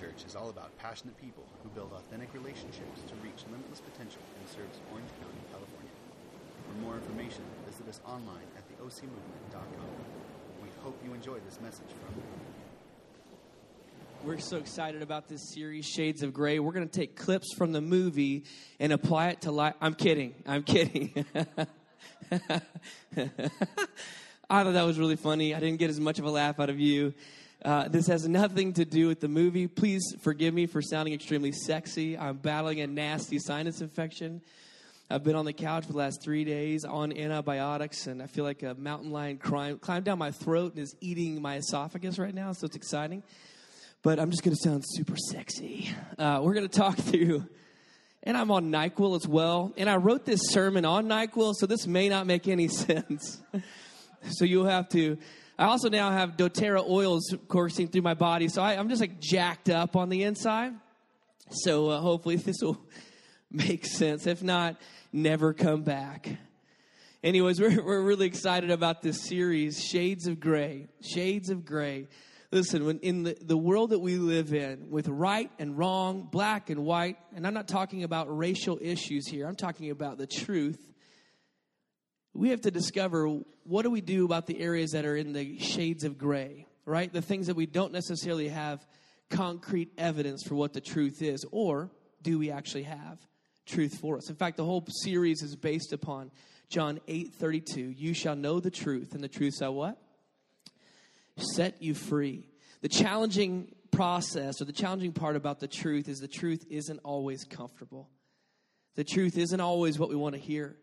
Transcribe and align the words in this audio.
Church 0.00 0.24
is 0.26 0.34
all 0.34 0.48
about 0.48 0.74
passionate 0.78 1.14
people 1.20 1.44
who 1.62 1.68
build 1.70 1.92
authentic 1.92 2.32
relationships 2.32 3.02
to 3.06 3.14
reach 3.22 3.44
limitless 3.52 3.80
potential 3.80 4.22
and 4.40 4.48
serves 4.48 4.78
Orange 4.92 5.10
County, 5.20 5.44
California. 5.52 5.92
For 6.66 6.74
more 6.80 6.94
information, 6.94 7.42
visit 7.66 7.86
us 7.86 8.00
online 8.06 8.48
at 8.56 8.64
theocmovement.com. 8.70 9.90
We 10.62 10.70
hope 10.82 10.98
you 11.04 11.12
enjoy 11.12 11.40
this 11.40 11.60
message 11.60 11.88
from. 12.00 12.22
We're 14.26 14.38
so 14.38 14.56
excited 14.56 15.02
about 15.02 15.28
this 15.28 15.52
series, 15.52 15.84
Shades 15.84 16.22
of 16.22 16.32
Gray. 16.32 16.60
We're 16.60 16.72
going 16.72 16.88
to 16.88 16.98
take 16.98 17.14
clips 17.14 17.52
from 17.54 17.72
the 17.72 17.82
movie 17.82 18.44
and 18.78 18.94
apply 18.94 19.28
it 19.28 19.42
to 19.42 19.50
life. 19.50 19.74
I'm 19.82 19.94
kidding. 19.94 20.34
I'm 20.46 20.62
kidding. 20.62 21.26
I 24.50 24.64
thought 24.64 24.72
that 24.72 24.82
was 24.82 24.98
really 24.98 25.16
funny. 25.16 25.54
I 25.54 25.60
didn't 25.60 25.78
get 25.78 25.90
as 25.90 26.00
much 26.00 26.18
of 26.18 26.24
a 26.24 26.30
laugh 26.30 26.58
out 26.58 26.70
of 26.70 26.80
you. 26.80 27.12
Uh, 27.62 27.88
this 27.88 28.06
has 28.06 28.26
nothing 28.26 28.72
to 28.72 28.86
do 28.86 29.06
with 29.06 29.20
the 29.20 29.28
movie. 29.28 29.66
Please 29.66 30.14
forgive 30.22 30.54
me 30.54 30.64
for 30.64 30.80
sounding 30.80 31.12
extremely 31.12 31.52
sexy. 31.52 32.16
I'm 32.16 32.38
battling 32.38 32.80
a 32.80 32.86
nasty 32.86 33.38
sinus 33.38 33.82
infection. 33.82 34.40
I've 35.10 35.24
been 35.24 35.34
on 35.34 35.44
the 35.44 35.52
couch 35.52 35.84
for 35.84 35.92
the 35.92 35.98
last 35.98 36.22
three 36.22 36.44
days 36.44 36.86
on 36.86 37.12
antibiotics, 37.12 38.06
and 38.06 38.22
I 38.22 38.28
feel 38.28 38.44
like 38.44 38.62
a 38.62 38.74
mountain 38.74 39.10
lion 39.10 39.36
climbed, 39.36 39.82
climbed 39.82 40.06
down 40.06 40.18
my 40.18 40.30
throat 40.30 40.72
and 40.72 40.82
is 40.82 40.94
eating 41.00 41.42
my 41.42 41.56
esophagus 41.56 42.18
right 42.18 42.34
now, 42.34 42.52
so 42.52 42.64
it's 42.64 42.76
exciting. 42.76 43.22
But 44.02 44.18
I'm 44.18 44.30
just 44.30 44.42
going 44.42 44.56
to 44.56 44.62
sound 44.62 44.82
super 44.86 45.16
sexy. 45.16 45.90
Uh, 46.16 46.40
we're 46.42 46.54
going 46.54 46.68
to 46.68 46.78
talk 46.78 46.96
through, 46.98 47.44
and 48.22 48.38
I'm 48.38 48.50
on 48.50 48.70
NyQuil 48.70 49.16
as 49.16 49.28
well. 49.28 49.74
And 49.76 49.90
I 49.90 49.96
wrote 49.96 50.24
this 50.24 50.40
sermon 50.44 50.86
on 50.86 51.08
NyQuil, 51.08 51.54
so 51.56 51.66
this 51.66 51.86
may 51.86 52.08
not 52.08 52.26
make 52.26 52.48
any 52.48 52.68
sense. 52.68 53.42
so 54.30 54.46
you'll 54.46 54.64
have 54.64 54.88
to 54.90 55.18
I 55.60 55.66
also 55.66 55.90
now 55.90 56.10
have 56.10 56.38
doTERRA 56.38 56.88
oils 56.88 57.34
coursing 57.46 57.88
through 57.88 58.00
my 58.00 58.14
body, 58.14 58.48
so 58.48 58.62
I, 58.62 58.76
am 58.76 58.88
just 58.88 59.02
like 59.02 59.20
jacked 59.20 59.68
up 59.68 59.94
on 59.94 60.08
the 60.08 60.22
inside. 60.22 60.72
So 61.50 61.90
uh, 61.90 62.00
hopefully 62.00 62.36
this 62.36 62.62
will 62.62 62.80
make 63.50 63.84
sense. 63.84 64.26
If 64.26 64.42
not, 64.42 64.80
never 65.12 65.52
come 65.52 65.82
back. 65.82 66.30
Anyways, 67.22 67.60
we're, 67.60 67.84
we're 67.84 68.00
really 68.00 68.26
excited 68.26 68.70
about 68.70 69.02
this 69.02 69.20
series, 69.20 69.84
Shades 69.84 70.26
of 70.26 70.40
Gray. 70.40 70.88
Shades 71.02 71.50
of 71.50 71.66
Gray. 71.66 72.08
Listen, 72.50 72.86
when 72.86 72.98
in 73.00 73.24
the, 73.24 73.36
the 73.42 73.58
world 73.58 73.90
that 73.90 73.98
we 73.98 74.16
live 74.16 74.54
in, 74.54 74.88
with 74.88 75.08
right 75.08 75.50
and 75.58 75.76
wrong, 75.76 76.26
black 76.32 76.70
and 76.70 76.86
white, 76.86 77.18
and 77.36 77.46
I'm 77.46 77.52
not 77.52 77.68
talking 77.68 78.02
about 78.02 78.34
racial 78.34 78.78
issues 78.80 79.28
here, 79.28 79.46
I'm 79.46 79.56
talking 79.56 79.90
about 79.90 80.16
the 80.16 80.26
truth 80.26 80.89
we 82.32 82.50
have 82.50 82.60
to 82.62 82.70
discover 82.70 83.40
what 83.64 83.82
do 83.82 83.90
we 83.90 84.00
do 84.00 84.24
about 84.24 84.46
the 84.46 84.60
areas 84.60 84.92
that 84.92 85.04
are 85.04 85.16
in 85.16 85.32
the 85.32 85.58
shades 85.58 86.04
of 86.04 86.18
gray, 86.18 86.66
right? 86.84 87.12
The 87.12 87.22
things 87.22 87.48
that 87.48 87.56
we 87.56 87.66
don't 87.66 87.92
necessarily 87.92 88.48
have 88.48 88.86
concrete 89.30 89.92
evidence 89.98 90.42
for 90.46 90.54
what 90.54 90.72
the 90.72 90.80
truth 90.80 91.22
is, 91.22 91.44
or 91.50 91.90
do 92.22 92.38
we 92.38 92.50
actually 92.50 92.84
have 92.84 93.18
truth 93.66 93.98
for 94.00 94.16
us? 94.16 94.28
In 94.28 94.36
fact, 94.36 94.56
the 94.56 94.64
whole 94.64 94.84
series 95.02 95.42
is 95.42 95.56
based 95.56 95.92
upon 95.92 96.30
John 96.68 97.00
8 97.08 97.34
32. 97.34 97.80
You 97.80 98.14
shall 98.14 98.36
know 98.36 98.60
the 98.60 98.70
truth, 98.70 99.14
and 99.14 99.22
the 99.22 99.28
truth 99.28 99.56
shall 99.58 99.74
what? 99.74 99.98
Set 101.36 101.82
you 101.82 101.94
free. 101.94 102.48
The 102.82 102.88
challenging 102.88 103.74
process 103.90 104.60
or 104.60 104.64
the 104.64 104.72
challenging 104.72 105.12
part 105.12 105.36
about 105.36 105.60
the 105.60 105.68
truth 105.68 106.08
is 106.08 106.18
the 106.18 106.28
truth 106.28 106.64
isn't 106.70 107.00
always 107.02 107.44
comfortable. 107.44 108.08
The 108.94 109.04
truth 109.04 109.36
isn't 109.36 109.60
always 109.60 109.98
what 109.98 110.08
we 110.08 110.16
want 110.16 110.34
to 110.34 110.40
hear. 110.40 110.76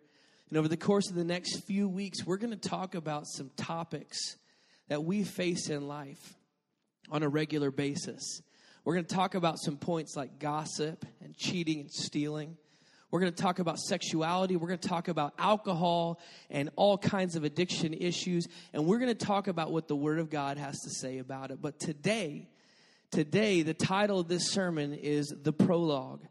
And 0.49 0.57
over 0.57 0.67
the 0.67 0.77
course 0.77 1.09
of 1.09 1.15
the 1.15 1.23
next 1.23 1.65
few 1.65 1.89
weeks, 1.89 2.25
we're 2.25 2.37
going 2.37 2.57
to 2.57 2.69
talk 2.69 2.95
about 2.95 3.27
some 3.27 3.51
topics 3.57 4.37
that 4.87 5.03
we 5.03 5.23
face 5.23 5.69
in 5.69 5.87
life 5.87 6.35
on 7.11 7.23
a 7.23 7.29
regular 7.29 7.71
basis. 7.71 8.41
We're 8.85 8.93
going 8.93 9.05
to 9.05 9.15
talk 9.15 9.35
about 9.35 9.59
some 9.59 9.75
points 9.75 10.15
like 10.15 10.39
gossip 10.39 11.05
and 11.21 11.35
cheating 11.35 11.81
and 11.81 11.91
stealing. 11.91 12.55
We're 13.11 13.19
going 13.19 13.33
to 13.33 13.41
talk 13.41 13.59
about 13.59 13.79
sexuality. 13.79 14.55
We're 14.55 14.67
going 14.67 14.79
to 14.79 14.87
talk 14.87 15.07
about 15.09 15.33
alcohol 15.37 16.19
and 16.49 16.69
all 16.75 16.97
kinds 16.97 17.35
of 17.35 17.43
addiction 17.43 17.93
issues. 17.93 18.47
And 18.73 18.85
we're 18.85 18.99
going 18.99 19.15
to 19.15 19.25
talk 19.25 19.47
about 19.47 19.71
what 19.71 19.87
the 19.87 19.95
Word 19.95 20.19
of 20.19 20.29
God 20.29 20.57
has 20.57 20.79
to 20.81 20.89
say 20.89 21.17
about 21.17 21.51
it. 21.51 21.61
But 21.61 21.79
today, 21.79 22.47
today, 23.11 23.61
the 23.61 23.73
title 23.73 24.19
of 24.19 24.27
this 24.27 24.49
sermon 24.51 24.93
is 24.93 25.33
The 25.41 25.53
Prologue. 25.53 26.21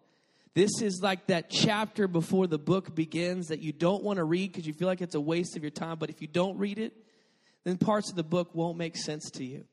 This 0.57 0.81
is 0.81 1.03
like 1.03 1.27
that 1.27 1.51
chapter 1.51 2.09
before 2.09 2.47
the 2.47 2.57
book 2.57 2.95
begins 2.95 3.49
that 3.49 3.61
you 3.61 3.75
don't 3.75 4.03
want 4.03 4.17
to 4.17 4.25
read 4.25 4.53
because 4.53 4.67
you 4.67 4.73
feel 4.73 4.89
like 4.89 5.03
it's 5.03 5.15
a 5.15 5.21
waste 5.21 5.55
of 5.55 5.63
your 5.63 5.71
time. 5.71 5.99
But 5.99 6.09
if 6.09 6.23
you 6.23 6.29
don't 6.29 6.57
read 6.57 6.79
it, 6.79 6.95
then 7.65 7.77
parts 7.77 8.09
of 8.09 8.17
the 8.17 8.23
book 8.23 8.55
won't 8.55 8.79
make 8.79 8.97
sense 8.97 9.31
to 9.33 9.45
you. 9.45 9.67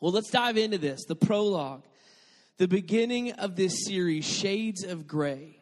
Well, 0.00 0.10
let's 0.10 0.30
dive 0.30 0.56
into 0.56 0.78
this 0.78 1.04
the 1.04 1.14
prologue, 1.14 1.82
the 2.56 2.66
beginning 2.66 3.32
of 3.32 3.56
this 3.56 3.84
series, 3.84 4.24
Shades 4.24 4.84
of 4.84 5.06
Gray. 5.06 5.60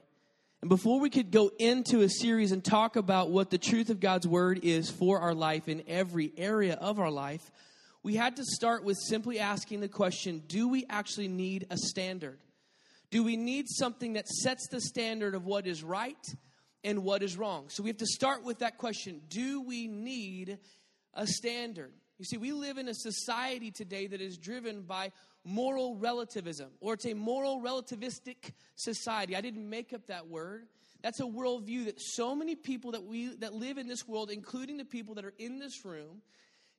And 0.60 0.68
before 0.68 1.00
we 1.00 1.10
could 1.10 1.32
go 1.32 1.50
into 1.58 2.02
a 2.02 2.08
series 2.08 2.52
and 2.52 2.62
talk 2.62 2.94
about 2.94 3.28
what 3.28 3.50
the 3.50 3.58
truth 3.58 3.90
of 3.90 3.98
God's 3.98 4.28
word 4.28 4.60
is 4.62 4.88
for 4.88 5.18
our 5.18 5.34
life 5.34 5.66
in 5.66 5.82
every 5.88 6.32
area 6.36 6.74
of 6.74 7.00
our 7.00 7.10
life, 7.10 7.50
we 8.04 8.14
had 8.14 8.36
to 8.36 8.44
start 8.44 8.84
with 8.84 8.98
simply 8.98 9.40
asking 9.40 9.80
the 9.80 9.88
question 9.88 10.44
do 10.46 10.68
we 10.68 10.86
actually 10.88 11.26
need 11.26 11.66
a 11.70 11.76
standard? 11.76 12.38
Do 13.10 13.24
we 13.24 13.36
need 13.36 13.66
something 13.68 14.12
that 14.12 14.28
sets 14.28 14.68
the 14.68 14.80
standard 14.80 15.34
of 15.34 15.44
what 15.44 15.66
is 15.66 15.82
right 15.82 16.26
and 16.84 17.02
what 17.02 17.22
is 17.22 17.36
wrong? 17.36 17.68
So 17.68 17.82
we 17.82 17.90
have 17.90 17.98
to 17.98 18.06
start 18.06 18.44
with 18.44 18.60
that 18.60 18.78
question 18.78 19.20
Do 19.28 19.62
we 19.62 19.88
need 19.88 20.58
a 21.14 21.26
standard? 21.26 21.92
You 22.18 22.24
see, 22.24 22.36
we 22.36 22.52
live 22.52 22.76
in 22.76 22.88
a 22.88 22.94
society 22.94 23.70
today 23.70 24.06
that 24.06 24.20
is 24.20 24.36
driven 24.36 24.82
by 24.82 25.10
moral 25.42 25.96
relativism, 25.96 26.68
or 26.80 26.92
it's 26.92 27.06
a 27.06 27.14
moral 27.14 27.62
relativistic 27.62 28.52
society. 28.76 29.34
I 29.34 29.40
didn't 29.40 29.68
make 29.68 29.94
up 29.94 30.06
that 30.08 30.28
word. 30.28 30.66
That's 31.02 31.20
a 31.20 31.24
worldview 31.24 31.86
that 31.86 31.98
so 31.98 32.34
many 32.34 32.54
people 32.54 32.92
that 32.92 33.04
we 33.04 33.34
that 33.36 33.54
live 33.54 33.78
in 33.78 33.88
this 33.88 34.06
world, 34.06 34.30
including 34.30 34.76
the 34.76 34.84
people 34.84 35.14
that 35.14 35.24
are 35.24 35.34
in 35.38 35.58
this 35.58 35.84
room, 35.84 36.20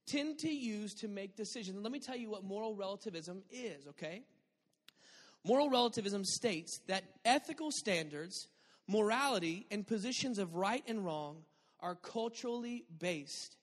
tend 0.05 0.37
to 0.39 0.49
use 0.49 0.93
to 0.95 1.07
make 1.07 1.35
decisions. 1.35 1.75
And 1.75 1.83
let 1.83 1.91
me 1.91 1.99
tell 1.99 2.15
you 2.15 2.29
what 2.29 2.43
moral 2.43 2.75
relativism 2.75 3.41
is, 3.49 3.87
okay? 3.87 4.21
Moral 5.43 5.69
relativism 5.69 6.23
states 6.23 6.81
that 6.87 7.03
ethical 7.25 7.71
standards, 7.71 8.47
morality, 8.87 9.65
and 9.71 9.85
positions 9.85 10.37
of 10.37 10.55
right 10.55 10.83
and 10.87 11.03
wrong 11.03 11.43
are 11.79 11.95
culturally 11.95 12.85
based 12.99 13.57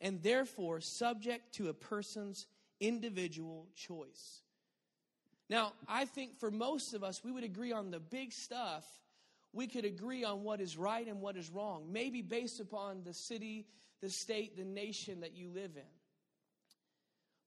and 0.00 0.22
therefore 0.22 0.80
subject 0.80 1.54
to 1.54 1.68
a 1.68 1.74
person's 1.74 2.46
individual 2.80 3.66
choice. 3.74 4.42
Now, 5.50 5.72
I 5.86 6.04
think 6.04 6.38
for 6.38 6.50
most 6.50 6.94
of 6.94 7.02
us, 7.02 7.24
we 7.24 7.32
would 7.32 7.44
agree 7.44 7.72
on 7.72 7.90
the 7.90 8.00
big 8.00 8.32
stuff. 8.32 8.84
We 9.52 9.66
could 9.66 9.84
agree 9.84 10.24
on 10.24 10.44
what 10.44 10.60
is 10.60 10.76
right 10.76 11.06
and 11.06 11.20
what 11.20 11.36
is 11.36 11.50
wrong, 11.50 11.88
maybe 11.90 12.22
based 12.22 12.60
upon 12.60 13.02
the 13.02 13.14
city, 13.14 13.66
the 14.00 14.10
state, 14.10 14.56
the 14.56 14.64
nation 14.64 15.20
that 15.20 15.34
you 15.34 15.48
live 15.48 15.72
in. 15.76 15.97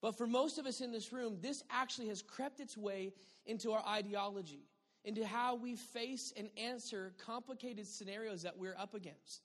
But 0.02 0.18
for 0.18 0.26
most 0.26 0.58
of 0.58 0.66
us 0.66 0.82
in 0.82 0.92
this 0.92 1.14
room, 1.14 1.38
this 1.42 1.64
actually 1.70 2.08
has 2.08 2.22
crept 2.22 2.60
its 2.60 2.76
way 2.76 3.14
into 3.46 3.72
our 3.72 3.86
ideology, 3.88 4.66
into 5.06 5.26
how 5.26 5.56
we 5.56 5.76
face 5.76 6.34
and 6.36 6.50
answer 6.58 7.14
complicated 7.24 7.88
scenarios 7.88 8.42
that 8.42 8.58
we're 8.58 8.76
up 8.78 8.96
against. 8.96 9.42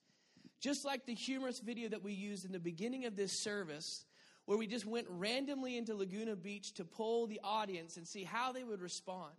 Just 0.61 0.85
like 0.85 1.05
the 1.05 1.15
humorous 1.15 1.61
video 1.61 1.91
that 1.91 2.03
we 2.03 2.13
used 2.13 2.47
in 2.47 2.53
the 2.53 2.59
beginning 2.59 3.05
of 3.05 3.17
this 3.17 3.43
service, 3.43 4.07
where 4.47 4.57
we 4.57 4.67
just 4.67 4.87
went 4.87 5.07
randomly 5.11 5.77
into 5.77 5.95
Laguna 5.95 6.37
Beach 6.37 6.73
to 6.75 6.85
poll 6.85 7.27
the 7.27 7.41
audience 7.45 7.99
and 7.99 8.09
see 8.09 8.25
how 8.25 8.53
they 8.53 8.65
would 8.65 8.81
respond. 8.81 9.33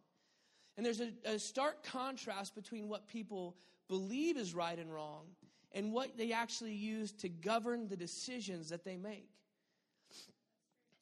And 0.76 0.86
there's 0.86 1.02
a, 1.02 1.12
a 1.26 1.40
stark 1.40 1.84
contrast 1.84 2.54
between 2.54 2.88
what 2.88 3.08
people 3.08 3.56
believe 3.88 4.38
is 4.38 4.54
right 4.54 4.78
and 4.78 4.94
wrong 4.94 5.26
and 5.72 5.92
what 5.92 6.18
they 6.18 6.34
actually 6.34 6.74
use 6.74 7.12
to 7.14 7.30
govern 7.30 7.88
the 7.88 7.96
decisions 7.96 8.70
that 8.70 8.86
they 8.86 8.98
make. 8.98 9.30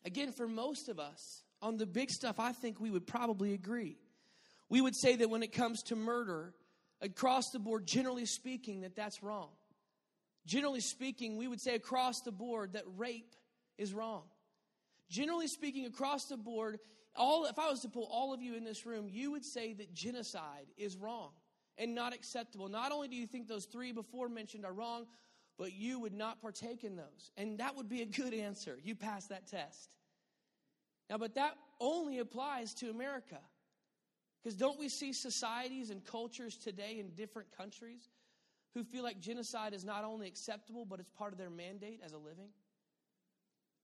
Again, 0.05 0.31
for 0.31 0.47
most 0.47 0.87
of 0.87 0.99
us, 0.99 1.43
on 1.61 1.77
the 1.77 1.85
big 1.85 2.11
stuff, 2.11 2.39
I 2.39 2.51
think 2.51 2.79
we 2.79 2.91
would 2.91 3.07
probably 3.07 3.53
agree. 3.53 3.97
We 4.69 4.79
would 4.79 4.95
say 4.95 5.15
that 5.15 5.29
when 5.29 5.43
it 5.43 5.51
comes 5.51 5.81
to 5.83 5.95
murder, 5.95 6.53
across 7.01 7.49
the 7.49 7.59
board, 7.59 7.85
generally 7.87 8.25
speaking, 8.25 8.81
that 8.81 8.95
that's 8.95 9.23
wrong. 9.23 9.49
Generally 10.45 10.81
speaking, 10.81 11.37
we 11.37 11.47
would 11.47 11.59
say 11.59 11.75
across 11.75 12.21
the 12.21 12.31
board 12.31 12.73
that 12.73 12.83
rape 12.97 13.35
is 13.77 13.93
wrong. 13.93 14.23
Generally 15.09 15.47
speaking, 15.47 15.85
across 15.85 16.25
the 16.25 16.37
board, 16.37 16.79
all 17.15 17.45
if 17.45 17.57
I 17.57 17.69
was 17.69 17.81
to 17.81 17.89
pull 17.89 18.07
all 18.11 18.33
of 18.33 18.41
you 18.41 18.55
in 18.55 18.63
this 18.63 18.85
room, 18.85 19.07
you 19.09 19.31
would 19.31 19.45
say 19.45 19.73
that 19.73 19.93
genocide 19.93 20.67
is 20.77 20.97
wrong 20.97 21.31
and 21.77 21.95
not 21.95 22.13
acceptable. 22.13 22.67
Not 22.69 22.91
only 22.91 23.07
do 23.07 23.15
you 23.15 23.27
think 23.27 23.47
those 23.47 23.65
three 23.65 23.91
before 23.91 24.29
mentioned 24.29 24.65
are 24.65 24.73
wrong, 24.73 25.05
but 25.57 25.73
you 25.73 25.99
would 25.99 26.13
not 26.13 26.41
partake 26.41 26.83
in 26.83 26.95
those. 26.95 27.31
And 27.37 27.59
that 27.59 27.75
would 27.75 27.89
be 27.89 28.01
a 28.01 28.05
good 28.05 28.33
answer. 28.33 28.77
You 28.83 28.95
pass 28.95 29.27
that 29.27 29.47
test. 29.47 29.95
Now, 31.09 31.17
but 31.17 31.35
that 31.35 31.55
only 31.79 32.19
applies 32.19 32.73
to 32.75 32.89
America. 32.89 33.39
Because 34.43 34.57
don't 34.57 34.79
we 34.79 34.89
see 34.89 35.13
societies 35.13 35.89
and 35.89 36.03
cultures 36.03 36.57
today 36.57 36.97
in 36.99 37.09
different 37.15 37.55
countries 37.55 38.09
who 38.73 38.83
feel 38.83 39.03
like 39.03 39.19
genocide 39.19 39.73
is 39.73 39.85
not 39.85 40.03
only 40.03 40.27
acceptable, 40.27 40.85
but 40.85 40.99
it's 40.99 41.09
part 41.09 41.31
of 41.31 41.37
their 41.37 41.49
mandate 41.49 42.01
as 42.03 42.11
a 42.13 42.17
living? 42.17 42.49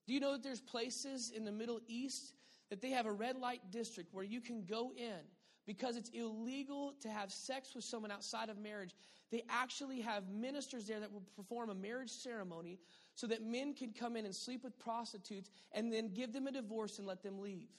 Do 0.08 0.14
you 0.14 0.20
know 0.20 0.34
that 0.34 0.44
there's 0.44 0.62
places 0.62 1.32
in 1.36 1.46
the 1.46 1.52
Middle 1.52 1.80
East 1.88 2.34
that 2.70 2.82
they 2.82 2.90
have 2.90 3.06
a 3.06 3.12
red 3.12 3.38
light 3.38 3.62
district 3.72 4.14
where 4.14 4.24
you 4.24 4.42
can 4.42 4.66
go 4.66 4.92
in 4.96 5.20
because 5.66 5.96
it's 5.96 6.10
illegal 6.10 6.94
to 7.02 7.10
have 7.10 7.32
sex 7.32 7.76
with 7.76 7.84
someone 7.84 8.12
outside 8.12 8.50
of 8.50 8.58
marriage. 8.58 8.96
They 9.32 9.44
actually 9.50 10.02
have 10.02 10.30
ministers 10.30 10.88
there 10.88 11.00
that 11.00 11.12
will 11.12 11.24
perform 11.36 11.70
a 11.70 11.76
marriage 11.76 12.10
ceremony 12.10 12.80
so 13.16 13.28
that 13.28 13.42
men 13.42 13.74
can 13.74 13.94
come 13.94 14.18
in 14.18 14.26
and 14.26 14.36
sleep 14.36 14.64
with 14.64 14.78
prostitutes 14.78 15.50
and 15.72 15.92
then 15.92 16.14
give 16.14 16.34
them 16.34 16.48
a 16.48 16.52
divorce 16.52 16.98
and 16.98 17.08
let 17.08 17.24
them 17.24 17.40
leave. 17.40 17.70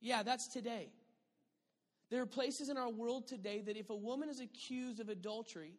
Yeah, 0.00 0.22
that's 0.22 0.46
today. 0.46 0.92
There 2.10 2.22
are 2.22 2.26
places 2.26 2.68
in 2.68 2.76
our 2.76 2.88
world 2.88 3.26
today 3.26 3.60
that 3.62 3.76
if 3.76 3.90
a 3.90 3.96
woman 3.96 4.28
is 4.28 4.40
accused 4.40 5.00
of 5.00 5.08
adultery, 5.08 5.74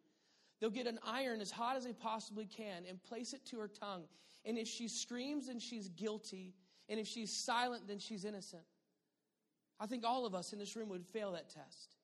they'll 0.59 0.69
get 0.69 0.85
an 0.85 0.99
iron 1.05 1.39
as 1.39 1.49
hot 1.49 1.77
as 1.77 1.85
they 1.85 1.93
possibly 1.93 2.45
can 2.45 2.83
and 2.87 3.01
place 3.01 3.33
it 3.33 3.45
to 3.47 3.59
her 3.59 3.69
tongue. 3.69 4.03
And 4.45 4.57
if 4.57 4.67
she 4.67 4.89
screams, 4.89 5.47
then 5.47 5.59
she's 5.59 5.87
guilty. 5.89 6.53
And 6.89 6.99
if 6.99 7.07
she's 7.07 7.31
silent, 7.31 7.87
then 7.87 7.99
she's 7.99 8.25
innocent. 8.25 8.63
I 9.79 9.85
think 9.85 10.03
all 10.05 10.25
of 10.25 10.35
us 10.35 10.51
in 10.51 10.59
this 10.59 10.75
room 10.75 10.89
would 10.89 11.05
fail 11.05 11.31
that 11.31 11.49
test. 11.49 11.95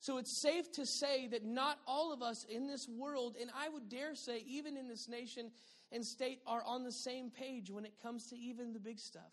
So 0.00 0.16
it's 0.16 0.40
safe 0.40 0.72
to 0.72 0.86
say 0.86 1.28
that 1.28 1.44
not 1.44 1.78
all 1.86 2.12
of 2.12 2.22
us 2.22 2.44
in 2.48 2.66
this 2.66 2.88
world, 2.88 3.36
and 3.38 3.50
I 3.54 3.68
would 3.68 3.90
dare 3.90 4.14
say 4.14 4.42
even 4.46 4.78
in 4.78 4.88
this 4.88 5.08
nation 5.08 5.50
and 5.92 6.04
state, 6.04 6.40
are 6.46 6.62
on 6.64 6.84
the 6.84 6.92
same 6.92 7.30
page 7.30 7.70
when 7.70 7.84
it 7.84 7.92
comes 8.02 8.28
to 8.28 8.36
even 8.36 8.72
the 8.72 8.80
big 8.80 8.98
stuff. 8.98 9.32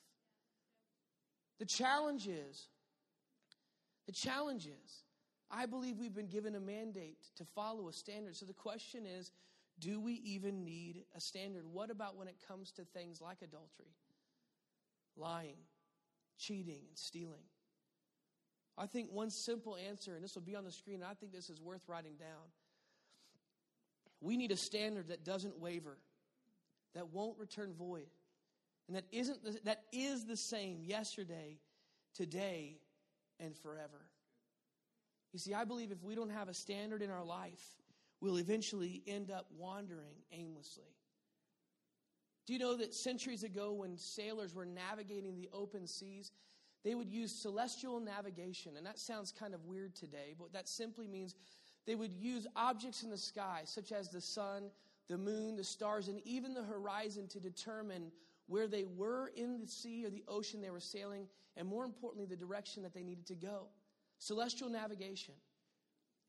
The 1.60 1.66
challenge 1.66 2.28
is, 2.28 2.68
the 4.08 4.12
challenge 4.12 4.66
is, 4.66 5.04
I 5.50 5.68
believe 5.68 5.98
we've 5.98 6.14
been 6.14 6.28
given 6.28 6.56
a 6.56 6.60
mandate 6.60 7.20
to 7.38 7.46
follow 7.46 7.88
a 7.88 7.94
standard. 7.94 8.36
So 8.36 8.46
the 8.46 8.54
question 8.54 9.06
is, 9.06 9.32
do 9.80 10.02
we 10.02 10.14
even 10.26 10.66
need 10.66 11.04
a 11.16 11.22
standard? 11.22 11.64
What 11.66 11.92
about 11.92 12.18
when 12.18 12.28
it 12.28 12.36
comes 12.46 12.72
to 12.74 12.84
things 12.84 13.22
like 13.22 13.38
adultery, 13.42 13.96
lying, 15.16 15.60
cheating, 16.38 16.82
and 16.90 16.98
stealing? 16.98 17.44
I 18.78 18.86
think 18.86 19.12
one 19.12 19.30
simple 19.30 19.76
answer, 19.76 20.16
and 20.16 20.24
this 20.24 20.36
will 20.36 20.44
be 20.44 20.56
on 20.56 20.64
the 20.64 20.72
screen, 20.72 21.02
I 21.04 21.14
think 21.14 21.32
this 21.32 21.50
is 21.50 21.62
worth 21.62 21.82
writing 21.88 22.16
down. 22.20 22.52
We 24.22 24.38
need 24.38 24.52
a 24.52 24.58
standard 24.58 25.08
that 25.08 25.24
doesn't 25.24 25.60
waver, 25.60 25.98
that 26.94 27.12
won't 27.12 27.38
return 27.40 27.74
void, 27.74 28.08
and 28.88 28.96
that 28.96 29.06
isn't 29.12 29.44
the, 29.44 29.60
that 29.66 29.84
is 29.92 30.26
the 30.26 30.38
same 30.38 30.84
yesterday, 30.84 31.58
today, 32.14 32.78
and 33.40 33.56
forever. 33.56 34.06
You 35.34 35.40
see, 35.40 35.54
I 35.54 35.66
believe 35.66 35.92
if 35.92 36.04
we 36.04 36.16
don't 36.16 36.32
have 36.32 36.48
a 36.48 36.54
standard 36.54 37.02
in 37.02 37.10
our 37.10 37.24
life, 37.24 37.64
we'll 38.22 38.40
eventually 38.40 39.04
end 39.08 39.30
up 39.30 39.48
wandering 39.58 40.16
aimlessly. 40.32 40.96
Do 42.46 42.54
you 42.54 42.60
know 42.60 42.78
that 42.78 42.94
centuries 42.94 43.44
ago, 43.44 43.74
when 43.74 43.98
sailors 43.98 44.56
were 44.56 44.66
navigating 44.66 45.36
the 45.36 45.50
open 45.52 45.86
seas, 45.86 46.32
they 46.88 46.96
would 46.96 47.12
use 47.12 47.34
celestial 47.34 48.00
navigation? 48.00 48.78
And 48.78 48.86
that 48.86 48.98
sounds 48.98 49.34
kind 49.38 49.54
of 49.54 49.66
weird 49.66 49.94
today, 49.94 50.36
but 50.40 50.54
that 50.54 50.70
simply 50.70 51.06
means 51.06 51.36
they 51.86 51.96
would 51.96 52.14
use 52.14 52.48
objects 52.56 53.04
in 53.04 53.10
the 53.10 53.18
sky, 53.18 53.64
such 53.66 53.92
as 53.92 54.08
the 54.08 54.22
sun, 54.22 54.72
the 55.10 55.18
moon, 55.18 55.58
the 55.58 55.66
stars, 55.66 56.08
and 56.08 56.22
even 56.24 56.54
the 56.54 56.64
horizon 56.64 57.28
to 57.28 57.42
determine 57.42 58.10
where 58.48 58.68
they 58.68 58.86
were 58.86 59.32
in 59.36 59.60
the 59.60 59.68
sea 59.68 60.06
or 60.06 60.10
the 60.10 60.24
ocean 60.30 60.62
they 60.62 60.70
were 60.70 60.80
sailing, 60.80 61.28
and 61.58 61.68
more 61.68 61.84
importantly, 61.84 62.26
the 62.26 62.38
direction 62.38 62.82
that 62.84 62.94
they 62.94 63.04
needed 63.04 63.26
to 63.26 63.36
go. 63.36 63.68
Celestial 64.20 64.70
navigation. 64.70 65.34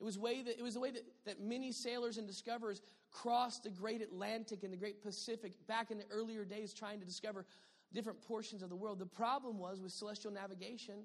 It 0.00 0.04
was, 0.04 0.18
way 0.18 0.42
that, 0.42 0.58
it 0.58 0.62
was 0.62 0.74
the 0.74 0.80
way 0.80 0.90
that, 0.90 1.04
that 1.24 1.40
many 1.40 1.70
sailors 1.70 2.18
and 2.18 2.26
discoverers 2.26 2.82
crossed 3.12 3.62
the 3.62 3.70
great 3.70 4.02
Atlantic 4.02 4.64
and 4.64 4.72
the 4.72 4.76
great 4.76 5.04
Pacific 5.04 5.52
back 5.68 5.92
in 5.92 5.98
the 5.98 6.04
earlier 6.10 6.44
days 6.44 6.74
trying 6.74 6.98
to 6.98 7.06
discover 7.06 7.46
different 7.92 8.20
portions 8.22 8.62
of 8.62 8.68
the 8.68 8.76
world. 8.76 8.98
The 8.98 9.06
problem 9.06 9.58
was 9.58 9.80
with 9.80 9.92
celestial 9.92 10.32
navigation 10.32 11.04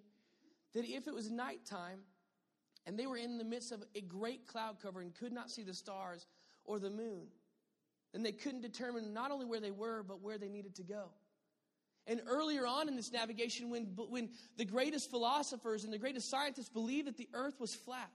that 0.74 0.86
if 0.86 1.08
it 1.08 1.14
was 1.14 1.30
nighttime 1.32 2.00
and 2.86 2.98
they 2.98 3.06
were 3.06 3.18
in 3.18 3.38
the 3.38 3.44
midst 3.44 3.72
of 3.72 3.84
a 3.96 4.02
great 4.02 4.48
cloud 4.48 4.78
cover 4.82 5.02
and 5.02 5.14
could 5.14 5.32
not 5.32 5.50
see 5.50 5.64
the 5.64 5.74
stars 5.74 6.26
or 6.66 6.80
the 6.80 6.90
moon, 6.90 7.28
then 8.12 8.24
they 8.24 8.32
couldn't 8.32 8.62
determine 8.62 9.14
not 9.14 9.32
only 9.32 9.46
where 9.46 9.60
they 9.60 9.72
were, 9.72 10.04
but 10.04 10.22
where 10.22 10.38
they 10.38 10.50
needed 10.50 10.76
to 10.76 10.84
go. 10.84 11.10
And 12.06 12.22
earlier 12.28 12.68
on 12.68 12.90
in 12.90 12.96
this 12.96 13.12
navigation, 13.12 13.70
when, 13.70 13.86
when 14.10 14.30
the 14.58 14.66
greatest 14.66 15.10
philosophers 15.10 15.86
and 15.86 15.94
the 15.94 15.98
greatest 15.98 16.30
scientists 16.30 16.70
believed 16.70 17.08
that 17.08 17.18
the 17.18 17.30
earth 17.34 17.60
was 17.60 17.74
flat, 17.74 18.12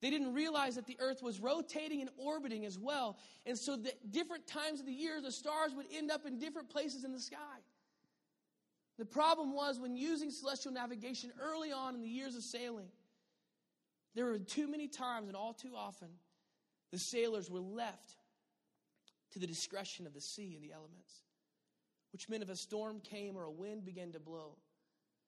they 0.00 0.10
didn't 0.10 0.32
realize 0.32 0.76
that 0.76 0.86
the 0.86 0.96
earth 0.98 1.22
was 1.22 1.40
rotating 1.40 2.00
and 2.00 2.10
orbiting 2.16 2.64
as 2.64 2.78
well. 2.78 3.18
And 3.44 3.56
so, 3.56 3.76
that 3.76 4.10
different 4.10 4.46
times 4.46 4.80
of 4.80 4.86
the 4.86 4.92
year, 4.92 5.20
the 5.20 5.32
stars 5.32 5.74
would 5.74 5.86
end 5.94 6.10
up 6.10 6.24
in 6.26 6.38
different 6.38 6.70
places 6.70 7.04
in 7.04 7.12
the 7.12 7.20
sky. 7.20 7.36
The 8.98 9.04
problem 9.04 9.54
was 9.54 9.78
when 9.78 9.96
using 9.96 10.30
celestial 10.30 10.72
navigation 10.72 11.32
early 11.40 11.72
on 11.72 11.94
in 11.94 12.02
the 12.02 12.08
years 12.08 12.34
of 12.34 12.42
sailing, 12.42 12.88
there 14.14 14.26
were 14.26 14.38
too 14.38 14.68
many 14.68 14.88
times 14.88 15.28
and 15.28 15.36
all 15.36 15.54
too 15.54 15.72
often 15.76 16.08
the 16.92 16.98
sailors 16.98 17.50
were 17.50 17.60
left 17.60 18.16
to 19.32 19.38
the 19.38 19.46
discretion 19.46 20.06
of 20.06 20.14
the 20.14 20.20
sea 20.20 20.54
and 20.54 20.64
the 20.64 20.72
elements, 20.72 21.22
which 22.12 22.28
meant 22.28 22.42
if 22.42 22.48
a 22.48 22.56
storm 22.56 23.00
came 23.00 23.36
or 23.36 23.44
a 23.44 23.50
wind 23.50 23.84
began 23.84 24.12
to 24.12 24.20
blow, 24.20 24.56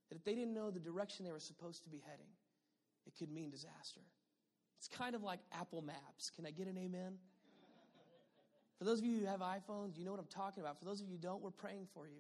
that 0.09 0.17
if 0.17 0.25
they 0.25 0.35
didn't 0.35 0.55
know 0.55 0.71
the 0.71 0.81
direction 0.81 1.25
they 1.25 1.33
were 1.33 1.39
supposed 1.39 1.85
to 1.85 1.91
be 1.91 2.03
heading, 2.07 2.27
it 3.07 3.15
could 3.17 3.31
mean 3.31 3.51
disaster. 3.51 4.01
It's 4.83 4.89
kind 4.89 5.15
of 5.15 5.23
like 5.23 5.39
Apple 5.53 5.81
Maps. 5.81 6.33
Can 6.35 6.45
I 6.45 6.51
get 6.51 6.67
an 6.67 6.77
amen? 6.77 7.13
For 8.81 8.85
those 8.85 8.99
of 8.99 9.05
you 9.05 9.21
who 9.21 9.27
have 9.27 9.39
iPhones, 9.39 9.97
you 9.97 10.05
know 10.05 10.11
what 10.11 10.19
I'm 10.19 10.27
talking 10.27 10.61
about. 10.61 10.81
For 10.81 10.85
those 10.85 11.01
of 11.01 11.07
you 11.07 11.13
who 11.13 11.19
don't, 11.19 11.41
we're 11.41 11.53
praying 11.53 11.87
for 11.95 12.09
you. 12.09 12.19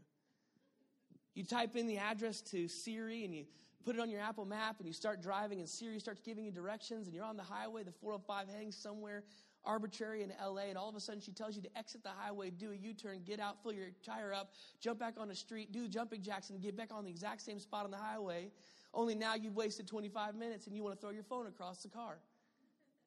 You 1.34 1.42
type 1.42 1.74
in 1.74 1.88
the 1.88 1.98
address 1.98 2.40
to 2.52 2.68
Siri 2.68 3.24
and 3.24 3.34
you 3.34 3.46
put 3.84 3.96
it 3.96 4.00
on 4.00 4.08
your 4.08 4.20
Apple 4.20 4.44
map 4.44 4.76
and 4.78 4.86
you 4.86 4.92
start 4.92 5.20
driving, 5.20 5.58
and 5.58 5.68
Siri 5.68 5.98
starts 5.98 6.20
giving 6.20 6.44
you 6.44 6.52
directions, 6.52 7.08
and 7.08 7.16
you're 7.16 7.24
on 7.24 7.36
the 7.36 7.42
highway, 7.42 7.82
the 7.82 7.90
405 7.90 8.48
heading 8.48 8.70
somewhere 8.70 9.24
arbitrary 9.64 10.22
in 10.22 10.32
LA, 10.40 10.66
and 10.68 10.78
all 10.78 10.88
of 10.88 10.94
a 10.94 11.00
sudden 11.00 11.20
she 11.20 11.32
tells 11.32 11.56
you 11.56 11.62
to 11.62 11.78
exit 11.78 12.04
the 12.04 12.10
highway, 12.10 12.50
do 12.50 12.70
a 12.70 12.76
U 12.76 12.94
turn, 12.94 13.22
get 13.24 13.40
out, 13.40 13.60
fill 13.64 13.72
your 13.72 13.88
tire 14.04 14.32
up, 14.32 14.52
jump 14.80 15.00
back 15.00 15.14
on 15.18 15.26
the 15.26 15.34
street, 15.34 15.72
do 15.72 15.88
jumping 15.88 16.22
jacks, 16.22 16.50
and 16.50 16.60
get 16.60 16.76
back 16.76 16.92
on 16.92 17.02
the 17.02 17.10
exact 17.10 17.42
same 17.42 17.58
spot 17.58 17.84
on 17.84 17.90
the 17.90 17.96
highway. 17.96 18.52
Only 18.94 19.16
now 19.16 19.34
you've 19.34 19.56
wasted 19.56 19.88
25 19.88 20.36
minutes 20.36 20.68
and 20.68 20.76
you 20.76 20.84
want 20.84 20.94
to 20.94 21.00
throw 21.00 21.10
your 21.10 21.24
phone 21.24 21.48
across 21.48 21.82
the 21.82 21.88
car. 21.88 22.18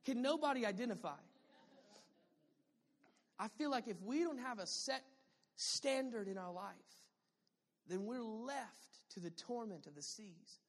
Can 0.06 0.22
nobody 0.22 0.66
identify? 0.66 1.18
I 3.38 3.48
feel 3.50 3.70
like 3.70 3.88
if 3.88 4.02
we 4.02 4.24
don't 4.24 4.40
have 4.40 4.60
a 4.60 4.68
set 4.68 5.04
standard 5.56 6.28
in 6.28 6.38
our 6.38 6.52
life, 6.52 6.74
then 7.88 8.06
we're 8.06 8.22
left 8.22 9.10
to 9.14 9.20
the 9.20 9.32
torment 9.32 9.88
of 9.88 9.96
the 9.96 10.02
seas. 10.02 10.60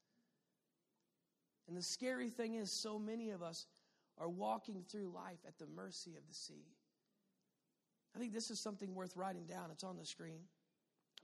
And 1.68 1.76
the 1.76 1.82
scary 1.82 2.30
thing 2.30 2.54
is, 2.54 2.70
so 2.70 2.98
many 2.98 3.30
of 3.30 3.42
us 3.42 3.66
are 4.18 4.28
walking 4.28 4.84
through 4.88 5.12
life 5.14 5.38
at 5.46 5.58
the 5.58 5.66
mercy 5.66 6.16
of 6.16 6.26
the 6.26 6.34
sea. 6.34 6.66
I 8.14 8.18
think 8.18 8.32
this 8.32 8.50
is 8.50 8.58
something 8.58 8.94
worth 8.94 9.16
writing 9.16 9.44
down. 9.46 9.70
It's 9.70 9.84
on 9.84 9.98
the 9.98 10.06
screen. 10.06 10.40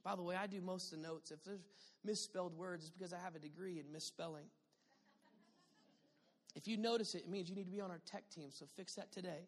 By 0.05 0.17
the 0.17 0.23
way, 0.23 0.37
I 0.37 0.47
do 0.47 0.61
most 0.61 0.93
of 0.93 1.01
the 1.01 1.09
notes. 1.09 1.31
If 1.31 1.43
there's 1.45 1.61
misspelled 2.05 2.55
words, 2.55 2.85
it's 2.85 2.91
because 2.91 3.13
I 3.13 3.19
have 3.19 3.35
a 3.35 3.39
degree 3.39 3.79
in 3.79 3.91
misspelling. 3.93 4.47
If 6.55 6.69
you 6.69 6.77
notice 6.77 7.15
it, 7.15 7.23
it 7.23 7.29
means 7.29 7.49
you 7.49 7.57
need 7.57 7.65
to 7.65 7.71
be 7.71 7.81
on 7.81 7.91
our 7.91 8.01
tech 8.07 8.29
team, 8.31 8.51
so 8.51 8.67
fix 8.77 8.95
that 8.95 9.11
today. 9.13 9.47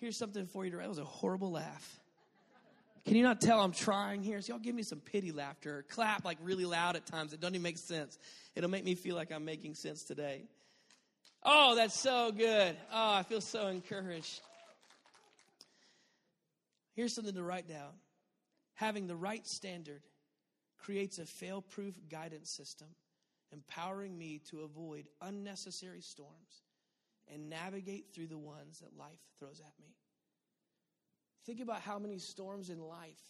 Here's 0.00 0.16
something 0.16 0.46
for 0.46 0.64
you 0.64 0.70
to 0.70 0.78
write. 0.78 0.84
That 0.84 0.88
was 0.88 0.98
a 0.98 1.04
horrible 1.04 1.52
laugh. 1.52 2.00
Can 3.04 3.16
you 3.16 3.22
not 3.22 3.40
tell 3.40 3.60
I'm 3.60 3.72
trying 3.72 4.22
here? 4.22 4.40
So 4.40 4.52
y'all 4.52 4.62
give 4.62 4.74
me 4.74 4.84
some 4.84 5.00
pity 5.00 5.32
laughter 5.32 5.84
clap 5.88 6.24
like 6.24 6.38
really 6.42 6.64
loud 6.64 6.96
at 6.96 7.04
times. 7.04 7.32
It 7.32 7.40
doesn't 7.40 7.54
even 7.54 7.62
make 7.62 7.78
sense. 7.78 8.18
It'll 8.54 8.70
make 8.70 8.84
me 8.84 8.94
feel 8.94 9.16
like 9.16 9.32
I'm 9.32 9.44
making 9.44 9.74
sense 9.74 10.04
today. 10.04 10.42
Oh, 11.42 11.74
that's 11.74 11.98
so 11.98 12.30
good. 12.30 12.76
Oh, 12.92 13.12
I 13.14 13.24
feel 13.24 13.40
so 13.40 13.66
encouraged. 13.66 14.40
Here's 16.94 17.14
something 17.14 17.34
to 17.34 17.42
write 17.42 17.68
down. 17.68 17.90
Having 18.74 19.08
the 19.08 19.16
right 19.16 19.44
standard 19.46 20.02
creates 20.78 21.18
a 21.18 21.26
fail 21.26 21.62
proof 21.62 21.94
guidance 22.10 22.50
system 22.50 22.88
empowering 23.52 24.16
me 24.16 24.40
to 24.50 24.60
avoid 24.60 25.08
unnecessary 25.20 26.00
storms 26.00 26.62
and 27.32 27.48
navigate 27.48 28.06
through 28.14 28.26
the 28.26 28.38
ones 28.38 28.80
that 28.80 28.96
life 28.96 29.20
throws 29.38 29.60
at 29.60 29.72
me. 29.80 29.94
Think 31.44 31.60
about 31.60 31.80
how 31.80 31.98
many 31.98 32.18
storms 32.18 32.70
in 32.70 32.80
life 32.80 33.20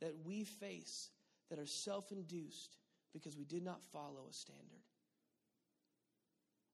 that 0.00 0.12
we 0.24 0.44
face 0.44 1.10
that 1.50 1.58
are 1.58 1.66
self 1.66 2.12
induced 2.12 2.76
because 3.12 3.36
we 3.36 3.44
did 3.44 3.62
not 3.62 3.82
follow 3.92 4.26
a 4.30 4.32
standard. 4.32 4.84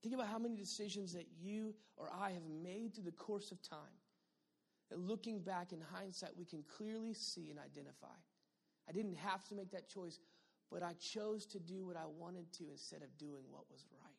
Think 0.02 0.14
about 0.14 0.26
how 0.26 0.38
many 0.38 0.56
decisions 0.56 1.12
that 1.12 1.26
you 1.40 1.74
or 1.96 2.08
I 2.12 2.30
have 2.30 2.48
made 2.48 2.94
through 2.94 3.04
the 3.04 3.12
course 3.12 3.52
of 3.52 3.62
time 3.62 3.78
that 4.90 4.98
looking 4.98 5.40
back 5.40 5.72
in 5.72 5.80
hindsight, 5.80 6.30
we 6.36 6.44
can 6.44 6.64
clearly 6.76 7.14
see 7.14 7.50
and 7.50 7.58
identify. 7.58 8.18
I 8.88 8.92
didn't 8.92 9.14
have 9.14 9.44
to 9.48 9.54
make 9.54 9.70
that 9.70 9.88
choice, 9.88 10.18
but 10.72 10.82
I 10.82 10.94
chose 10.94 11.44
to 11.46 11.60
do 11.60 11.84
what 11.84 11.96
I 11.96 12.06
wanted 12.18 12.50
to 12.54 12.64
instead 12.70 13.02
of 13.02 13.18
doing 13.18 13.44
what 13.50 13.64
was 13.70 13.84
right. 13.92 14.16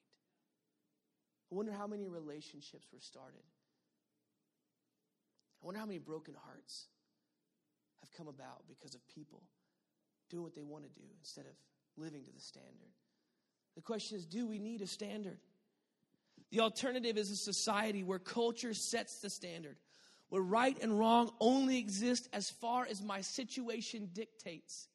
I 1.51 1.55
wonder 1.55 1.71
how 1.71 1.87
many 1.87 2.07
relationships 2.07 2.87
were 2.93 2.99
started. 2.99 3.41
I 5.61 5.65
wonder 5.65 5.79
how 5.79 5.87
many 5.87 5.99
broken 5.99 6.35
hearts 6.45 6.85
have 8.01 8.11
come 8.11 8.27
about 8.27 8.63
because 8.67 8.93
of 8.93 9.01
people 9.07 9.41
doing 10.29 10.43
what 10.43 10.53
they 10.53 10.61
want 10.61 10.83
to 10.83 10.89
do 10.91 11.05
instead 11.19 11.45
of 11.45 11.53
living 11.97 12.23
to 12.23 12.31
the 12.31 12.39
standard. 12.39 12.91
The 13.75 13.81
question 13.81 14.17
is 14.17 14.25
do 14.25 14.45
we 14.45 14.59
need 14.59 14.81
a 14.81 14.87
standard? 14.87 15.39
The 16.51 16.59
alternative 16.59 17.17
is 17.17 17.31
a 17.31 17.35
society 17.35 18.03
where 18.03 18.19
culture 18.19 18.75
sets 18.75 19.21
the 19.21 19.29
standard, 19.29 19.77
where 20.29 20.41
right 20.41 20.77
and 20.83 20.99
wrong 20.99 21.31
only 21.39 21.79
exist 21.79 22.29
as 22.31 22.51
far 22.51 22.85
as 22.87 23.01
my 23.01 23.21
situation 23.21 24.09
dictates. 24.13 24.87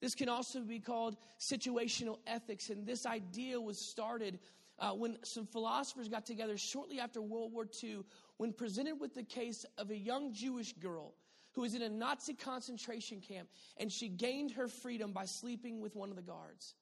This 0.00 0.14
can 0.14 0.28
also 0.28 0.60
be 0.60 0.78
called 0.78 1.16
situational 1.40 2.18
ethics, 2.26 2.70
and 2.70 2.86
this 2.86 3.06
idea 3.06 3.60
was 3.60 3.78
started 3.78 4.38
uh, 4.78 4.90
when 4.90 5.16
some 5.22 5.46
philosophers 5.46 6.08
got 6.08 6.26
together 6.26 6.56
shortly 6.56 7.00
after 7.00 7.22
World 7.22 7.52
War 7.52 7.66
II 7.82 8.00
when 8.36 8.52
presented 8.52 9.00
with 9.00 9.14
the 9.14 9.22
case 9.22 9.64
of 9.78 9.90
a 9.90 9.96
young 9.96 10.32
Jewish 10.32 10.74
girl 10.74 11.14
who 11.52 11.62
was 11.62 11.74
in 11.74 11.80
a 11.80 11.88
Nazi 11.88 12.34
concentration 12.34 13.20
camp 13.20 13.48
and 13.78 13.90
she 13.90 14.08
gained 14.08 14.50
her 14.52 14.68
freedom 14.68 15.12
by 15.12 15.24
sleeping 15.24 15.80
with 15.80 15.96
one 15.96 16.10
of 16.10 16.16
the 16.16 16.22
guards. 16.22 16.74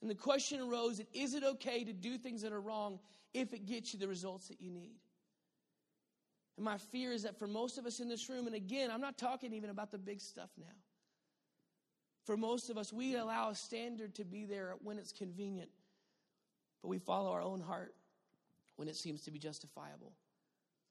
And 0.00 0.08
the 0.08 0.14
question 0.14 0.60
arose 0.60 1.00
is 1.12 1.34
it 1.34 1.42
okay 1.42 1.82
to 1.82 1.92
do 1.92 2.18
things 2.18 2.42
that 2.42 2.52
are 2.52 2.60
wrong 2.60 3.00
if 3.32 3.52
it 3.52 3.66
gets 3.66 3.92
you 3.92 3.98
the 3.98 4.06
results 4.06 4.48
that 4.48 4.60
you 4.60 4.70
need? 4.70 5.00
And 6.56 6.64
my 6.64 6.78
fear 6.78 7.10
is 7.10 7.24
that 7.24 7.38
for 7.38 7.48
most 7.48 7.78
of 7.78 7.86
us 7.86 7.98
in 7.98 8.08
this 8.08 8.28
room, 8.28 8.46
and 8.46 8.54
again, 8.54 8.90
I'm 8.92 9.00
not 9.00 9.18
talking 9.18 9.52
even 9.52 9.70
about 9.70 9.90
the 9.90 9.98
big 9.98 10.20
stuff 10.20 10.50
now. 10.56 10.66
For 12.24 12.36
most 12.36 12.70
of 12.70 12.78
us, 12.78 12.92
we 12.92 13.16
allow 13.16 13.50
a 13.50 13.54
standard 13.54 14.14
to 14.16 14.24
be 14.24 14.46
there 14.46 14.74
when 14.82 14.98
it's 14.98 15.12
convenient, 15.12 15.70
but 16.82 16.88
we 16.88 16.98
follow 16.98 17.32
our 17.32 17.42
own 17.42 17.60
heart 17.60 17.94
when 18.76 18.88
it 18.88 18.96
seems 18.96 19.22
to 19.22 19.30
be 19.30 19.38
justifiable. 19.38 20.12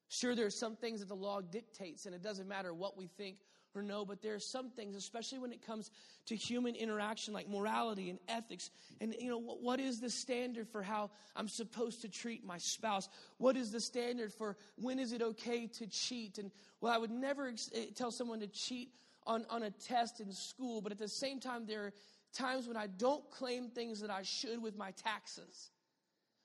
Sure, 0.08 0.34
there 0.34 0.46
are 0.46 0.50
some 0.50 0.76
things 0.76 1.00
that 1.00 1.08
the 1.08 1.16
law 1.16 1.40
dictates, 1.40 2.06
and 2.06 2.14
it 2.14 2.22
doesn't 2.22 2.46
matter 2.46 2.72
what 2.72 2.96
we 2.96 3.08
think 3.08 3.38
or 3.74 3.82
know, 3.82 4.04
but 4.04 4.22
there 4.22 4.34
are 4.34 4.40
some 4.40 4.70
things, 4.70 4.94
especially 4.94 5.38
when 5.38 5.52
it 5.52 5.66
comes 5.66 5.90
to 6.26 6.36
human 6.36 6.76
interaction, 6.76 7.34
like 7.34 7.48
morality 7.48 8.10
and 8.10 8.20
ethics. 8.28 8.70
And, 9.00 9.14
you 9.18 9.28
know, 9.28 9.40
what 9.40 9.80
is 9.80 10.00
the 10.00 10.10
standard 10.10 10.68
for 10.68 10.82
how 10.82 11.10
I'm 11.34 11.48
supposed 11.48 12.02
to 12.02 12.08
treat 12.08 12.44
my 12.44 12.58
spouse? 12.58 13.08
What 13.38 13.56
is 13.56 13.72
the 13.72 13.80
standard 13.80 14.32
for 14.32 14.56
when 14.76 15.00
is 15.00 15.12
it 15.12 15.22
okay 15.22 15.66
to 15.66 15.86
cheat? 15.88 16.38
And, 16.38 16.52
well, 16.80 16.92
I 16.92 16.98
would 16.98 17.10
never 17.10 17.48
eh, 17.48 17.86
tell 17.96 18.12
someone 18.12 18.40
to 18.40 18.46
cheat 18.46 18.90
on, 19.26 19.46
on 19.50 19.64
a 19.64 19.70
test 19.70 20.20
in 20.20 20.30
school, 20.32 20.80
but 20.80 20.92
at 20.92 20.98
the 20.98 21.08
same 21.08 21.40
time, 21.40 21.66
there 21.66 21.84
are 21.84 21.92
times 22.32 22.66
when 22.66 22.76
I 22.76 22.86
don't 22.86 23.28
claim 23.30 23.68
things 23.68 24.00
that 24.00 24.10
I 24.10 24.22
should 24.22 24.60
with 24.60 24.76
my 24.76 24.90
taxes 24.92 25.70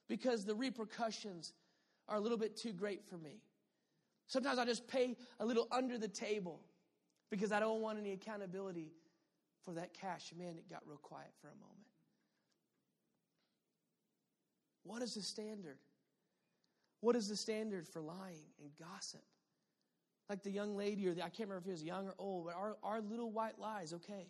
because 0.07 0.45
the 0.45 0.55
repercussions 0.55 1.53
are 2.07 2.17
a 2.17 2.19
little 2.19 2.37
bit 2.37 2.55
too 2.55 2.73
great 2.73 3.03
for 3.05 3.17
me. 3.17 3.41
Sometimes 4.27 4.59
I 4.59 4.65
just 4.65 4.87
pay 4.87 5.15
a 5.39 5.45
little 5.45 5.67
under 5.71 5.97
the 5.97 6.07
table 6.07 6.61
because 7.29 7.51
I 7.51 7.59
don't 7.59 7.81
want 7.81 7.99
any 7.99 8.13
accountability 8.13 8.91
for 9.65 9.73
that 9.73 9.93
cash. 9.93 10.31
Man, 10.37 10.55
it 10.55 10.69
got 10.69 10.81
real 10.85 10.97
quiet 10.97 11.31
for 11.41 11.47
a 11.47 11.55
moment. 11.55 11.87
What 14.83 15.01
is 15.01 15.15
the 15.15 15.21
standard? 15.21 15.77
What 17.01 17.15
is 17.15 17.27
the 17.27 17.35
standard 17.35 17.87
for 17.87 18.01
lying 18.01 18.45
and 18.61 18.71
gossip? 18.79 19.21
Like 20.29 20.43
the 20.43 20.51
young 20.51 20.77
lady, 20.77 21.07
or 21.07 21.13
the, 21.13 21.21
I 21.21 21.29
can't 21.29 21.49
remember 21.49 21.57
if 21.57 21.65
he 21.65 21.71
was 21.71 21.83
young 21.83 22.07
or 22.07 22.13
old, 22.19 22.45
but 22.45 22.55
our, 22.55 22.77
our 22.83 23.01
little 23.01 23.31
white 23.31 23.57
lies, 23.59 23.93
okay. 23.93 24.27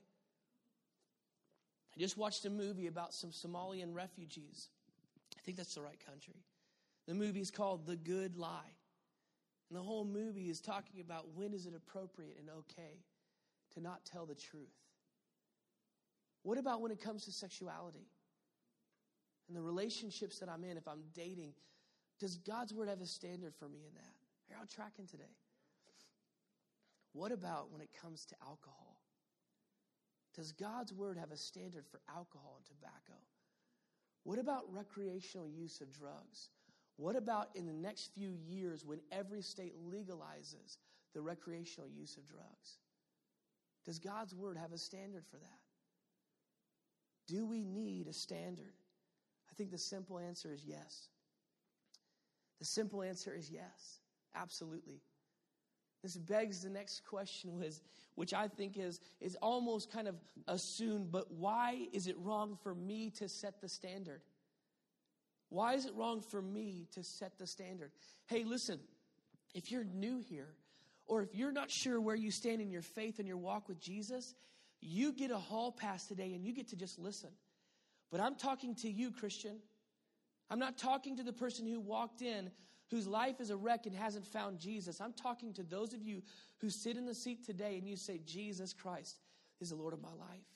I 1.95 1.99
just 1.99 2.17
watched 2.17 2.45
a 2.45 2.49
movie 2.49 2.87
about 2.87 3.13
some 3.13 3.31
Somalian 3.31 3.93
refugees. 3.93 4.69
I 5.37 5.41
think 5.41 5.57
that's 5.57 5.75
the 5.75 5.81
right 5.81 5.99
country. 6.05 6.35
The 7.07 7.13
movie 7.13 7.41
is 7.41 7.51
called 7.51 7.85
The 7.85 7.97
Good 7.97 8.37
Lie. 8.37 8.75
And 9.69 9.77
the 9.77 9.83
whole 9.83 10.05
movie 10.05 10.49
is 10.49 10.61
talking 10.61 11.01
about 11.01 11.27
when 11.35 11.53
is 11.53 11.65
it 11.65 11.73
appropriate 11.75 12.37
and 12.39 12.49
okay 12.49 13.03
to 13.73 13.81
not 13.81 14.05
tell 14.05 14.25
the 14.25 14.35
truth. 14.35 14.73
What 16.43 16.57
about 16.57 16.81
when 16.81 16.91
it 16.91 17.01
comes 17.01 17.25
to 17.25 17.31
sexuality? 17.31 18.07
And 19.47 19.57
the 19.57 19.61
relationships 19.61 20.39
that 20.39 20.49
I'm 20.49 20.63
in, 20.63 20.77
if 20.77 20.87
I'm 20.87 21.03
dating, 21.13 21.53
does 22.19 22.37
God's 22.37 22.73
word 22.73 22.87
have 22.87 23.01
a 23.01 23.05
standard 23.05 23.53
for 23.55 23.67
me 23.67 23.79
in 23.87 23.93
that? 23.95 24.55
Are 24.55 24.59
y'all 24.59 24.67
tracking 24.73 25.05
today? 25.05 25.35
What 27.13 27.31
about 27.31 27.71
when 27.71 27.81
it 27.81 27.89
comes 28.01 28.25
to 28.25 28.35
alcohol? 28.41 29.01
Does 30.35 30.51
God's 30.51 30.93
word 30.93 31.17
have 31.17 31.31
a 31.31 31.37
standard 31.37 31.85
for 31.89 31.99
alcohol 32.07 32.55
and 32.57 32.65
tobacco? 32.65 33.19
What 34.23 34.39
about 34.39 34.71
recreational 34.71 35.49
use 35.49 35.81
of 35.81 35.91
drugs? 35.91 36.49
What 36.97 37.15
about 37.15 37.49
in 37.55 37.65
the 37.65 37.73
next 37.73 38.13
few 38.13 38.33
years 38.47 38.85
when 38.85 38.99
every 39.11 39.41
state 39.41 39.73
legalizes 39.89 40.77
the 41.13 41.21
recreational 41.21 41.89
use 41.89 42.17
of 42.17 42.27
drugs? 42.27 42.77
Does 43.85 43.99
God's 43.99 44.35
word 44.35 44.57
have 44.57 44.73
a 44.73 44.77
standard 44.77 45.23
for 45.25 45.37
that? 45.37 45.59
Do 47.27 47.45
we 47.45 47.63
need 47.63 48.07
a 48.07 48.13
standard? 48.13 48.73
I 49.49 49.55
think 49.55 49.71
the 49.71 49.77
simple 49.77 50.19
answer 50.19 50.51
is 50.53 50.65
yes. 50.65 51.07
The 52.59 52.65
simple 52.65 53.01
answer 53.01 53.33
is 53.33 53.49
yes. 53.49 53.99
Absolutely. 54.35 55.01
This 56.01 56.15
begs 56.15 56.61
the 56.61 56.69
next 56.69 57.05
question 57.05 57.61
which 58.15 58.33
I 58.33 58.47
think 58.47 58.77
is 58.77 58.99
is 59.19 59.35
almost 59.41 59.91
kind 59.91 60.07
of 60.07 60.15
assumed, 60.47 61.11
but 61.11 61.31
why 61.31 61.87
is 61.93 62.07
it 62.07 62.15
wrong 62.19 62.57
for 62.63 62.73
me 62.73 63.11
to 63.17 63.27
set 63.27 63.61
the 63.61 63.69
standard? 63.69 64.21
Why 65.49 65.73
is 65.73 65.85
it 65.85 65.93
wrong 65.95 66.21
for 66.21 66.41
me 66.41 66.87
to 66.93 67.03
set 67.03 67.37
the 67.37 67.47
standard? 67.47 67.91
Hey, 68.27 68.43
listen, 68.43 68.79
if 69.53 69.71
you're 69.71 69.83
new 69.83 70.19
here, 70.19 70.53
or 71.07 71.23
if 71.23 71.33
you're 71.33 71.51
not 71.51 71.71
sure 71.71 71.99
where 71.99 72.15
you 72.15 72.29
stand 72.29 72.61
in 72.61 72.69
your 72.69 72.83
faith 72.83 73.17
and 73.17 73.27
your 73.27 73.37
walk 73.37 73.67
with 73.67 73.79
Jesus, 73.79 74.35
you 74.79 75.11
get 75.11 75.31
a 75.31 75.37
hall 75.37 75.71
pass 75.71 76.05
today 76.05 76.33
and 76.33 76.45
you 76.45 76.53
get 76.53 76.69
to 76.69 76.75
just 76.75 76.99
listen. 76.99 77.31
But 78.11 78.21
I'm 78.21 78.35
talking 78.35 78.75
to 78.75 78.89
you, 78.89 79.11
Christian. 79.11 79.57
I'm 80.49 80.59
not 80.59 80.77
talking 80.77 81.17
to 81.17 81.23
the 81.23 81.33
person 81.33 81.65
who 81.65 81.79
walked 81.79 82.21
in 82.21 82.51
whose 82.89 83.07
life 83.07 83.39
is 83.39 83.49
a 83.49 83.55
wreck 83.57 83.85
and 83.85 83.95
hasn't 83.95 84.25
found 84.25 84.59
Jesus. 84.59 84.99
I'm 84.99 85.13
talking 85.13 85.53
to 85.53 85.63
those 85.63 85.93
of 85.93 86.01
you 86.01 86.21
who 86.57 86.69
sit 86.69 86.97
in 86.97 87.05
the 87.05 87.13
seat 87.13 87.45
today 87.45 87.77
and 87.77 87.87
you 87.87 87.95
say, 87.95 88.19
Jesus 88.25 88.73
Christ 88.73 89.19
is 89.61 89.69
the 89.69 89.75
Lord 89.75 89.93
of 89.93 90.01
my 90.01 90.09
life. 90.09 90.47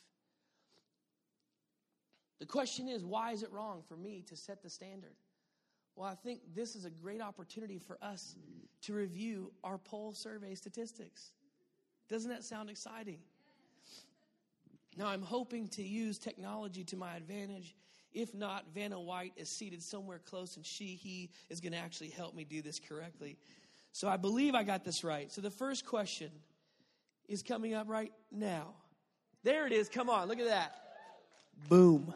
The 2.39 2.45
question 2.45 2.89
is, 2.89 3.05
why 3.05 3.31
is 3.31 3.43
it 3.43 3.51
wrong 3.51 3.83
for 3.87 3.95
me 3.95 4.23
to 4.27 4.35
set 4.35 4.61
the 4.61 4.69
standard? 4.69 5.15
Well, 5.95 6.09
I 6.09 6.15
think 6.15 6.41
this 6.55 6.75
is 6.75 6.85
a 6.85 6.89
great 6.89 7.21
opportunity 7.21 7.77
for 7.77 7.97
us 8.01 8.35
to 8.81 8.93
review 8.93 9.51
our 9.63 9.77
poll 9.77 10.13
survey 10.13 10.55
statistics. 10.55 11.31
Doesn't 12.09 12.29
that 12.29 12.43
sound 12.43 12.69
exciting? 12.69 13.19
Now, 14.97 15.07
I'm 15.07 15.21
hoping 15.21 15.67
to 15.69 15.83
use 15.83 16.17
technology 16.17 16.83
to 16.85 16.97
my 16.97 17.15
advantage. 17.15 17.75
If 18.13 18.33
not, 18.33 18.65
Vanna 18.73 18.99
White 18.99 19.33
is 19.37 19.49
seated 19.49 19.81
somewhere 19.81 20.19
close, 20.19 20.55
and 20.55 20.65
she, 20.65 20.95
he 20.95 21.29
is 21.49 21.59
going 21.59 21.73
to 21.73 21.79
actually 21.79 22.09
help 22.09 22.35
me 22.35 22.43
do 22.43 22.61
this 22.61 22.79
correctly. 22.79 23.37
So 23.91 24.07
I 24.07 24.17
believe 24.17 24.55
I 24.55 24.63
got 24.63 24.83
this 24.83 25.03
right. 25.03 25.31
So 25.31 25.41
the 25.41 25.51
first 25.51 25.85
question 25.85 26.31
is 27.27 27.43
coming 27.43 27.73
up 27.73 27.87
right 27.89 28.11
now. 28.31 28.73
There 29.43 29.67
it 29.67 29.73
is. 29.73 29.89
Come 29.89 30.09
on, 30.09 30.27
look 30.27 30.39
at 30.39 30.47
that. 30.47 30.75
Boom. 31.69 32.13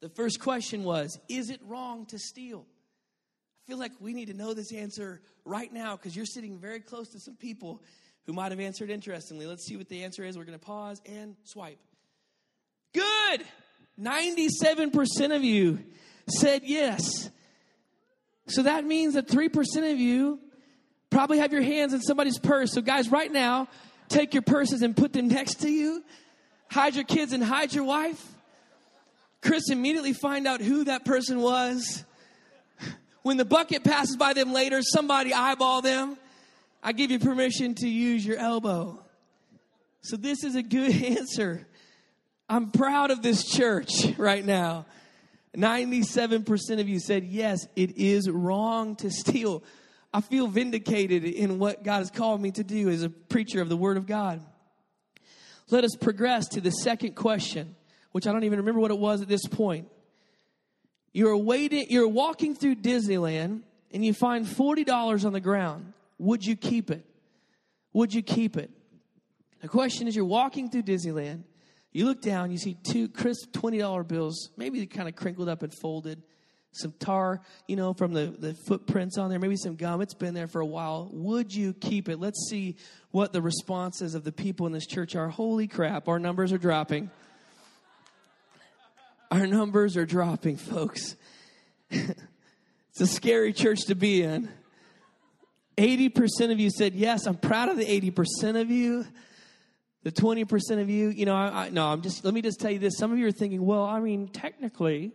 The 0.00 0.08
first 0.08 0.40
question 0.40 0.84
was 0.84 1.18
Is 1.28 1.50
it 1.50 1.60
wrong 1.66 2.06
to 2.06 2.18
steal? 2.18 2.66
I 3.64 3.68
feel 3.68 3.78
like 3.78 3.92
we 4.00 4.14
need 4.14 4.26
to 4.26 4.34
know 4.34 4.54
this 4.54 4.72
answer 4.72 5.20
right 5.44 5.72
now 5.72 5.96
because 5.96 6.14
you're 6.14 6.26
sitting 6.26 6.58
very 6.58 6.80
close 6.80 7.08
to 7.08 7.20
some 7.20 7.34
people 7.34 7.82
who 8.24 8.32
might 8.32 8.52
have 8.52 8.60
answered 8.60 8.90
interestingly. 8.90 9.46
Let's 9.46 9.64
see 9.64 9.76
what 9.76 9.88
the 9.88 10.04
answer 10.04 10.24
is. 10.24 10.38
We're 10.38 10.44
going 10.44 10.58
to 10.58 10.64
pause 10.64 11.00
and 11.06 11.34
swipe. 11.44 11.78
Good! 12.92 13.44
97% 14.00 15.34
of 15.34 15.42
you 15.42 15.78
said 16.28 16.62
yes. 16.64 17.30
So 18.48 18.62
that 18.62 18.84
means 18.84 19.14
that 19.14 19.28
3% 19.28 19.92
of 19.92 19.98
you 19.98 20.38
probably 21.10 21.38
have 21.38 21.52
your 21.52 21.62
hands 21.62 21.92
in 21.94 22.00
somebody's 22.00 22.38
purse. 22.38 22.72
So, 22.72 22.80
guys, 22.80 23.10
right 23.10 23.30
now, 23.30 23.68
take 24.08 24.34
your 24.34 24.42
purses 24.42 24.82
and 24.82 24.96
put 24.96 25.12
them 25.12 25.28
next 25.28 25.60
to 25.62 25.70
you. 25.70 26.04
Hide 26.70 26.94
your 26.94 27.04
kids 27.04 27.32
and 27.32 27.42
hide 27.42 27.72
your 27.72 27.84
wife. 27.84 28.22
Chris 29.40 29.70
immediately 29.70 30.12
find 30.12 30.46
out 30.46 30.60
who 30.60 30.84
that 30.84 31.04
person 31.04 31.40
was. 31.40 32.04
When 33.22 33.36
the 33.36 33.44
bucket 33.44 33.82
passes 33.82 34.16
by 34.16 34.34
them 34.34 34.52
later, 34.52 34.82
somebody 34.82 35.32
eyeball 35.32 35.82
them. 35.82 36.16
I 36.82 36.92
give 36.92 37.10
you 37.10 37.18
permission 37.18 37.74
to 37.76 37.88
use 37.88 38.24
your 38.24 38.36
elbow. 38.36 39.02
So 40.02 40.16
this 40.16 40.44
is 40.44 40.54
a 40.54 40.62
good 40.62 40.92
answer. 41.02 41.66
I'm 42.48 42.70
proud 42.70 43.10
of 43.10 43.22
this 43.22 43.44
church 43.44 43.90
right 44.18 44.44
now. 44.44 44.86
97% 45.56 46.80
of 46.80 46.88
you 46.88 47.00
said, 47.00 47.24
yes, 47.24 47.66
it 47.74 47.96
is 47.96 48.30
wrong 48.30 48.96
to 48.96 49.10
steal. 49.10 49.64
I 50.12 50.20
feel 50.20 50.46
vindicated 50.46 51.24
in 51.24 51.58
what 51.58 51.82
God 51.82 51.98
has 51.98 52.10
called 52.10 52.40
me 52.40 52.50
to 52.52 52.64
do 52.64 52.88
as 52.90 53.02
a 53.02 53.08
preacher 53.08 53.60
of 53.60 53.68
the 53.68 53.76
Word 53.76 53.96
of 53.96 54.06
God. 54.06 54.42
Let 55.70 55.82
us 55.84 55.96
progress 55.96 56.48
to 56.48 56.60
the 56.60 56.70
second 56.70 57.16
question 57.16 57.74
which 58.16 58.26
I 58.26 58.32
don't 58.32 58.44
even 58.44 58.60
remember 58.60 58.80
what 58.80 58.90
it 58.90 58.98
was 58.98 59.20
at 59.20 59.28
this 59.28 59.46
point. 59.46 59.88
You're 61.12 61.36
waiting, 61.36 61.88
you're 61.90 62.08
walking 62.08 62.54
through 62.54 62.76
Disneyland 62.76 63.60
and 63.92 64.02
you 64.02 64.14
find 64.14 64.46
$40 64.46 65.26
on 65.26 65.34
the 65.34 65.40
ground. 65.40 65.92
Would 66.18 66.42
you 66.42 66.56
keep 66.56 66.90
it? 66.90 67.04
Would 67.92 68.14
you 68.14 68.22
keep 68.22 68.56
it? 68.56 68.70
The 69.60 69.68
question 69.68 70.08
is 70.08 70.16
you're 70.16 70.24
walking 70.24 70.70
through 70.70 70.84
Disneyland, 70.84 71.42
you 71.96 72.04
look 72.04 72.20
down, 72.20 72.50
you 72.50 72.58
see 72.58 72.76
two 72.82 73.08
crisp 73.08 73.52
$20 73.52 74.06
bills, 74.06 74.50
maybe 74.56 74.84
kind 74.86 75.08
of 75.08 75.16
crinkled 75.16 75.48
up 75.48 75.62
and 75.62 75.72
folded, 75.80 76.22
some 76.72 76.92
tar, 76.98 77.40
you 77.66 77.74
know, 77.74 77.94
from 77.94 78.12
the, 78.12 78.26
the 78.26 78.52
footprints 78.52 79.16
on 79.16 79.30
there, 79.30 79.38
maybe 79.38 79.56
some 79.56 79.76
gum. 79.76 80.02
It's 80.02 80.12
been 80.12 80.34
there 80.34 80.46
for 80.46 80.60
a 80.60 80.66
while. 80.66 81.08
Would 81.10 81.54
you 81.54 81.72
keep 81.72 82.10
it? 82.10 82.20
Let's 82.20 82.48
see 82.50 82.76
what 83.12 83.32
the 83.32 83.40
responses 83.40 84.14
of 84.14 84.24
the 84.24 84.32
people 84.32 84.66
in 84.66 84.72
this 84.72 84.86
church 84.86 85.16
are. 85.16 85.30
Holy 85.30 85.66
crap, 85.66 86.06
our 86.06 86.18
numbers 86.18 86.52
are 86.52 86.58
dropping. 86.58 87.10
Our 89.30 89.46
numbers 89.46 89.96
are 89.96 90.04
dropping, 90.04 90.58
folks. 90.58 91.16
it's 91.90 93.00
a 93.00 93.06
scary 93.06 93.54
church 93.54 93.86
to 93.86 93.94
be 93.94 94.22
in. 94.22 94.50
80% 95.78 96.52
of 96.52 96.60
you 96.60 96.70
said, 96.70 96.94
Yes, 96.94 97.26
I'm 97.26 97.36
proud 97.36 97.70
of 97.70 97.78
the 97.78 97.86
80% 97.86 98.60
of 98.60 98.70
you. 98.70 99.06
The 100.06 100.12
20% 100.12 100.80
of 100.80 100.88
you, 100.88 101.08
you 101.08 101.26
know, 101.26 101.34
I, 101.34 101.64
I, 101.64 101.68
no, 101.70 101.84
I'm 101.84 102.00
just, 102.00 102.24
let 102.24 102.32
me 102.32 102.40
just 102.40 102.60
tell 102.60 102.70
you 102.70 102.78
this. 102.78 102.96
Some 102.96 103.10
of 103.10 103.18
you 103.18 103.26
are 103.26 103.32
thinking, 103.32 103.66
well, 103.66 103.82
I 103.82 103.98
mean, 103.98 104.28
technically, 104.28 105.10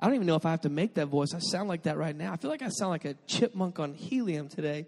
I 0.00 0.06
don't 0.06 0.14
even 0.14 0.26
know 0.26 0.36
if 0.36 0.46
I 0.46 0.50
have 0.50 0.62
to 0.62 0.70
make 0.70 0.94
that 0.94 1.08
voice. 1.08 1.34
I 1.34 1.40
sound 1.40 1.68
like 1.68 1.82
that 1.82 1.98
right 1.98 2.16
now. 2.16 2.32
I 2.32 2.38
feel 2.38 2.50
like 2.50 2.62
I 2.62 2.70
sound 2.70 2.88
like 2.88 3.04
a 3.04 3.16
chipmunk 3.26 3.78
on 3.78 3.92
helium 3.92 4.48
today. 4.48 4.86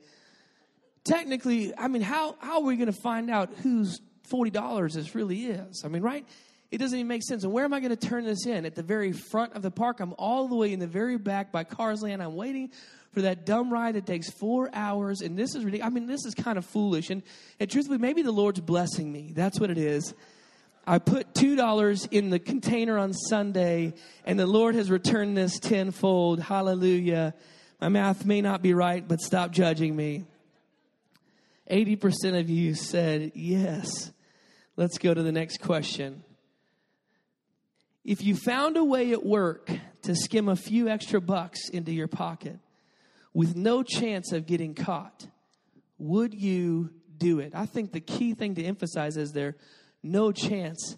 Technically, 1.05 1.77
I 1.77 1.89
mean, 1.89 2.01
how, 2.01 2.37
how 2.39 2.61
are 2.61 2.65
we 2.65 2.77
going 2.77 2.91
to 2.91 2.99
find 2.99 3.29
out 3.29 3.51
whose 3.63 4.01
$40 4.33 4.95
this 4.95 5.15
really 5.15 5.45
is? 5.45 5.83
I 5.85 5.89
mean, 5.89 6.01
right? 6.01 6.27
It 6.71 6.79
doesn't 6.79 6.99
even 6.99 7.09
make 7.09 7.23
sense. 7.23 7.45
And 7.45 7.53
where 7.53 7.65
am 7.65 7.73
I 7.73 7.81
going 7.81 7.97
to 7.97 8.09
turn 8.09 8.25
this 8.25 8.47
in? 8.47 8.67
At 8.67 8.75
the 8.75 8.83
very 8.83 9.13
front 9.13 9.55
of 9.55 9.63
the 9.63 9.71
park. 9.71 10.01
I'm 10.01 10.15
all 10.19 10.49
the 10.49 10.57
way 10.57 10.73
in 10.73 10.81
the 10.81 10.87
very 10.87 11.17
back 11.17 11.53
by 11.53 11.65
Cars 11.65 12.03
Land. 12.03 12.23
I'm 12.23 12.35
waiting 12.35 12.71
for 13.13 13.23
that 13.23 13.47
dumb 13.47 13.73
ride 13.73 13.95
that 13.95 14.05
takes 14.05 14.31
four 14.31 14.69
hours. 14.73 15.21
And 15.21 15.39
this 15.39 15.55
is 15.55 15.65
really, 15.65 15.83
I 15.83 15.89
mean, 15.91 16.07
this 16.07 16.25
is 16.27 16.35
kind 16.35 16.59
of 16.59 16.67
foolish. 16.67 17.11
And, 17.11 17.23
and 17.61 17.71
truthfully, 17.71 17.99
maybe 17.99 18.23
the 18.23 18.33
Lord's 18.33 18.61
blessing 18.61 19.11
me. 19.11 19.33
That's 19.35 19.61
what 19.61 19.71
it 19.71 19.79
is. 19.79 20.13
I 20.89 20.99
put 20.99 21.35
$2 21.35 22.09
in 22.13 22.31
the 22.31 22.39
container 22.39 22.97
on 22.97 23.13
Sunday, 23.13 23.95
and 24.25 24.39
the 24.39 24.47
Lord 24.47 24.77
has 24.77 24.89
returned 24.89 25.37
this 25.37 25.59
tenfold. 25.59 26.41
Hallelujah. 26.41 27.35
My 27.81 27.89
math 27.89 28.25
may 28.25 28.41
not 28.41 28.63
be 28.63 28.73
right, 28.73 29.07
but 29.07 29.21
stop 29.21 29.51
judging 29.51 29.97
me. 29.97 30.25
80% 31.71 32.39
of 32.39 32.49
you 32.49 32.75
said 32.75 33.33
yes. 33.35 34.13
Let's 34.77 34.99
go 34.99 35.13
to 35.13 35.23
the 35.23 35.33
next 35.33 35.61
question. 35.61 36.23
If 38.07 38.23
you 38.23 38.37
found 38.37 38.77
a 38.77 38.85
way 38.85 39.11
at 39.11 39.27
work 39.27 39.69
to 40.03 40.15
skim 40.15 40.49
a 40.49 40.55
few 40.55 40.89
extra 40.89 41.21
bucks 41.21 41.69
into 41.69 41.93
your 41.93 42.07
pocket, 42.07 42.61
with 43.35 43.57
no 43.57 43.83
chance 43.83 44.31
of 44.31 44.47
getting 44.47 44.77
caught, 44.77 45.27
would 45.99 46.33
you 46.33 46.91
do 47.19 47.41
it? 47.41 47.53
I 47.53 47.67
think 47.67 47.91
the 47.91 48.01
key 48.01 48.35
thing 48.35 48.55
to 48.55 48.65
emphasize 48.65 49.17
is 49.17 49.33
there 49.33 49.57
no 50.05 50.31
chance 50.31 50.97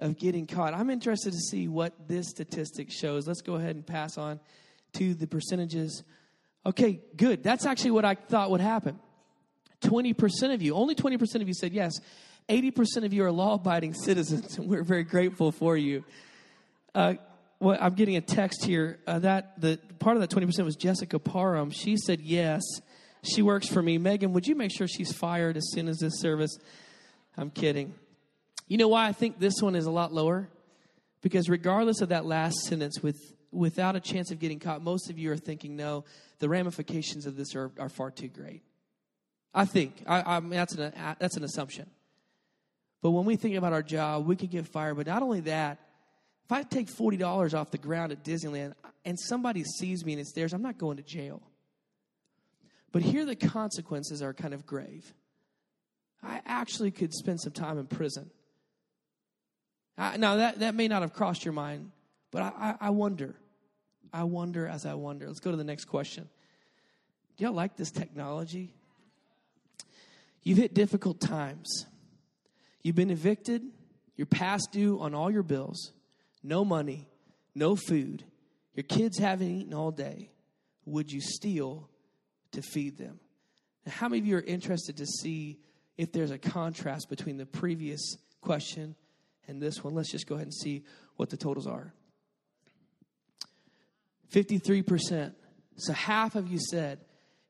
of 0.00 0.18
getting 0.18 0.48
caught. 0.48 0.74
I'm 0.74 0.90
interested 0.90 1.32
to 1.32 1.38
see 1.38 1.68
what 1.68 2.08
this 2.08 2.28
statistic 2.28 2.90
shows. 2.90 3.28
Let's 3.28 3.40
go 3.40 3.54
ahead 3.54 3.76
and 3.76 3.86
pass 3.86 4.18
on 4.18 4.40
to 4.94 5.14
the 5.14 5.28
percentages. 5.28 6.02
Okay, 6.66 7.02
good. 7.16 7.44
That's 7.44 7.66
actually 7.66 7.92
what 7.92 8.04
I 8.04 8.16
thought 8.16 8.50
would 8.50 8.60
happen. 8.60 8.98
20% 9.82 10.52
of 10.52 10.60
you, 10.60 10.74
only 10.74 10.96
20% 10.96 11.36
of 11.36 11.46
you 11.46 11.54
said 11.54 11.72
yes. 11.72 11.92
80% 12.48 13.04
of 13.04 13.12
you 13.12 13.24
are 13.24 13.30
law 13.30 13.54
abiding 13.54 13.94
citizens, 13.94 14.58
and 14.58 14.68
we're 14.68 14.82
very 14.82 15.04
grateful 15.04 15.52
for 15.52 15.76
you. 15.76 16.02
Uh, 16.98 17.14
well, 17.60 17.78
I'm 17.80 17.94
getting 17.94 18.16
a 18.16 18.20
text 18.20 18.64
here 18.64 18.98
uh, 19.06 19.20
that 19.20 19.60
the 19.60 19.78
part 20.00 20.16
of 20.16 20.20
that 20.20 20.30
20% 20.30 20.64
was 20.64 20.74
Jessica 20.74 21.20
Parham. 21.20 21.70
She 21.70 21.96
said 21.96 22.20
yes. 22.20 22.60
She 23.22 23.40
works 23.40 23.68
for 23.68 23.80
me. 23.80 23.98
Megan, 23.98 24.32
would 24.32 24.48
you 24.48 24.56
make 24.56 24.72
sure 24.76 24.88
she's 24.88 25.12
fired 25.12 25.56
as 25.56 25.70
soon 25.70 25.86
as 25.86 25.98
this 25.98 26.18
service? 26.18 26.58
I'm 27.36 27.50
kidding. 27.50 27.94
You 28.66 28.78
know 28.78 28.88
why 28.88 29.06
I 29.06 29.12
think 29.12 29.38
this 29.38 29.62
one 29.62 29.76
is 29.76 29.86
a 29.86 29.92
lot 29.92 30.12
lower? 30.12 30.48
Because 31.22 31.48
regardless 31.48 32.00
of 32.00 32.08
that 32.08 32.26
last 32.26 32.56
sentence, 32.64 33.00
with 33.00 33.32
without 33.52 33.94
a 33.94 34.00
chance 34.00 34.32
of 34.32 34.40
getting 34.40 34.58
caught, 34.58 34.82
most 34.82 35.08
of 35.08 35.20
you 35.20 35.30
are 35.30 35.36
thinking, 35.36 35.76
no, 35.76 36.04
the 36.40 36.48
ramifications 36.48 37.26
of 37.26 37.36
this 37.36 37.54
are, 37.54 37.70
are 37.78 37.88
far 37.88 38.10
too 38.10 38.26
great. 38.26 38.62
I 39.54 39.66
think 39.66 40.02
I, 40.04 40.36
I 40.36 40.40
mean, 40.40 40.50
that's 40.50 40.74
an 40.74 40.92
that's 41.20 41.36
an 41.36 41.44
assumption. 41.44 41.88
But 43.02 43.12
when 43.12 43.24
we 43.24 43.36
think 43.36 43.54
about 43.54 43.72
our 43.72 43.84
job, 43.84 44.26
we 44.26 44.34
could 44.34 44.50
get 44.50 44.66
fired. 44.66 44.96
But 44.96 45.06
not 45.06 45.22
only 45.22 45.42
that, 45.42 45.78
if 46.48 46.52
I 46.52 46.62
take 46.62 46.86
$40 46.88 47.52
off 47.52 47.70
the 47.70 47.76
ground 47.76 48.10
at 48.10 48.24
Disneyland 48.24 48.72
and 49.04 49.20
somebody 49.20 49.64
sees 49.64 50.02
me 50.02 50.14
and 50.14 50.20
it's 50.20 50.32
theirs, 50.32 50.54
I'm 50.54 50.62
not 50.62 50.78
going 50.78 50.96
to 50.96 51.02
jail. 51.02 51.42
But 52.90 53.02
here 53.02 53.26
the 53.26 53.36
consequences 53.36 54.22
are 54.22 54.32
kind 54.32 54.54
of 54.54 54.64
grave. 54.64 55.12
I 56.22 56.40
actually 56.46 56.90
could 56.90 57.12
spend 57.12 57.42
some 57.42 57.52
time 57.52 57.78
in 57.78 57.86
prison. 57.86 58.30
I, 59.98 60.16
now, 60.16 60.36
that, 60.36 60.60
that 60.60 60.74
may 60.74 60.88
not 60.88 61.02
have 61.02 61.12
crossed 61.12 61.44
your 61.44 61.52
mind, 61.52 61.90
but 62.30 62.40
I, 62.40 62.52
I, 62.58 62.86
I 62.86 62.90
wonder. 62.90 63.34
I 64.10 64.24
wonder 64.24 64.66
as 64.66 64.86
I 64.86 64.94
wonder. 64.94 65.26
Let's 65.26 65.40
go 65.40 65.50
to 65.50 65.56
the 65.58 65.64
next 65.64 65.84
question. 65.84 66.30
Do 67.36 67.44
y'all 67.44 67.52
like 67.52 67.76
this 67.76 67.90
technology? 67.90 68.72
You've 70.44 70.56
hit 70.56 70.72
difficult 70.72 71.20
times. 71.20 71.84
You've 72.82 72.96
been 72.96 73.10
evicted. 73.10 73.64
You're 74.16 74.26
past 74.26 74.72
due 74.72 74.98
on 74.98 75.14
all 75.14 75.30
your 75.30 75.42
bills 75.42 75.92
no 76.42 76.64
money, 76.64 77.08
no 77.54 77.76
food, 77.76 78.24
your 78.74 78.84
kids 78.84 79.18
haven't 79.18 79.50
eaten 79.50 79.74
all 79.74 79.90
day, 79.90 80.30
would 80.84 81.10
you 81.10 81.20
steal 81.20 81.88
to 82.52 82.62
feed 82.62 82.96
them? 82.96 83.20
Now, 83.84 83.92
how 83.92 84.08
many 84.08 84.20
of 84.20 84.26
you 84.26 84.36
are 84.36 84.42
interested 84.42 84.98
to 84.98 85.06
see 85.06 85.58
if 85.96 86.12
there's 86.12 86.30
a 86.30 86.38
contrast 86.38 87.08
between 87.08 87.36
the 87.36 87.46
previous 87.46 88.16
question 88.40 88.94
and 89.46 89.60
this 89.60 89.82
one? 89.82 89.94
Let's 89.94 90.12
just 90.12 90.26
go 90.26 90.36
ahead 90.36 90.46
and 90.46 90.54
see 90.54 90.84
what 91.16 91.30
the 91.30 91.36
totals 91.36 91.66
are. 91.66 91.92
53%. 94.32 95.32
So 95.76 95.92
half 95.92 96.34
of 96.34 96.48
you 96.48 96.58
said 96.58 97.00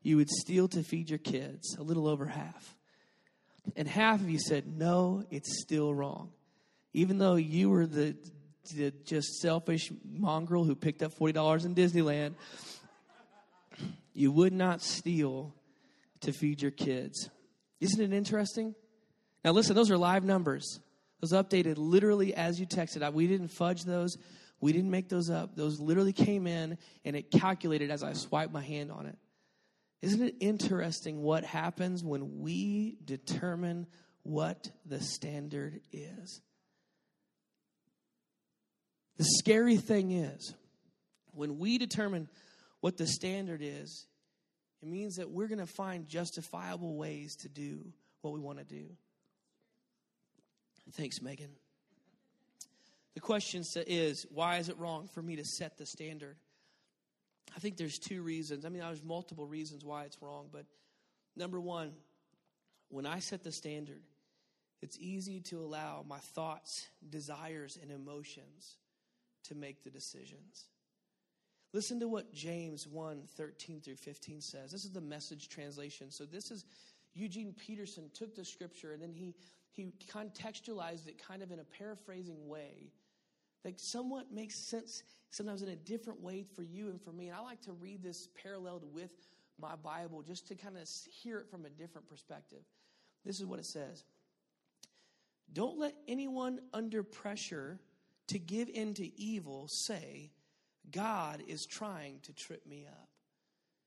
you 0.03 0.17
would 0.17 0.31
steal 0.31 0.69
to 0.69 0.83
feed 0.83 1.11
your 1.11 1.19
kids, 1.19 1.77
a 1.79 1.83
little 1.83 2.09
over 2.09 2.27
half. 2.27 2.77
And 3.77 3.87
half 3.87 4.21
of 4.21 4.31
you 4.31 4.39
said, 4.39 4.67
no, 4.67 5.25
it's 5.31 5.61
still 5.61 5.93
wrong. 5.93 6.31
Even 6.95 7.19
though 7.19 7.35
you 7.35 7.69
were 7.69 7.87
the 7.87 8.17
the 8.69 8.93
just 9.05 9.41
selfish 9.41 9.91
mongrel 10.05 10.65
who 10.65 10.75
picked 10.75 11.03
up 11.03 11.13
$40 11.17 11.65
in 11.65 11.75
Disneyland. 11.75 12.35
You 14.15 14.33
would 14.33 14.53
not 14.53 14.83
steal 14.83 15.55
to 16.21 16.33
feed 16.33 16.61
your 16.61 16.71
kids. 16.71 17.31
Isn't 17.81 18.01
it 18.01 18.17
interesting? 18.17 18.75
Now, 19.45 19.53
listen, 19.53 19.77
those 19.77 19.91
are 19.91 19.99
live 19.99 20.25
numbers. 20.25 20.81
Those 21.21 21.33
updated 21.33 21.75
literally 21.77 22.35
as 22.35 22.59
you 22.59 22.67
texted. 22.67 23.13
We 23.13 23.27
didn't 23.27 23.49
fudge 23.49 23.85
those. 23.85 24.17
We 24.61 24.73
didn't 24.73 24.91
make 24.91 25.09
those 25.09 25.31
up. 25.31 25.55
Those 25.55 25.79
literally 25.79 26.13
came 26.13 26.47
in 26.47 26.79
and 27.05 27.15
it 27.17 27.31
calculated 27.31 27.91
as 27.91 28.03
I 28.03 28.13
swiped 28.13 28.53
my 28.53 28.63
hand 28.63 28.91
on 28.91 29.07
it. 29.07 29.17
Isn't 30.03 30.23
it 30.23 30.37
interesting 30.41 31.23
what 31.23 31.45
happens 31.45 32.05
when 32.05 32.41
we 32.41 32.99
determine 33.05 33.87
what 34.23 34.71
the 34.85 35.01
standard 35.01 35.81
is? 35.93 36.41
The 39.19 39.25
scary 39.25 39.77
thing 39.77 40.13
is, 40.13 40.55
when 41.33 41.59
we 41.59 41.77
determine 41.77 42.29
what 42.81 42.97
the 42.97 43.07
standard 43.07 43.61
is, 43.63 44.07
it 44.81 44.89
means 44.89 45.17
that 45.17 45.29
we're 45.29 45.49
going 45.49 45.59
to 45.59 45.67
find 45.67 46.09
justifiable 46.09 46.97
ways 46.97 47.35
to 47.37 47.49
do 47.49 47.93
what 48.23 48.33
we 48.33 48.39
want 48.39 48.59
to 48.59 48.65
do. 48.65 48.87
Thanks, 50.93 51.21
Megan. 51.21 51.51
The 53.15 53.21
question 53.21 53.65
is 53.89 54.25
why 54.31 54.59
is 54.59 54.69
it 54.69 54.79
wrong 54.79 55.09
for 55.13 55.21
me 55.21 55.37
to 55.37 55.45
set 55.45 55.77
the 55.77 55.87
standard? 55.87 56.37
I 57.57 57.59
think 57.59 57.77
there's 57.77 57.99
two 57.99 58.23
reasons. 58.23 58.65
I 58.65 58.69
mean, 58.69 58.83
there's 58.83 59.03
multiple 59.03 59.47
reasons 59.47 59.85
why 59.85 60.05
it's 60.05 60.23
wrong, 60.23 60.49
but 60.53 60.65
number 61.35 61.61
one, 61.61 61.93
when 62.89 63.05
I 63.05 63.19
set 63.19 63.43
the 63.43 63.51
standard, 63.51 64.01
it's 64.81 64.97
easy 65.01 65.41
to 65.49 65.57
allow 65.57 66.05
my 66.07 66.19
thoughts, 66.19 66.87
desires, 67.11 67.77
and 67.83 67.91
emotions 67.91 68.77
to 69.45 69.55
make 69.55 69.85
the 69.85 69.91
decisions. 69.91 70.67
Listen 71.73 72.01
to 72.01 72.09
what 72.09 72.33
James 72.33 72.87
1 72.87 73.23
13 73.37 73.81
through 73.81 73.97
15 73.97 74.41
says. 74.41 74.73
This 74.73 74.85
is 74.85 74.93
the 74.93 75.01
message 75.01 75.49
translation. 75.49 76.11
So, 76.11 76.25
this 76.25 76.51
is 76.51 76.65
Eugene 77.15 77.55
Peterson 77.59 78.11
took 78.15 78.35
the 78.35 78.45
scripture 78.45 78.93
and 78.93 79.03
then 79.03 79.13
he, 79.13 79.35
he 79.73 79.93
contextualized 80.13 81.09
it 81.09 81.23
kind 81.23 81.43
of 81.43 81.51
in 81.51 81.59
a 81.59 81.65
paraphrasing 81.65 82.49
way 82.49 82.93
that 83.65 83.81
somewhat 83.81 84.33
makes 84.33 84.55
sense 84.55 85.03
sometimes 85.31 85.63
in 85.63 85.69
a 85.69 85.77
different 85.77 86.21
way 86.21 86.43
for 86.43 86.63
you 86.63 86.89
and 86.89 87.01
for 87.01 87.13
me. 87.13 87.29
And 87.29 87.37
I 87.37 87.41
like 87.41 87.61
to 87.63 87.73
read 87.73 88.03
this 88.03 88.29
paralleled 88.41 88.85
with 88.93 89.11
my 89.61 89.75
Bible 89.77 90.23
just 90.23 90.47
to 90.49 90.55
kind 90.55 90.77
of 90.77 90.89
hear 91.11 91.39
it 91.39 91.51
from 91.51 91.67
a 91.67 91.71
different 91.71 92.07
perspective. 92.09 92.63
This 93.25 93.41
is 93.41 93.47
what 93.47 93.59
it 93.59 93.67
says 93.67 94.05
Don't 95.53 95.79
let 95.79 95.95
anyone 96.07 96.61
under 96.73 97.03
pressure 97.03 97.81
to 98.29 98.39
give 98.39 98.69
in 98.69 98.95
to 98.95 99.21
evil 99.21 99.69
say, 99.69 100.31
God 100.91 101.43
is 101.47 101.67
trying 101.67 102.21
to 102.23 102.33
trip 102.33 102.67
me 102.67 102.87
up. 102.89 103.09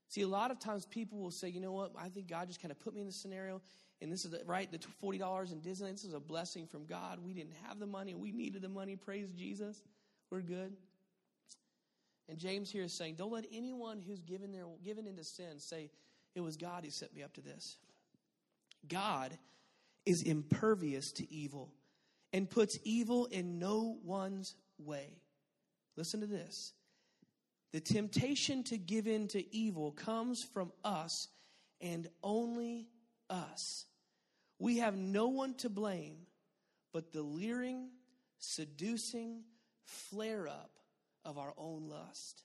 See, 0.10 0.22
a 0.22 0.28
lot 0.28 0.52
of 0.52 0.60
times 0.60 0.86
people 0.86 1.20
will 1.20 1.32
say, 1.32 1.48
you 1.48 1.62
know 1.62 1.72
what, 1.72 1.94
I 1.98 2.10
think 2.10 2.28
God 2.28 2.48
just 2.48 2.62
kind 2.62 2.72
of 2.72 2.80
put 2.80 2.94
me 2.94 3.00
in 3.00 3.08
this 3.08 3.16
scenario 3.16 3.62
And 4.02 4.12
this 4.12 4.26
is 4.26 4.32
the, 4.32 4.42
right, 4.46 4.70
the 4.72 4.80
$40 5.02 5.52
in 5.52 5.62
Disneyland. 5.62 5.92
This 5.92 6.04
is 6.04 6.14
a 6.14 6.20
blessing 6.20 6.66
from 6.68 6.86
God. 6.86 7.20
We 7.24 7.34
didn't 7.34 7.54
have 7.66 7.80
the 7.80 7.86
money, 7.86 8.14
we 8.14 8.32
needed 8.32 8.62
the 8.62 8.70
money. 8.70 8.96
Praise 8.96 9.30
Jesus. 9.32 9.82
We're 10.30 10.42
good. 10.42 10.74
And 12.30 12.38
James 12.38 12.72
here 12.72 12.84
is 12.84 12.94
saying, 12.94 13.16
don't 13.16 13.32
let 13.32 13.46
anyone 13.54 14.02
who's 14.06 14.22
given, 14.22 14.52
their, 14.52 14.66
given 14.84 15.06
into 15.06 15.24
sin 15.24 15.60
say, 15.60 15.90
it 16.34 16.42
was 16.42 16.56
God 16.56 16.86
who 16.86 16.90
set 16.90 17.14
me 17.14 17.24
up 17.24 17.34
to 17.34 17.42
this. 17.42 17.78
God 18.88 19.38
is 20.06 20.24
impervious 20.24 21.12
to 21.14 21.32
evil 21.32 21.70
and 22.34 22.50
puts 22.50 22.80
evil 22.84 23.26
in 23.28 23.60
no 23.60 23.98
one's 24.04 24.56
way. 24.78 25.22
Listen 25.98 26.22
to 26.22 26.28
this. 26.28 26.74
The 27.74 27.80
temptation 27.80 28.64
to 28.66 28.78
give 28.78 29.08
in 29.08 29.28
to 29.30 29.56
evil 29.56 29.92
comes 29.92 30.44
from 30.44 30.72
us 30.84 31.28
and 31.80 32.08
only 32.22 32.88
us. 33.30 33.86
We 34.60 34.78
have 34.78 34.96
no 34.96 35.28
one 35.28 35.56
to 35.56 35.70
blame 35.70 36.18
but 36.94 37.12
the 37.12 37.22
leering, 37.22 37.90
seducing 38.38 39.44
flare 39.84 40.48
up 40.48 40.72
of 41.24 41.38
our 41.38 41.54
own 41.58 41.88
lust. 41.88 42.44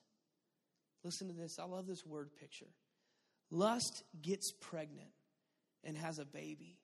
Listen 1.03 1.27
to 1.27 1.33
this. 1.33 1.59
I 1.59 1.65
love 1.65 1.87
this 1.87 2.05
word 2.05 2.29
picture. 2.39 2.71
Lust 3.49 4.03
gets 4.21 4.51
pregnant 4.51 5.09
and 5.83 5.97
has 5.97 6.19
a 6.19 6.25
baby 6.25 6.77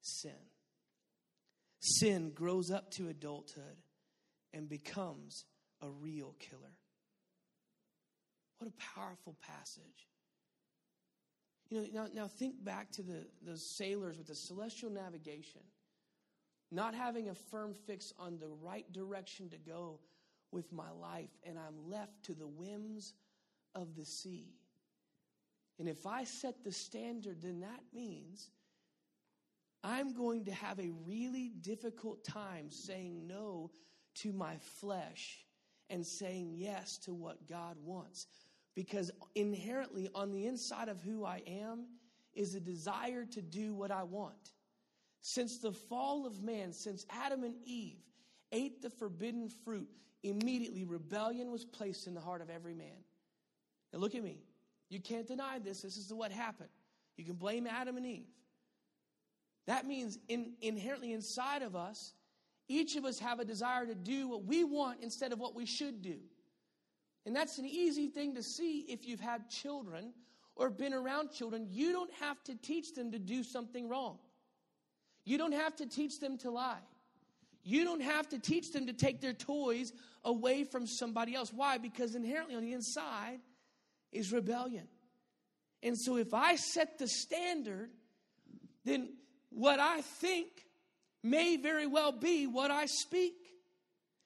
sin. 0.00 0.30
Sin 1.82 2.30
grows 2.32 2.70
up 2.70 2.92
to 2.92 3.08
adulthood 3.08 3.76
and 4.54 4.68
becomes 4.68 5.44
a 5.80 5.88
real 5.90 6.36
killer. 6.38 6.76
What 8.58 8.70
a 8.70 8.94
powerful 8.94 9.36
passage. 9.42 10.08
You 11.70 11.80
know, 11.80 11.86
now, 11.92 12.08
now 12.14 12.28
think 12.28 12.62
back 12.62 12.92
to 12.92 13.02
the, 13.02 13.26
sailors 13.56 14.16
with 14.16 14.28
the 14.28 14.36
celestial 14.36 14.90
navigation, 14.90 15.62
not 16.70 16.94
having 16.94 17.30
a 17.30 17.34
firm 17.34 17.74
fix 17.74 18.12
on 18.16 18.38
the 18.38 18.48
right 18.48 18.90
direction 18.92 19.50
to 19.50 19.56
go 19.56 19.98
with 20.52 20.72
my 20.72 20.90
life, 20.92 21.30
and 21.42 21.58
I'm 21.58 21.90
left 21.90 22.22
to 22.26 22.34
the 22.34 22.46
whims 22.46 23.14
of 23.74 23.96
the 23.96 24.04
sea. 24.04 24.54
And 25.80 25.88
if 25.88 26.06
I 26.06 26.22
set 26.22 26.62
the 26.62 26.70
standard, 26.70 27.42
then 27.42 27.60
that 27.60 27.80
means 27.92 28.50
I'm 29.84 30.14
going 30.14 30.44
to 30.44 30.52
have 30.52 30.78
a 30.78 30.90
really 31.06 31.52
difficult 31.60 32.24
time 32.24 32.70
saying 32.70 33.26
no 33.26 33.70
to 34.16 34.32
my 34.32 34.56
flesh 34.80 35.44
and 35.90 36.06
saying 36.06 36.52
yes 36.54 36.98
to 36.98 37.12
what 37.12 37.46
God 37.48 37.76
wants. 37.84 38.26
Because 38.74 39.10
inherently, 39.34 40.08
on 40.14 40.30
the 40.30 40.46
inside 40.46 40.88
of 40.88 41.02
who 41.02 41.24
I 41.24 41.42
am, 41.46 41.86
is 42.34 42.54
a 42.54 42.60
desire 42.60 43.24
to 43.26 43.42
do 43.42 43.74
what 43.74 43.90
I 43.90 44.02
want. 44.04 44.52
Since 45.20 45.58
the 45.58 45.72
fall 45.72 46.26
of 46.26 46.42
man, 46.42 46.72
since 46.72 47.04
Adam 47.10 47.44
and 47.44 47.54
Eve 47.64 48.00
ate 48.50 48.82
the 48.82 48.90
forbidden 48.90 49.48
fruit, 49.48 49.88
immediately 50.22 50.84
rebellion 50.84 51.50
was 51.50 51.64
placed 51.64 52.06
in 52.06 52.14
the 52.14 52.20
heart 52.20 52.40
of 52.40 52.50
every 52.50 52.74
man. 52.74 53.04
Now, 53.92 53.98
look 53.98 54.14
at 54.14 54.22
me. 54.22 54.38
You 54.88 55.00
can't 55.00 55.26
deny 55.26 55.58
this. 55.58 55.82
This 55.82 55.96
is 55.96 56.12
what 56.12 56.32
happened. 56.32 56.70
You 57.16 57.24
can 57.24 57.34
blame 57.34 57.66
Adam 57.66 57.96
and 57.96 58.06
Eve. 58.06 58.28
That 59.66 59.86
means 59.86 60.18
in, 60.28 60.54
inherently 60.60 61.12
inside 61.12 61.62
of 61.62 61.76
us, 61.76 62.14
each 62.68 62.96
of 62.96 63.04
us 63.04 63.18
have 63.18 63.40
a 63.40 63.44
desire 63.44 63.86
to 63.86 63.94
do 63.94 64.28
what 64.28 64.44
we 64.44 64.64
want 64.64 65.02
instead 65.02 65.32
of 65.32 65.38
what 65.38 65.54
we 65.54 65.66
should 65.66 66.02
do. 66.02 66.16
And 67.26 67.36
that's 67.36 67.58
an 67.58 67.66
easy 67.66 68.08
thing 68.08 68.34
to 68.34 68.42
see 68.42 68.80
if 68.88 69.06
you've 69.06 69.20
had 69.20 69.48
children 69.48 70.12
or 70.56 70.70
been 70.70 70.92
around 70.92 71.30
children. 71.30 71.66
You 71.70 71.92
don't 71.92 72.12
have 72.14 72.42
to 72.44 72.54
teach 72.56 72.94
them 72.94 73.12
to 73.12 73.18
do 73.18 73.44
something 73.44 73.88
wrong. 73.88 74.18
You 75.24 75.38
don't 75.38 75.52
have 75.52 75.76
to 75.76 75.86
teach 75.86 76.18
them 76.18 76.38
to 76.38 76.50
lie. 76.50 76.80
You 77.62 77.84
don't 77.84 78.02
have 78.02 78.28
to 78.30 78.40
teach 78.40 78.72
them 78.72 78.86
to 78.86 78.92
take 78.92 79.20
their 79.20 79.32
toys 79.32 79.92
away 80.24 80.64
from 80.64 80.86
somebody 80.86 81.34
else. 81.34 81.52
Why? 81.52 81.78
Because 81.78 82.16
inherently 82.16 82.56
on 82.56 82.62
the 82.62 82.72
inside 82.72 83.38
is 84.10 84.32
rebellion. 84.32 84.88
And 85.82 85.96
so 85.96 86.16
if 86.16 86.34
I 86.34 86.56
set 86.56 86.98
the 86.98 87.06
standard, 87.06 87.90
then 88.84 89.10
what 89.54 89.80
I 89.80 90.00
think 90.00 90.48
may 91.22 91.56
very 91.56 91.86
well 91.86 92.12
be 92.12 92.46
what 92.46 92.70
I 92.70 92.86
speak. 92.86 93.34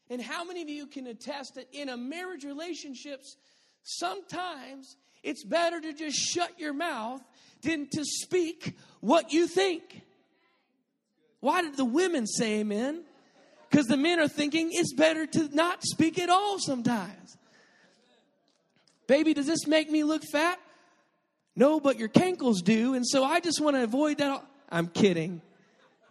And 0.09 0.23
how 0.23 0.45
many 0.45 0.63
of 0.63 0.69
you 0.69 0.87
can 0.87 1.07
attest 1.07 1.57
that 1.57 1.69
in 1.73 1.89
a 1.89 1.97
marriage 1.97 2.45
relationships, 2.45 3.37
sometimes 3.83 4.97
it's 5.23 5.45
better 5.45 5.81
to 5.81 5.93
just 5.93 6.17
shut 6.17 6.59
your 6.59 6.73
mouth 6.73 7.21
than 7.63 7.89
to 7.93 8.05
speak 8.05 8.77
what 9.01 9.33
you 9.33 9.47
think? 9.47 10.03
Why 11.41 11.63
did 11.63 11.77
the 11.77 11.85
women 11.85 12.27
say 12.27 12.61
amen? 12.61 13.03
Because 13.69 13.87
the 13.87 13.97
men 13.97 14.21
are 14.21 14.29
thinking 14.29 14.71
it's 14.73 14.95
better 14.95 15.27
to 15.27 15.49
not 15.55 15.83
speak 15.83 16.19
at 16.19 16.29
all 16.29 16.59
sometimes. 16.59 17.37
Baby, 19.07 19.35
does 19.35 19.47
this 19.47 19.67
make 19.67 19.91
me 19.91 20.05
look 20.05 20.23
fat? 20.33 20.59
No, 21.55 21.81
but 21.81 21.99
your 21.99 22.09
cankles 22.09 22.63
do. 22.63 22.95
And 22.95 23.07
so 23.07 23.25
I 23.25 23.41
just 23.41 23.61
want 23.61 23.77
to 23.77 23.83
avoid 23.83 24.19
that. 24.19 24.45
I'm 24.69 24.89
kidding. 24.89 25.41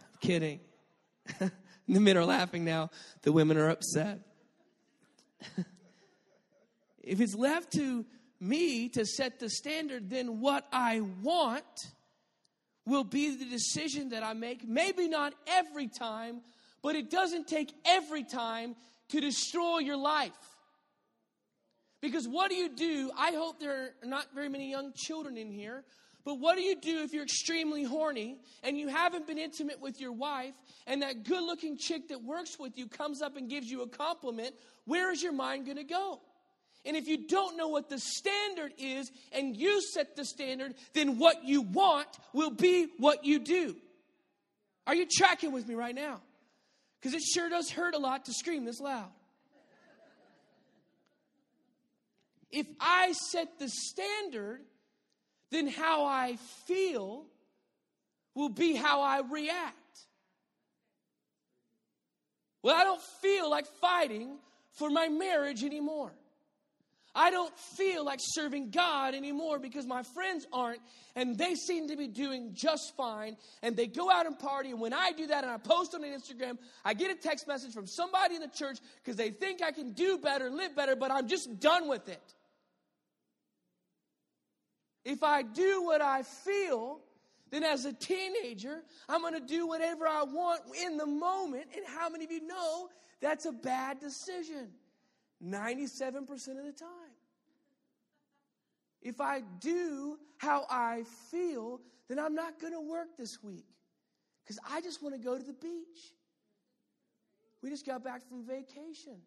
I'm 0.02 0.20
kidding. 0.22 0.60
the 1.40 2.00
men 2.00 2.18
are 2.18 2.26
laughing 2.26 2.66
now. 2.66 2.90
The 3.24 3.32
women 3.32 3.58
are 3.58 3.70
upset. 3.70 4.20
if 7.04 7.20
it's 7.20 7.36
left 7.36 7.74
to 7.74 8.06
me 8.40 8.90
to 8.90 9.06
set 9.06 9.40
the 9.40 9.50
standard, 9.50 10.10
then 10.10 10.40
what 10.40 10.66
I 10.72 11.02
want 11.22 11.64
will 12.86 13.04
be 13.04 13.36
the 13.36 13.46
decision 13.46 14.10
that 14.10 14.24
I 14.24 14.34
make. 14.34 14.68
Maybe 14.68 15.08
not 15.08 15.34
every 15.48 15.88
time, 15.88 16.42
but 16.82 16.96
it 16.96 17.10
doesn't 17.10 17.48
take 17.48 17.74
every 17.86 18.24
time 18.24 18.76
to 19.10 19.20
destroy 19.20 19.80
your 19.80 19.98
life. 19.98 20.32
Because 22.02 22.28
what 22.28 22.50
do 22.52 22.56
you 22.56 22.70
do? 22.70 23.12
I 23.18 23.32
hope 23.32 23.60
there 23.60 23.74
are 24.04 24.08
not 24.08 24.28
very 24.36 24.50
many 24.50 24.70
young 24.70 24.94
children 24.96 25.38
in 25.38 25.52
here. 25.52 25.84
But 26.26 26.40
what 26.40 26.58
do 26.58 26.64
you 26.64 26.76
do 26.76 27.04
if 27.04 27.14
you're 27.14 27.24
extremely 27.24 27.84
horny 27.84 28.40
and 28.64 28.78
you 28.78 28.88
haven't 28.88 29.28
been 29.28 29.38
intimate 29.38 29.80
with 29.80 30.02
your 30.02 30.12
wife 30.12 30.56
and 30.88 31.04
that 31.04 31.24
good 31.24 31.44
looking 31.44 31.78
chick 31.78 32.10
that 32.10 32.24
works 32.24 32.58
with 32.60 32.78
you 32.80 32.88
comes 32.88 33.22
up 33.22 33.38
and 33.38 33.48
gives 33.48 33.68
you 33.68 33.84
a 33.84 33.88
compliment? 33.88 34.56
Where 34.86 35.12
is 35.12 35.22
your 35.22 35.34
mind 35.34 35.66
going 35.66 35.78
to 35.78 35.84
go? 35.84 36.20
And 36.84 36.98
if 36.98 37.08
you 37.08 37.28
don't 37.28 37.58
know 37.58 37.68
what 37.68 37.90
the 37.90 38.00
standard 38.00 38.74
is 38.80 39.12
and 39.32 39.56
you 39.56 39.82
set 39.82 40.16
the 40.16 40.26
standard, 40.26 40.74
then 40.94 41.20
what 41.20 41.44
you 41.44 41.62
want 41.62 42.08
will 42.34 42.52
be 42.52 42.88
what 42.98 43.24
you 43.24 43.40
do. 43.40 43.76
Are 44.88 44.96
you 44.96 45.06
tracking 45.10 45.52
with 45.52 45.68
me 45.68 45.76
right 45.76 45.96
now? 45.96 46.22
Because 47.00 47.14
it 47.14 47.24
sure 47.24 47.50
does 47.50 47.70
hurt 47.70 47.94
a 47.94 48.00
lot 48.00 48.26
to 48.26 48.34
scream 48.34 48.66
this 48.66 48.80
loud. 48.80 49.10
If 52.52 52.68
I 52.80 53.12
set 53.12 53.60
the 53.60 53.70
standard, 53.70 54.62
then 55.52 55.68
how 55.68 56.06
I 56.06 56.38
feel 56.66 57.26
will 58.34 58.50
be 58.50 58.76
how 58.76 59.02
I 59.02 59.22
react. 59.22 59.76
Well, 62.62 62.76
I 62.76 62.84
don't 62.84 63.02
feel 63.22 63.50
like 63.50 63.68
fighting 63.80 64.38
for 64.74 64.90
my 64.90 65.08
marriage 65.08 65.64
anymore. 65.64 66.12
I 67.18 67.32
don't 67.32 67.58
feel 67.58 68.04
like 68.04 68.20
serving 68.22 68.72
God 68.72 69.16
anymore 69.16 69.58
because 69.58 69.86
my 69.86 70.04
friends 70.04 70.46
aren't, 70.52 70.82
and 71.16 71.38
they 71.38 71.56
seem 71.56 71.88
to 71.88 71.96
be 71.96 72.08
doing 72.10 72.52
just 72.54 72.94
fine. 72.98 73.38
And 73.64 73.78
they 73.78 73.88
go 73.88 74.12
out 74.12 74.26
and 74.26 74.38
party. 74.38 74.72
And 74.72 74.82
when 74.82 74.94
I 74.94 75.14
do 75.14 75.28
that 75.28 75.46
and 75.46 75.54
I 75.54 75.58
post 75.58 75.96
on 75.96 76.02
Instagram, 76.02 76.58
I 76.84 76.94
get 76.94 77.10
a 77.12 77.16
text 77.16 77.48
message 77.48 77.74
from 77.74 77.88
somebody 77.88 78.36
in 78.36 78.42
the 78.42 78.50
church 78.50 78.80
because 79.02 79.16
they 79.16 79.30
think 79.30 79.64
I 79.64 79.72
can 79.72 79.94
do 79.94 80.18
better, 80.18 80.50
live 80.50 80.76
better, 80.76 80.98
but 80.98 81.10
I'm 81.10 81.30
just 81.30 81.60
done 81.62 81.88
with 81.88 82.10
it. 82.10 82.34
If 85.06 85.22
I 85.24 85.44
do 85.44 85.84
what 85.84 86.02
I 86.02 86.24
feel, 86.24 87.00
then 87.52 87.64
as 87.64 87.86
a 87.86 87.94
teenager, 87.94 88.82
I'm 89.08 89.22
going 89.22 89.36
to 89.36 89.40
do 89.40 89.68
whatever 89.68 90.08
I 90.08 90.24
want 90.24 90.62
in 90.84 90.98
the 90.98 91.06
moment. 91.06 91.68
And 91.76 91.86
how 91.86 92.10
many 92.10 92.26
of 92.26 92.32
you 92.32 92.46
know 92.46 92.90
that's 93.22 93.46
a 93.46 93.52
bad 93.52 94.00
decision? 94.00 94.70
97% 95.44 96.30
of 96.32 96.66
the 96.66 96.74
time. 96.74 97.14
If 99.02 99.22
I 99.22 99.42
do 99.60 100.18
how 100.38 100.66
I 100.70 101.04
feel, 101.30 101.80
then 102.10 102.18
I'm 102.18 102.34
not 102.34 102.60
going 102.60 102.74
to 102.74 102.82
work 102.82 103.10
this 103.18 103.44
week 103.44 103.68
because 104.44 104.60
I 104.68 104.82
just 104.82 105.04
want 105.04 105.14
to 105.14 105.22
go 105.22 105.38
to 105.38 105.44
the 105.44 105.54
beach. 105.54 106.14
We 107.62 107.70
just 107.70 107.86
got 107.86 108.04
back 108.04 108.28
from 108.28 108.44
vacation. 108.46 109.18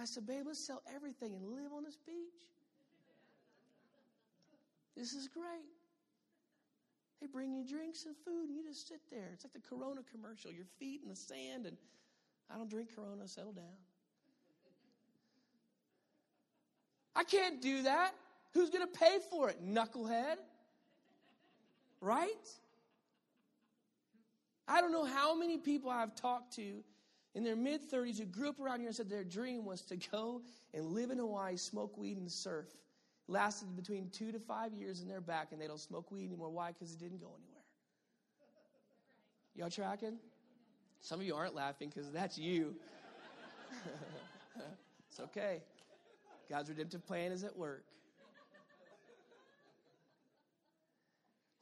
I 0.00 0.06
said, 0.06 0.26
babe, 0.26 0.44
let's 0.46 0.66
sell 0.66 0.82
everything 0.94 1.34
and 1.34 1.46
live 1.46 1.72
on 1.76 1.84
this 1.84 1.98
beach. 2.06 2.14
This 4.96 5.12
is 5.12 5.28
great. 5.28 5.44
They 7.20 7.26
bring 7.26 7.52
you 7.52 7.64
drinks 7.64 8.06
and 8.06 8.16
food, 8.24 8.48
and 8.48 8.56
you 8.56 8.64
just 8.64 8.88
sit 8.88 9.00
there. 9.10 9.30
It's 9.32 9.44
like 9.44 9.52
the 9.52 9.60
Corona 9.60 10.00
commercial 10.10 10.50
your 10.50 10.64
feet 10.78 11.00
in 11.02 11.08
the 11.08 11.16
sand, 11.16 11.66
and 11.66 11.76
I 12.50 12.56
don't 12.56 12.70
drink 12.70 12.94
Corona, 12.94 13.28
settle 13.28 13.52
down. 13.52 13.64
I 17.14 17.24
can't 17.24 17.60
do 17.60 17.82
that. 17.82 18.12
Who's 18.54 18.70
going 18.70 18.86
to 18.86 18.98
pay 18.98 19.18
for 19.30 19.50
it? 19.50 19.62
Knucklehead. 19.62 20.36
Right? 22.00 22.48
I 24.66 24.80
don't 24.80 24.92
know 24.92 25.04
how 25.04 25.34
many 25.34 25.58
people 25.58 25.90
I've 25.90 26.14
talked 26.14 26.54
to 26.56 26.82
in 27.34 27.44
their 27.44 27.56
mid 27.56 27.90
30s 27.90 28.18
who 28.18 28.24
grew 28.24 28.48
up 28.48 28.60
around 28.60 28.78
here 28.78 28.88
and 28.88 28.96
said 28.96 29.10
their 29.10 29.24
dream 29.24 29.64
was 29.64 29.82
to 29.82 29.96
go 29.96 30.42
and 30.72 30.86
live 30.86 31.10
in 31.10 31.18
Hawaii, 31.18 31.56
smoke 31.56 31.98
weed, 31.98 32.16
and 32.16 32.30
surf. 32.30 32.66
Lasted 33.30 33.76
between 33.76 34.10
two 34.10 34.32
to 34.32 34.40
five 34.40 34.74
years, 34.74 35.00
in 35.00 35.06
they're 35.06 35.20
back 35.20 35.52
and 35.52 35.60
they 35.60 35.68
don't 35.68 35.78
smoke 35.78 36.10
weed 36.10 36.24
anymore. 36.24 36.50
Why? 36.50 36.72
Because 36.72 36.92
it 36.92 36.98
didn't 36.98 37.20
go 37.20 37.28
anywhere. 37.28 37.62
Y'all 39.54 39.70
tracking? 39.70 40.18
Some 41.00 41.20
of 41.20 41.26
you 41.26 41.36
aren't 41.36 41.54
laughing 41.54 41.92
because 41.94 42.10
that's 42.10 42.36
you. 42.36 42.74
it's 45.08 45.20
okay. 45.20 45.62
God's 46.48 46.70
redemptive 46.70 47.06
plan 47.06 47.30
is 47.30 47.44
at 47.44 47.56
work. 47.56 47.84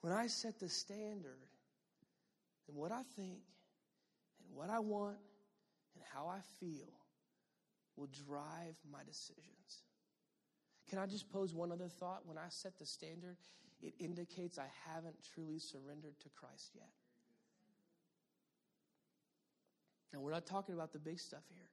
When 0.01 0.15
I 0.15 0.29
set 0.29 0.59
the 0.61 0.71
standard 0.71 1.37
and 2.67 2.79
what 2.79 2.93
I 2.93 3.03
think 3.15 3.41
and 4.47 4.57
what 4.57 4.71
I 4.71 4.79
want 4.79 5.19
and 5.95 6.05
how 6.15 6.29
I 6.29 6.39
feel 6.61 6.89
will 7.95 8.09
drive 8.27 8.75
my 8.91 9.01
decisions. 9.05 9.83
Can 10.89 10.99
I 10.99 11.07
just 11.07 11.31
pose 11.31 11.55
one 11.55 11.71
other 11.71 11.89
thought? 11.89 12.23
When 12.25 12.39
I 12.39 12.47
set 12.49 12.79
the 12.79 12.87
standard, 12.87 13.37
it 13.83 13.95
indicates 13.99 14.59
I 14.59 14.69
haven't 14.87 15.17
truly 15.35 15.59
surrendered 15.59 16.19
to 16.21 16.29
Christ 16.31 16.71
yet. 16.75 16.89
Now, 20.13 20.21
we're 20.21 20.33
not 20.33 20.47
talking 20.47 20.75
about 20.75 20.93
the 20.93 20.99
big 20.99 21.21
stuff 21.21 21.43
here. 21.55 21.69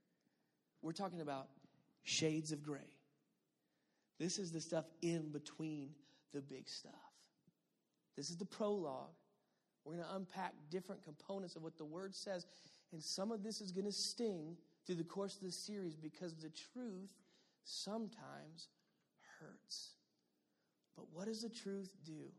We're 0.82 0.92
talking 0.92 1.22
about 1.22 1.48
shades 2.04 2.52
of 2.52 2.64
gray. 2.64 2.92
This 4.20 4.38
is 4.38 4.52
the 4.52 4.62
stuff 4.62 4.86
in 5.02 5.32
between 5.32 5.90
the 6.34 6.42
big 6.42 6.68
stuff. 6.68 6.94
This 8.16 8.30
is 8.30 8.38
the 8.38 8.46
prologue. 8.46 9.16
We're 9.84 9.94
going 9.94 10.06
to 10.06 10.16
unpack 10.16 10.54
different 10.70 11.04
components 11.04 11.56
of 11.56 11.64
what 11.64 11.78
the 11.78 11.86
word 11.86 12.14
says. 12.14 12.46
And 12.92 13.02
some 13.02 13.32
of 13.32 13.44
this 13.44 13.62
is 13.62 13.72
going 13.72 13.86
to 13.86 13.92
sting 13.92 14.58
through 14.86 14.96
the 14.96 15.04
course 15.04 15.36
of 15.36 15.42
the 15.42 15.52
series 15.52 15.96
because 15.96 16.36
the 16.36 16.52
truth 16.74 17.14
sometimes 17.64 18.68
hurts. 19.40 19.92
But 20.96 21.06
what 21.12 21.26
does 21.26 21.42
the 21.42 21.50
truth 21.50 21.94
do? 22.06 22.32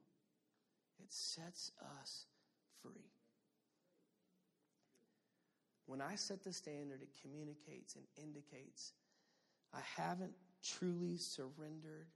It 0.98 1.12
sets 1.12 1.72
us 2.00 2.24
free. 2.82 3.10
When 5.86 6.00
I 6.00 6.16
set 6.16 6.42
the 6.42 6.52
standard, 6.52 7.02
it 7.02 7.10
communicates 7.22 7.94
and 7.96 8.04
indicates 8.16 8.92
I 9.72 9.80
haven't 9.96 10.32
truly 10.62 11.16
surrendered 11.16 12.08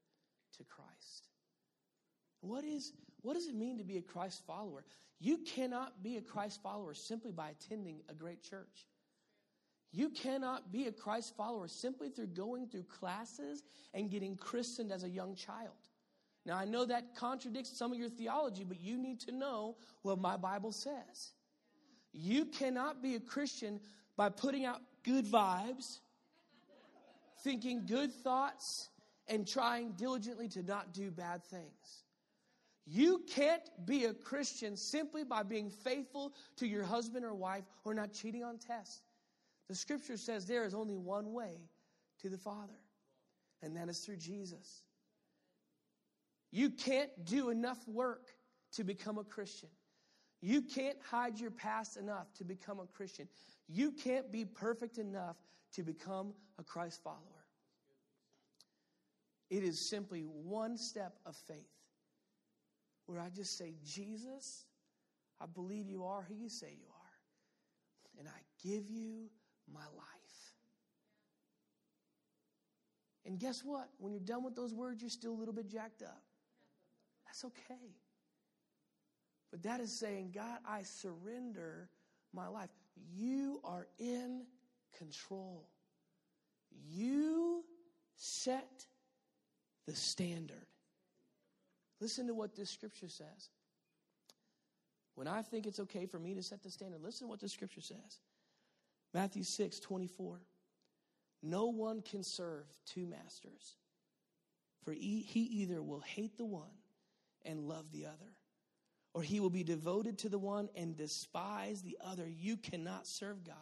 to 0.56 0.64
Christ. 0.64 1.28
What, 2.40 2.64
is, 2.64 2.92
what 3.20 3.34
does 3.34 3.46
it 3.46 3.54
mean 3.54 3.78
to 3.78 3.84
be 3.84 3.98
a 3.98 4.02
Christ 4.02 4.42
follower? 4.46 4.84
You 5.20 5.38
cannot 5.38 6.02
be 6.02 6.16
a 6.16 6.22
Christ 6.22 6.62
follower 6.62 6.94
simply 6.94 7.32
by 7.32 7.50
attending 7.50 8.00
a 8.08 8.14
great 8.14 8.42
church. 8.42 8.86
You 9.92 10.10
cannot 10.10 10.70
be 10.70 10.86
a 10.86 10.92
Christ 10.92 11.36
follower 11.36 11.66
simply 11.66 12.10
through 12.10 12.28
going 12.28 12.68
through 12.68 12.84
classes 12.84 13.62
and 13.92 14.10
getting 14.10 14.36
christened 14.36 14.92
as 14.92 15.02
a 15.02 15.08
young 15.08 15.34
child. 15.34 15.74
Now, 16.46 16.56
I 16.56 16.64
know 16.64 16.84
that 16.86 17.16
contradicts 17.16 17.76
some 17.76 17.92
of 17.92 17.98
your 17.98 18.08
theology, 18.08 18.64
but 18.64 18.80
you 18.80 18.96
need 18.96 19.20
to 19.20 19.32
know 19.32 19.76
what 20.02 20.18
my 20.20 20.36
Bible 20.36 20.72
says. 20.72 21.32
You 22.12 22.46
cannot 22.46 23.02
be 23.02 23.16
a 23.16 23.20
Christian 23.20 23.80
by 24.16 24.30
putting 24.30 24.64
out 24.64 24.80
good 25.04 25.26
vibes, 25.26 25.98
thinking 27.42 27.84
good 27.86 28.12
thoughts, 28.12 28.88
and 29.28 29.46
trying 29.46 29.92
diligently 29.92 30.48
to 30.48 30.62
not 30.62 30.92
do 30.92 31.10
bad 31.10 31.44
things. 31.44 32.04
You 32.86 33.22
can't 33.28 33.62
be 33.84 34.06
a 34.06 34.14
Christian 34.14 34.76
simply 34.76 35.24
by 35.24 35.42
being 35.42 35.70
faithful 35.70 36.32
to 36.56 36.66
your 36.66 36.82
husband 36.82 37.24
or 37.24 37.34
wife 37.34 37.64
or 37.84 37.94
not 37.94 38.12
cheating 38.12 38.42
on 38.42 38.58
tests. 38.58 39.02
The 39.70 39.76
scripture 39.76 40.16
says 40.16 40.46
there 40.46 40.64
is 40.64 40.74
only 40.74 40.96
one 40.96 41.32
way 41.32 41.60
to 42.22 42.28
the 42.28 42.36
Father, 42.36 42.80
and 43.62 43.76
that 43.76 43.88
is 43.88 44.00
through 44.00 44.16
Jesus. 44.16 44.82
You 46.50 46.70
can't 46.70 47.08
do 47.24 47.50
enough 47.50 47.78
work 47.86 48.30
to 48.72 48.82
become 48.82 49.16
a 49.16 49.22
Christian. 49.22 49.68
You 50.42 50.62
can't 50.62 50.96
hide 51.08 51.38
your 51.38 51.52
past 51.52 51.96
enough 51.96 52.34
to 52.38 52.44
become 52.44 52.80
a 52.80 52.86
Christian. 52.86 53.28
You 53.68 53.92
can't 53.92 54.32
be 54.32 54.44
perfect 54.44 54.98
enough 54.98 55.36
to 55.74 55.84
become 55.84 56.34
a 56.58 56.64
Christ 56.64 57.00
follower. 57.04 57.46
It 59.50 59.62
is 59.62 59.88
simply 59.88 60.22
one 60.22 60.76
step 60.78 61.16
of 61.24 61.36
faith 61.46 61.70
where 63.06 63.20
I 63.20 63.28
just 63.28 63.56
say, 63.56 63.74
Jesus, 63.84 64.64
I 65.40 65.46
believe 65.46 65.88
you 65.88 66.06
are 66.06 66.26
who 66.28 66.34
you 66.34 66.48
say 66.48 66.74
you 66.76 66.88
are, 66.88 68.18
and 68.18 68.26
I 68.26 68.40
give 68.64 68.90
you 68.90 69.30
my 69.72 69.84
life. 69.96 70.10
And 73.24 73.38
guess 73.38 73.62
what? 73.64 73.88
When 73.98 74.12
you're 74.12 74.20
done 74.20 74.42
with 74.42 74.56
those 74.56 74.74
words, 74.74 75.02
you're 75.02 75.10
still 75.10 75.32
a 75.32 75.38
little 75.38 75.54
bit 75.54 75.68
jacked 75.68 76.02
up. 76.02 76.22
That's 77.26 77.44
okay. 77.44 77.94
But 79.50 79.62
that 79.64 79.80
is 79.80 79.92
saying, 79.92 80.32
God, 80.34 80.58
I 80.66 80.82
surrender 80.82 81.88
my 82.32 82.48
life. 82.48 82.70
You 83.12 83.60
are 83.64 83.86
in 83.98 84.42
control. 84.96 85.68
You 86.88 87.64
set 88.16 88.86
the 89.86 89.94
standard. 89.94 90.66
Listen 92.00 92.26
to 92.26 92.34
what 92.34 92.54
this 92.54 92.70
scripture 92.70 93.08
says. 93.08 93.50
When 95.14 95.28
I 95.28 95.42
think 95.42 95.66
it's 95.66 95.80
okay 95.80 96.06
for 96.06 96.18
me 96.18 96.34
to 96.34 96.42
set 96.42 96.62
the 96.62 96.70
standard, 96.70 97.02
listen 97.02 97.26
to 97.26 97.30
what 97.30 97.40
the 97.40 97.48
scripture 97.48 97.80
says. 97.80 98.20
Matthew 99.12 99.42
6 99.42 99.80
24. 99.80 100.40
No 101.42 101.66
one 101.66 102.02
can 102.02 102.22
serve 102.22 102.66
two 102.84 103.06
masters, 103.06 103.76
for 104.84 104.92
he 104.92 105.48
either 105.52 105.82
will 105.82 106.00
hate 106.00 106.36
the 106.36 106.44
one 106.44 106.68
and 107.44 107.66
love 107.66 107.90
the 107.92 108.06
other, 108.06 108.36
or 109.14 109.22
he 109.22 109.40
will 109.40 109.50
be 109.50 109.64
devoted 109.64 110.18
to 110.18 110.28
the 110.28 110.38
one 110.38 110.68
and 110.76 110.96
despise 110.96 111.82
the 111.82 111.96
other. 112.04 112.28
You 112.28 112.56
cannot 112.56 113.06
serve 113.06 113.42
God 113.42 113.56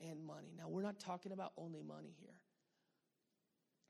and 0.00 0.24
money. 0.24 0.52
Now, 0.58 0.68
we're 0.68 0.82
not 0.82 0.98
talking 0.98 1.32
about 1.32 1.52
only 1.56 1.82
money 1.82 2.14
here. 2.20 2.34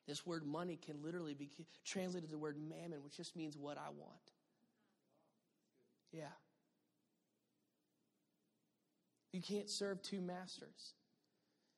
This 0.06 0.24
word 0.24 0.46
money 0.46 0.76
can 0.76 1.02
literally 1.02 1.34
be 1.34 1.50
translated 1.84 2.28
to 2.28 2.32
the 2.32 2.38
word 2.38 2.56
mammon, 2.58 3.02
which 3.02 3.16
just 3.16 3.34
means 3.34 3.56
what 3.56 3.76
I 3.76 3.90
want. 3.90 4.32
Yeah. 6.12 6.26
You 9.36 9.42
can't 9.42 9.70
serve 9.70 10.00
two 10.00 10.22
masters. 10.22 10.94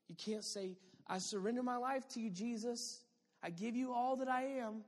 You 0.06 0.14
can't 0.14 0.44
say, 0.44 0.76
I 1.08 1.18
surrender 1.18 1.60
my 1.64 1.76
life 1.76 2.06
to 2.10 2.20
you, 2.20 2.30
Jesus. 2.30 3.00
I 3.42 3.50
give 3.50 3.74
you 3.74 3.92
all 3.92 4.14
that 4.18 4.28
I 4.28 4.44
am, 4.60 4.84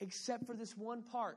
except 0.00 0.46
for 0.46 0.54
this 0.54 0.74
one 0.74 1.02
part. 1.02 1.36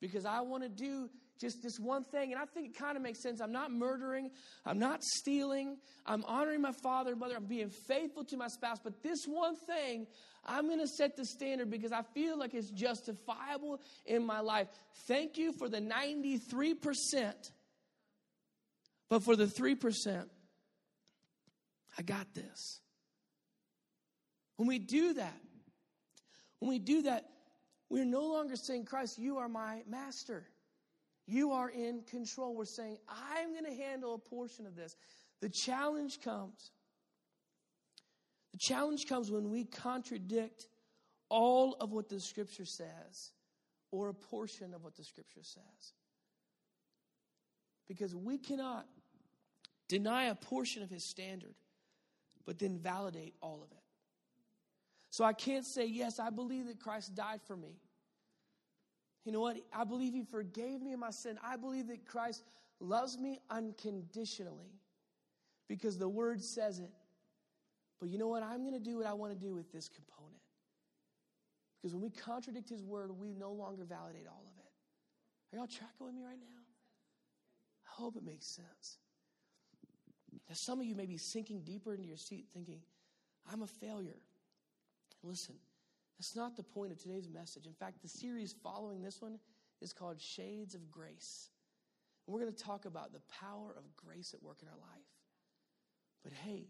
Because 0.00 0.24
I 0.24 0.40
want 0.40 0.62
to 0.62 0.70
do 0.70 1.10
just 1.38 1.62
this 1.62 1.78
one 1.78 2.02
thing. 2.04 2.32
And 2.32 2.40
I 2.40 2.46
think 2.46 2.68
it 2.68 2.78
kind 2.78 2.96
of 2.96 3.02
makes 3.02 3.22
sense. 3.22 3.42
I'm 3.42 3.52
not 3.52 3.70
murdering, 3.70 4.30
I'm 4.64 4.78
not 4.78 5.04
stealing, 5.04 5.76
I'm 6.06 6.24
honoring 6.24 6.62
my 6.62 6.72
father 6.82 7.10
and 7.10 7.20
mother, 7.20 7.36
I'm 7.36 7.44
being 7.44 7.68
faithful 7.68 8.24
to 8.24 8.38
my 8.38 8.48
spouse. 8.48 8.78
But 8.82 9.02
this 9.02 9.26
one 9.26 9.54
thing, 9.54 10.06
I'm 10.46 10.66
going 10.66 10.80
to 10.80 10.88
set 10.88 11.18
the 11.18 11.26
standard 11.26 11.70
because 11.70 11.92
I 11.92 12.04
feel 12.14 12.38
like 12.38 12.54
it's 12.54 12.70
justifiable 12.70 13.82
in 14.06 14.24
my 14.24 14.40
life. 14.40 14.68
Thank 15.06 15.36
you 15.36 15.52
for 15.58 15.68
the 15.68 15.82
93%. 15.82 17.50
But 19.10 19.24
for 19.24 19.34
the 19.36 19.44
3%, 19.44 20.24
I 21.98 22.02
got 22.02 22.32
this. 22.32 22.80
When 24.56 24.68
we 24.68 24.78
do 24.78 25.14
that, 25.14 25.40
when 26.60 26.68
we 26.68 26.78
do 26.78 27.02
that, 27.02 27.26
we're 27.90 28.04
no 28.04 28.22
longer 28.22 28.54
saying, 28.54 28.84
Christ, 28.84 29.18
you 29.18 29.38
are 29.38 29.48
my 29.48 29.82
master. 29.88 30.46
You 31.26 31.52
are 31.52 31.68
in 31.68 32.02
control. 32.02 32.54
We're 32.54 32.64
saying, 32.66 32.98
I'm 33.08 33.52
going 33.52 33.64
to 33.64 33.82
handle 33.82 34.14
a 34.14 34.18
portion 34.18 34.66
of 34.66 34.76
this. 34.76 34.96
The 35.40 35.48
challenge 35.48 36.20
comes. 36.20 36.70
The 38.52 38.58
challenge 38.58 39.06
comes 39.06 39.30
when 39.30 39.50
we 39.50 39.64
contradict 39.64 40.68
all 41.28 41.74
of 41.80 41.90
what 41.92 42.08
the 42.08 42.20
scripture 42.20 42.64
says 42.64 43.32
or 43.90 44.08
a 44.08 44.14
portion 44.14 44.72
of 44.74 44.84
what 44.84 44.96
the 44.96 45.04
scripture 45.04 45.42
says. 45.42 45.94
Because 47.88 48.14
we 48.14 48.38
cannot 48.38 48.86
deny 49.90 50.26
a 50.26 50.34
portion 50.34 50.82
of 50.82 50.88
his 50.88 51.04
standard, 51.04 51.54
but 52.46 52.58
then 52.58 52.78
validate 52.78 53.34
all 53.42 53.60
of 53.62 53.70
it. 53.72 53.82
So 55.10 55.24
I 55.24 55.32
can't 55.32 55.66
say, 55.66 55.86
yes, 55.86 56.20
I 56.20 56.30
believe 56.30 56.68
that 56.68 56.78
Christ 56.78 57.16
died 57.16 57.40
for 57.46 57.56
me. 57.56 57.74
You 59.24 59.32
know 59.32 59.40
what? 59.40 59.56
I 59.74 59.84
believe 59.84 60.14
He 60.14 60.22
forgave 60.22 60.80
me 60.80 60.92
of 60.92 61.00
my 61.00 61.10
sin. 61.10 61.38
I 61.44 61.56
believe 61.56 61.88
that 61.88 62.06
Christ 62.06 62.44
loves 62.78 63.18
me 63.18 63.40
unconditionally 63.50 64.72
because 65.68 65.98
the 65.98 66.08
Word 66.08 66.42
says 66.42 66.78
it. 66.78 66.92
But 67.98 68.08
you 68.08 68.18
know 68.18 68.28
what? 68.28 68.42
I'm 68.42 68.60
going 68.60 68.72
to 68.72 68.80
do 68.80 68.98
what 68.98 69.06
I 69.06 69.12
want 69.12 69.32
to 69.32 69.38
do 69.38 69.52
with 69.52 69.70
this 69.72 69.88
component. 69.88 70.40
Because 71.76 71.92
when 71.92 72.02
we 72.02 72.10
contradict 72.10 72.70
His 72.70 72.84
Word, 72.84 73.10
we 73.10 73.34
no 73.34 73.50
longer 73.50 73.84
validate 73.84 74.26
all 74.28 74.44
of 74.46 74.58
it. 74.64 74.70
Are 75.52 75.58
y'all 75.58 75.66
tracking 75.66 76.06
with 76.06 76.14
me 76.14 76.22
right 76.22 76.38
now? 76.38 76.62
I 77.84 78.00
hope 78.00 78.16
it 78.16 78.24
makes 78.24 78.46
sense. 78.46 78.98
Some 80.52 80.80
of 80.80 80.86
you 80.86 80.94
may 80.94 81.06
be 81.06 81.16
sinking 81.16 81.62
deeper 81.62 81.94
into 81.94 82.06
your 82.06 82.16
seat 82.16 82.46
thinking, 82.52 82.80
I'm 83.50 83.62
a 83.62 83.66
failure. 83.66 84.18
Listen, 85.22 85.54
that's 86.18 86.34
not 86.34 86.56
the 86.56 86.62
point 86.62 86.92
of 86.92 86.98
today's 86.98 87.28
message. 87.28 87.66
In 87.66 87.72
fact, 87.72 88.02
the 88.02 88.08
series 88.08 88.54
following 88.62 89.02
this 89.02 89.22
one 89.22 89.38
is 89.80 89.92
called 89.92 90.20
Shades 90.20 90.74
of 90.74 90.90
Grace. 90.90 91.50
And 92.26 92.34
we're 92.34 92.40
going 92.40 92.52
to 92.52 92.62
talk 92.62 92.84
about 92.84 93.12
the 93.12 93.20
power 93.40 93.74
of 93.76 93.84
grace 93.96 94.34
at 94.34 94.42
work 94.42 94.58
in 94.62 94.68
our 94.68 94.74
life. 94.74 95.06
But 96.22 96.32
hey, 96.32 96.66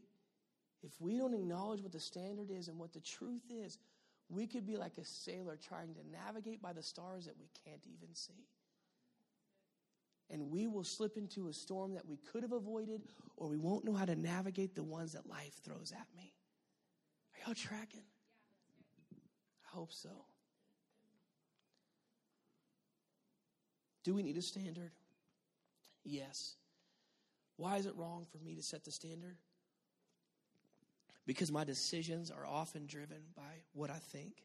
if 0.82 0.92
we 1.00 1.16
don't 1.16 1.34
acknowledge 1.34 1.82
what 1.82 1.92
the 1.92 2.00
standard 2.00 2.50
is 2.50 2.68
and 2.68 2.78
what 2.78 2.92
the 2.92 3.00
truth 3.00 3.42
is, 3.50 3.78
we 4.28 4.46
could 4.46 4.66
be 4.66 4.76
like 4.76 4.96
a 4.98 5.04
sailor 5.04 5.56
trying 5.56 5.94
to 5.94 6.00
navigate 6.10 6.62
by 6.62 6.72
the 6.72 6.82
stars 6.82 7.26
that 7.26 7.34
we 7.38 7.48
can't 7.64 7.84
even 7.86 8.14
see. 8.14 8.46
And 10.32 10.50
we 10.50 10.68
will 10.68 10.84
slip 10.84 11.16
into 11.16 11.48
a 11.48 11.52
storm 11.52 11.94
that 11.94 12.06
we 12.06 12.16
could 12.16 12.42
have 12.42 12.52
avoided, 12.52 13.02
or 13.36 13.48
we 13.48 13.56
won't 13.56 13.84
know 13.84 13.94
how 13.94 14.04
to 14.04 14.14
navigate 14.14 14.76
the 14.76 14.82
ones 14.82 15.12
that 15.12 15.28
life 15.28 15.60
throws 15.64 15.92
at 15.92 16.06
me. 16.16 16.32
Are 17.34 17.46
y'all 17.46 17.54
tracking? 17.54 18.04
I 19.12 19.76
hope 19.76 19.92
so. 19.92 20.10
Do 24.04 24.14
we 24.14 24.22
need 24.22 24.36
a 24.36 24.42
standard? 24.42 24.92
Yes. 26.04 26.54
Why 27.56 27.76
is 27.76 27.86
it 27.86 27.94
wrong 27.96 28.26
for 28.30 28.38
me 28.38 28.54
to 28.54 28.62
set 28.62 28.84
the 28.84 28.90
standard? 28.90 29.36
Because 31.26 31.52
my 31.52 31.64
decisions 31.64 32.30
are 32.30 32.46
often 32.46 32.86
driven 32.86 33.18
by 33.36 33.62
what 33.72 33.90
I 33.90 33.98
think, 33.98 34.44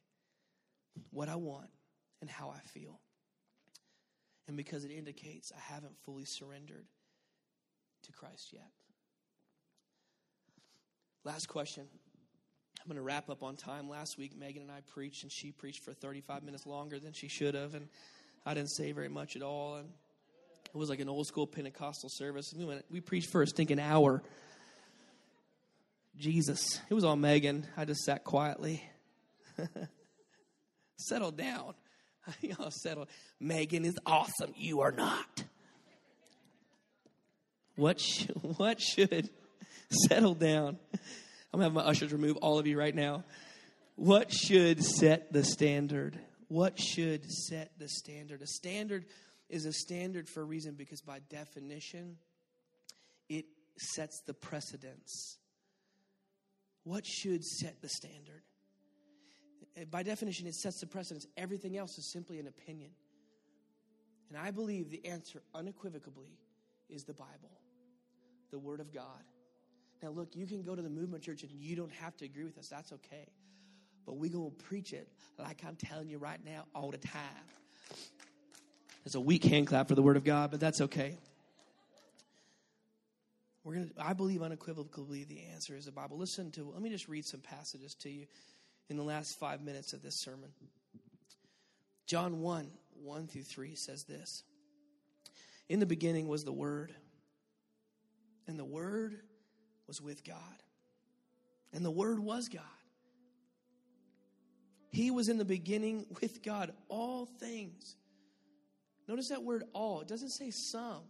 what 1.11 1.29
I 1.29 1.35
want, 1.35 1.69
and 2.21 2.29
how 2.29 2.49
I 2.49 2.59
feel. 2.59 2.99
And 4.47 4.55
because 4.55 4.85
it 4.85 4.91
indicates 4.91 5.51
I 5.55 5.73
haven't 5.73 5.97
fully 6.05 6.25
surrendered 6.25 6.85
to 8.03 8.11
Christ 8.11 8.49
yet. 8.53 8.69
Last 11.23 11.47
question. 11.47 11.87
I'm 12.79 12.87
going 12.87 12.97
to 12.97 13.01
wrap 13.01 13.31
up 13.31 13.41
on 13.41 13.55
time. 13.55 13.89
Last 13.89 14.17
week, 14.19 14.37
Megan 14.37 14.61
and 14.61 14.71
I 14.71 14.81
preached, 14.93 15.23
and 15.23 15.31
she 15.31 15.51
preached 15.51 15.83
for 15.83 15.93
35 15.93 16.43
minutes 16.43 16.67
longer 16.67 16.99
than 16.99 17.13
she 17.13 17.27
should 17.27 17.55
have, 17.55 17.73
and 17.73 17.87
I 18.45 18.53
didn't 18.53 18.69
say 18.69 18.91
very 18.91 19.09
much 19.09 19.35
at 19.35 19.41
all. 19.41 19.77
And 19.77 19.89
it 20.67 20.77
was 20.77 20.89
like 20.89 20.99
an 20.99 21.09
old 21.09 21.25
school 21.25 21.47
Pentecostal 21.47 22.09
service. 22.11 22.53
We 22.55 22.63
went, 22.63 22.85
we 22.91 23.01
preached 23.01 23.31
for 23.31 23.41
a 23.41 23.47
stinking 23.47 23.79
hour. 23.79 24.21
Jesus, 26.17 26.79
it 26.87 26.93
was 26.93 27.03
all 27.03 27.15
Megan. 27.15 27.65
I 27.75 27.85
just 27.85 28.01
sat 28.01 28.23
quietly. 28.23 28.83
settle 30.97 31.31
down. 31.31 31.73
Y'all 32.41 32.71
settle. 32.71 33.07
Megan 33.39 33.85
is 33.85 33.97
awesome. 34.05 34.53
You 34.55 34.81
are 34.81 34.91
not. 34.91 35.43
What, 37.75 37.99
sh- 37.99 38.27
what 38.57 38.81
should 38.81 39.29
settle 40.07 40.35
down? 40.35 40.77
I'm 41.53 41.59
to 41.59 41.63
have 41.63 41.73
my 41.73 41.81
ushers 41.81 42.11
remove 42.11 42.37
all 42.37 42.59
of 42.59 42.67
you 42.67 42.77
right 42.77 42.95
now. 42.95 43.23
What 43.95 44.31
should 44.31 44.83
set 44.83 45.31
the 45.31 45.43
standard? 45.43 46.19
What 46.47 46.79
should 46.79 47.31
set 47.31 47.71
the 47.79 47.87
standard? 47.87 48.41
A 48.41 48.47
standard 48.47 49.05
is 49.49 49.65
a 49.65 49.71
standard 49.71 50.27
for 50.27 50.41
a 50.41 50.43
reason 50.43 50.75
because, 50.75 51.01
by 51.01 51.19
definition, 51.29 52.17
it 53.29 53.45
sets 53.77 54.21
the 54.25 54.33
precedence. 54.33 55.37
What 56.83 57.05
should 57.05 57.43
set 57.43 57.81
the 57.81 57.89
standard? 57.89 58.43
By 59.91 60.03
definition, 60.03 60.47
it 60.47 60.55
sets 60.55 60.79
the 60.79 60.87
precedence. 60.87 61.27
Everything 61.35 61.77
else 61.77 61.97
is 61.97 62.05
simply 62.05 62.39
an 62.39 62.47
opinion. 62.47 62.91
And 64.29 64.37
I 64.37 64.51
believe 64.51 64.89
the 64.89 65.05
answer 65.05 65.41
unequivocally 65.53 66.37
is 66.89 67.03
the 67.03 67.13
Bible, 67.13 67.51
the 68.51 68.59
Word 68.59 68.79
of 68.79 68.93
God. 68.93 69.23
Now, 70.01 70.09
look, 70.09 70.35
you 70.35 70.45
can 70.45 70.63
go 70.63 70.75
to 70.75 70.81
the 70.81 70.89
movement 70.89 71.23
church 71.23 71.43
and 71.43 71.51
you 71.51 71.75
don't 71.75 71.91
have 71.93 72.15
to 72.17 72.25
agree 72.25 72.43
with 72.43 72.57
us. 72.57 72.67
That's 72.67 72.91
okay. 72.93 73.27
But 74.05 74.17
we're 74.17 74.31
going 74.31 74.51
to 74.51 74.63
preach 74.65 74.93
it 74.93 75.07
like 75.39 75.63
I'm 75.65 75.75
telling 75.75 76.09
you 76.09 76.17
right 76.17 76.39
now 76.45 76.65
all 76.73 76.91
the 76.91 76.97
time. 76.97 77.21
It's 79.05 79.15
a 79.15 79.21
weak 79.21 79.43
hand 79.43 79.67
clap 79.67 79.87
for 79.87 79.95
the 79.95 80.01
Word 80.01 80.17
of 80.17 80.23
God, 80.23 80.51
but 80.51 80.59
that's 80.59 80.81
okay. 80.81 81.17
We're 83.63 83.75
gonna, 83.75 83.87
I 83.99 84.13
believe 84.13 84.43
unequivocally 84.43 85.23
the 85.23 85.41
answer 85.53 85.75
is 85.75 85.85
the 85.85 85.91
Bible. 85.91 86.17
Listen 86.17 86.51
to, 86.51 86.71
let 86.71 86.81
me 86.81 86.89
just 86.89 87.07
read 87.07 87.25
some 87.25 87.39
passages 87.39 87.95
to 88.01 88.09
you 88.09 88.27
in 88.89 88.97
the 88.97 89.03
last 89.03 89.39
five 89.39 89.61
minutes 89.61 89.93
of 89.93 90.01
this 90.01 90.15
sermon. 90.15 90.49
John 92.07 92.41
1 92.41 92.69
1 93.03 93.27
through 93.27 93.43
3 93.43 93.75
says 93.75 94.03
this 94.03 94.43
In 95.69 95.79
the 95.79 95.85
beginning 95.85 96.27
was 96.27 96.43
the 96.43 96.53
Word, 96.53 96.93
and 98.47 98.57
the 98.59 98.65
Word 98.65 99.17
was 99.87 100.01
with 100.01 100.23
God. 100.23 100.37
And 101.73 101.83
the 101.83 101.91
Word 101.91 102.19
was 102.19 102.47
God. 102.47 102.61
He 104.91 105.11
was 105.11 105.27
in 105.27 105.37
the 105.37 105.45
beginning 105.45 106.05
with 106.21 106.41
God. 106.41 106.71
All 106.87 107.25
things. 107.25 107.97
Notice 109.07 109.29
that 109.29 109.43
word 109.43 109.65
all. 109.73 110.01
It 110.01 110.07
doesn't 110.07 110.29
say 110.29 110.51
some, 110.51 111.03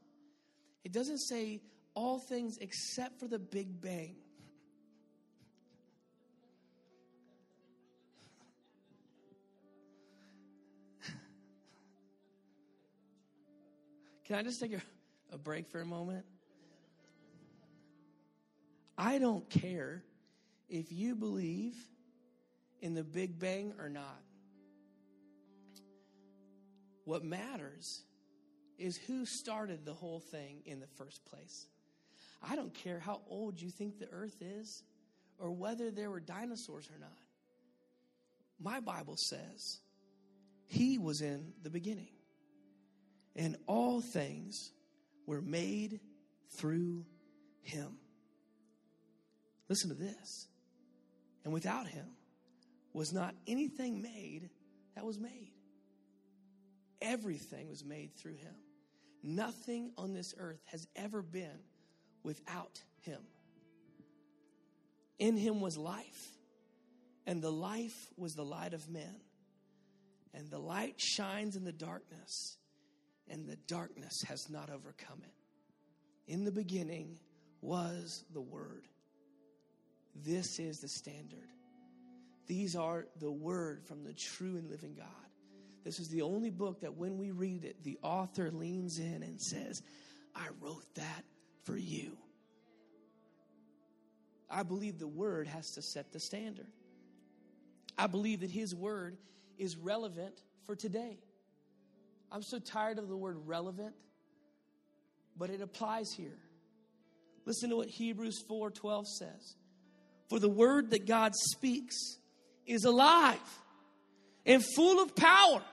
it 0.84 0.92
doesn't 0.92 1.20
say 1.20 1.62
all 1.94 2.20
things 2.20 2.58
except 2.58 3.20
for 3.20 3.28
the 3.28 3.40
Big 3.40 3.80
Bang. 3.80 4.16
Can 14.26 14.36
I 14.36 14.44
just 14.44 14.60
take 14.60 14.74
a, 14.74 14.82
a 15.32 15.38
break 15.38 15.68
for 15.68 15.82
a 15.82 15.86
moment? 15.86 16.26
I 18.98 19.18
don't 19.20 19.48
care 19.50 20.04
if 20.68 20.92
you 20.92 21.16
believe 21.16 21.76
in 22.82 22.94
the 22.94 23.04
Big 23.04 23.40
Bang 23.40 23.74
or 23.80 23.90
not. 23.90 24.22
What 27.04 27.24
matters 27.24 28.02
is 28.78 28.98
who 28.98 29.26
started 29.26 29.86
the 29.86 29.94
whole 29.94 30.20
thing 30.20 30.62
in 30.66 30.80
the 30.80 30.88
first 30.88 31.24
place. 31.26 31.68
I 32.42 32.56
don't 32.56 32.74
care 32.74 33.00
how 33.00 33.22
old 33.30 33.62
you 33.62 33.70
think 33.70 34.00
the 34.00 34.10
earth 34.12 34.42
is 34.42 34.84
or 35.38 35.52
whether 35.52 35.92
there 35.92 36.10
were 36.10 36.20
dinosaurs 36.20 36.90
or 36.94 37.00
not. 37.00 37.10
My 38.60 38.80
Bible 38.80 39.18
says 39.18 39.80
he 40.66 40.98
was 40.98 41.22
in 41.22 41.54
the 41.62 41.70
beginning, 41.70 42.14
and 43.36 43.58
all 43.67 44.02
things 44.02 44.71
were 45.26 45.41
made 45.41 46.00
through 46.52 47.06
him. 47.62 47.98
Listen 49.67 49.89
to 49.89 49.95
this. 49.95 50.48
And 51.43 51.54
without 51.54 51.88
him 51.88 52.06
was 52.93 53.12
not 53.13 53.36
anything 53.48 54.02
made 54.02 54.50
that 54.95 55.06
was 55.06 55.19
made. 55.19 55.52
Everything 57.02 57.69
was 57.69 57.84
made 57.84 58.15
through 58.15 58.36
him. 58.36 58.56
Nothing 59.21 59.91
on 59.98 60.13
this 60.13 60.34
earth 60.38 60.62
has 60.65 60.88
ever 60.95 61.21
been 61.21 61.60
without 62.24 62.80
him. 63.02 63.19
In 65.17 65.38
him 65.38 65.62
was 65.62 65.78
life, 65.78 66.28
and 67.26 67.41
the 67.41 67.52
life 67.52 68.08
was 68.17 68.36
the 68.36 68.45
light 68.45 68.74
of 68.74 68.89
men. 68.89 69.21
And 70.34 70.50
the 70.52 70.60
light 70.60 70.95
shines 71.00 71.56
in 71.56 71.63
the 71.63 71.71
darkness, 71.71 72.58
and 73.30 73.48
the 73.48 73.58
darkness 73.68 74.24
has 74.24 74.50
not 74.50 74.70
overcome 74.70 75.22
it. 75.24 76.32
In 76.32 76.44
the 76.44 76.52
beginning 76.52 77.18
was 77.62 78.24
the 78.34 78.42
Word 78.42 78.88
this 80.24 80.60
is 80.60 80.80
the 80.80 80.88
standard. 80.88 81.50
These 82.48 82.76
are 82.76 83.08
the 83.20 83.32
word 83.32 83.84
from 83.86 84.04
the 84.04 84.14
true 84.14 84.56
and 84.56 84.70
living 84.70 84.94
God. 84.96 85.08
This 85.84 86.00
is 86.00 86.10
the 86.10 86.21
only 86.21 86.50
book 86.50 86.82
that 86.82 86.96
when 86.96 87.17
we 87.17 87.32
read 87.32 87.65
it, 87.65 87.84
the 87.84 87.98
author 88.02 88.50
leans 88.52 89.00
in 89.00 89.23
and 89.23 89.42
says, 89.42 89.84
I 90.36 90.48
wrote 90.62 90.86
that 90.96 91.23
for 91.63 91.76
you. 91.76 92.17
I 94.50 94.63
believe 94.63 95.00
the 95.00 95.08
word 95.08 95.48
has 95.48 95.71
to 95.71 95.82
set 95.82 96.12
the 96.12 96.19
standard. 96.19 96.67
I 97.98 98.08
believe 98.08 98.42
that 98.42 98.52
his 98.52 98.73
word 98.73 99.17
is 99.58 99.76
relevant 99.76 100.42
for 100.65 100.76
today. 100.76 101.17
I'm 102.36 102.44
so 102.44 102.60
tired 102.60 103.00
of 103.00 103.08
the 103.08 103.15
word 103.15 103.38
relevant, 103.46 103.96
but 105.38 105.50
it 105.50 105.62
applies 105.62 106.12
here. 106.12 106.38
Listen 107.46 107.69
to 107.69 107.77
what 107.77 107.88
Hebrews 107.88 108.44
4:12 108.46 109.08
says. 109.08 109.56
For 110.27 110.38
the 110.38 110.50
word 110.50 110.90
that 110.90 111.06
God 111.06 111.33
speaks 111.33 111.96
is 112.65 112.83
alive 112.83 113.62
and 114.46 114.62
full 114.75 115.02
of 115.02 115.15
power, 115.15 115.63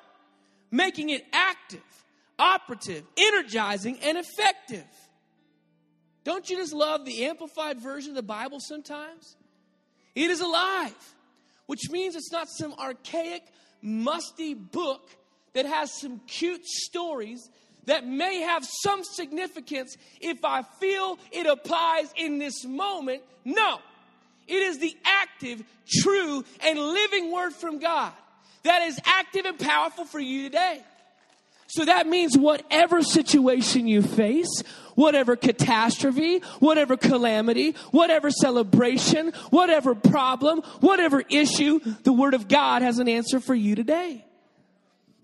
making 0.70 1.10
it 1.10 1.24
active, 1.32 2.04
operative, 2.38 3.08
energizing, 3.16 3.98
and 3.98 4.16
effective. 4.16 4.86
Don't 6.22 6.48
you 6.48 6.58
just 6.58 6.72
love 6.72 7.04
the 7.04 7.24
amplified 7.24 7.80
version 7.80 8.10
of 8.10 8.14
the 8.16 8.22
Bible 8.22 8.60
sometimes? 8.60 9.36
It 10.14 10.30
is 10.30 10.40
alive, 10.40 11.16
which 11.66 11.90
means 11.90 12.14
it's 12.14 12.30
not 12.30 12.48
some 12.48 12.72
archaic, 12.74 13.42
musty 13.80 14.54
book 14.54 15.10
that 15.54 15.66
has 15.66 15.92
some 16.00 16.20
cute 16.26 16.64
stories 16.64 17.48
that 17.86 18.06
may 18.06 18.40
have 18.40 18.64
some 18.64 19.02
significance 19.04 19.96
if 20.20 20.44
I 20.44 20.62
feel 20.62 21.18
it 21.30 21.46
applies 21.46 22.12
in 22.16 22.38
this 22.38 22.64
moment. 22.64 23.22
No. 23.44 23.80
It 24.46 24.62
is 24.62 24.78
the 24.78 24.96
active, 25.04 25.62
true, 25.88 26.44
and 26.60 26.78
living 26.78 27.32
word 27.32 27.52
from 27.52 27.78
God 27.78 28.12
that 28.64 28.82
is 28.82 29.00
active 29.04 29.46
and 29.46 29.58
powerful 29.58 30.04
for 30.04 30.20
you 30.20 30.44
today. 30.44 30.82
So 31.68 31.86
that 31.86 32.06
means 32.06 32.36
whatever 32.36 33.02
situation 33.02 33.86
you 33.86 34.02
face, 34.02 34.62
whatever 34.94 35.36
catastrophe, 35.36 36.40
whatever 36.58 36.98
calamity, 36.98 37.72
whatever 37.92 38.30
celebration, 38.30 39.32
whatever 39.48 39.94
problem, 39.94 40.60
whatever 40.80 41.22
issue, 41.30 41.80
the 42.02 42.12
Word 42.12 42.34
of 42.34 42.46
God 42.46 42.82
has 42.82 42.98
an 42.98 43.08
answer 43.08 43.40
for 43.40 43.54
you 43.54 43.74
today. 43.74 44.24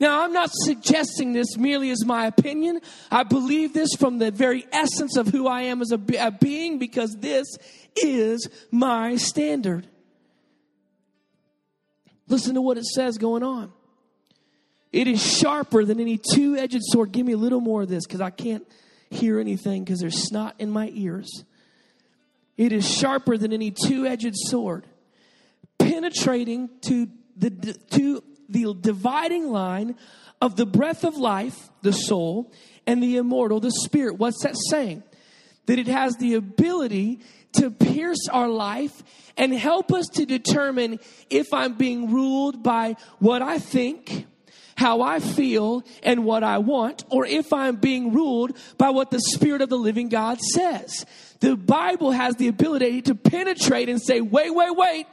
Now, 0.01 0.23
I'm 0.23 0.33
not 0.33 0.51
suggesting 0.53 1.33
this 1.33 1.57
merely 1.57 1.91
as 1.91 2.05
my 2.05 2.27
opinion. 2.27 2.81
I 3.11 3.25
believe 3.25 3.75
this 3.75 3.91
from 3.99 4.19
the 4.19 4.31
very 4.31 4.65
essence 4.71 5.17
of 5.17 5.29
who 5.29 5.49
I 5.49 5.63
am 5.63 5.83
as 5.83 5.91
a, 5.91 6.01
a 6.19 6.31
being 6.31 6.79
because 6.79 7.17
this 7.19 7.47
is 7.97 8.49
my 8.71 9.17
standard. 9.17 9.89
Listen 12.29 12.55
to 12.55 12.61
what 12.61 12.79
it 12.79 12.85
says 12.85 13.19
going 13.19 13.43
on. 13.43 13.73
It 14.93 15.09
is 15.09 15.21
sharper 15.21 15.85
than 15.85 16.01
any 16.01 16.19
two 16.19 16.57
edged 16.57 16.81
sword. 16.83 17.13
Give 17.13 17.27
me 17.27 17.33
a 17.33 17.39
little 17.39 17.61
more 17.61 17.83
of 17.83 17.89
this 17.89 18.07
because 18.07 18.21
I 18.21 18.31
can't 18.31 18.67
hear 19.11 19.41
anything 19.41 19.85
because 19.85 20.01
there's 20.01 20.29
snot 20.29 20.55
in 20.59 20.71
my 20.71 20.91
ears. 20.93 21.45
It 22.57 22.73
is 22.73 22.89
sharper 22.89 23.37
than 23.37 23.53
any 23.53 23.71
two 23.71 24.07
edged 24.07 24.35
sword, 24.35 24.87
penetrating 25.79 26.71
to 26.83 27.09
the, 27.37 27.51
to 27.91 28.23
the 28.49 28.75
dividing 28.81 29.51
line 29.51 29.97
of 30.41 30.57
the 30.57 30.67
breath 30.67 31.05
of 31.05 31.17
life, 31.17 31.71
the 31.83 31.93
soul, 31.93 32.53
and 32.87 33.03
the 33.03 33.17
immortal, 33.17 33.61
the 33.61 33.71
spirit. 33.71 34.19
What's 34.19 34.43
that 34.43 34.57
saying? 34.71 35.03
That 35.67 35.79
it 35.79 35.89
has 35.89 36.17
the 36.17 36.35
ability 36.35 37.21
to 37.55 37.71
pierce 37.71 38.29
our 38.31 38.49
life 38.49 39.03
and 39.37 39.53
help 39.53 39.93
us 39.93 40.07
to 40.15 40.27
determine 40.27 40.99
if 41.31 41.47
I'm 41.53 41.75
being 41.75 42.13
ruled 42.13 42.63
by 42.63 42.97
what 43.19 43.43
I 43.43 43.59
think, 43.59 44.27
how 44.77 45.03
I 45.03 45.21
feel, 45.21 45.83
and 46.03 46.25
what 46.25 46.45
I 46.45 46.59
want, 46.59 47.05
or 47.11 47.27
if 47.27 47.53
I'm 47.53 47.77
being 47.77 48.13
ruled 48.13 48.57
by 48.77 48.91
what 48.91 49.11
the 49.11 49.21
Spirit 49.21 49.61
of 49.61 49.69
the 49.69 49.77
living 49.77 50.09
God 50.09 50.41
says. 50.41 51.05
The 51.41 51.57
Bible 51.57 52.13
has 52.13 52.37
the 52.37 52.49
ability 52.49 53.03
to 53.03 53.15
penetrate 53.15 53.89
and 53.89 54.01
say, 54.01 54.21
wait, 54.21 54.55
wait, 54.55 54.77
wait, 54.77 55.07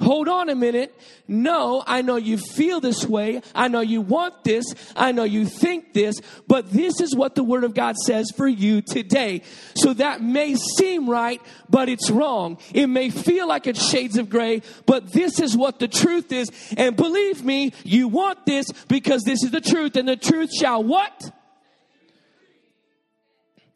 hold 0.00 0.28
on 0.28 0.48
a 0.48 0.54
minute. 0.54 0.94
No, 1.28 1.82
I 1.86 2.02
know 2.02 2.16
you 2.16 2.38
feel 2.38 2.80
this 2.80 3.06
way. 3.06 3.42
I 3.54 3.68
know 3.68 3.80
you 3.80 4.00
want 4.00 4.44
this. 4.44 4.64
I 4.96 5.12
know 5.12 5.24
you 5.24 5.46
think 5.46 5.92
this, 5.92 6.16
but 6.48 6.70
this 6.70 7.00
is 7.00 7.14
what 7.14 7.34
the 7.34 7.44
Word 7.44 7.64
of 7.64 7.74
God 7.74 7.96
says 7.96 8.30
for 8.36 8.48
you 8.48 8.82
today. 8.82 9.42
So 9.74 9.94
that 9.94 10.22
may 10.22 10.54
seem 10.54 11.08
right, 11.08 11.40
but 11.68 11.88
it's 11.88 12.10
wrong. 12.10 12.58
It 12.72 12.86
may 12.86 13.10
feel 13.10 13.46
like 13.46 13.66
it's 13.66 13.88
shades 13.90 14.16
of 14.16 14.30
gray, 14.30 14.62
but 14.86 15.12
this 15.12 15.40
is 15.40 15.56
what 15.56 15.78
the 15.78 15.88
truth 15.88 16.32
is. 16.32 16.50
And 16.76 16.96
believe 16.96 17.44
me, 17.44 17.72
you 17.84 18.08
want 18.08 18.46
this 18.46 18.66
because 18.88 19.22
this 19.22 19.42
is 19.42 19.50
the 19.50 19.60
truth, 19.60 19.96
and 19.96 20.08
the 20.08 20.16
truth 20.16 20.50
shall 20.58 20.82
what? 20.82 21.32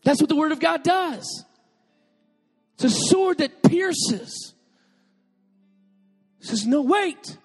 That's 0.04 0.20
what 0.20 0.28
the 0.28 0.36
Word 0.36 0.52
of 0.52 0.60
God 0.60 0.82
does. 0.82 1.44
It's 2.74 2.84
a 2.84 2.90
sword 2.90 3.38
that 3.38 3.62
pierces 3.62 4.53
says, 6.44 6.66
No, 6.66 6.82
wait. 6.82 7.36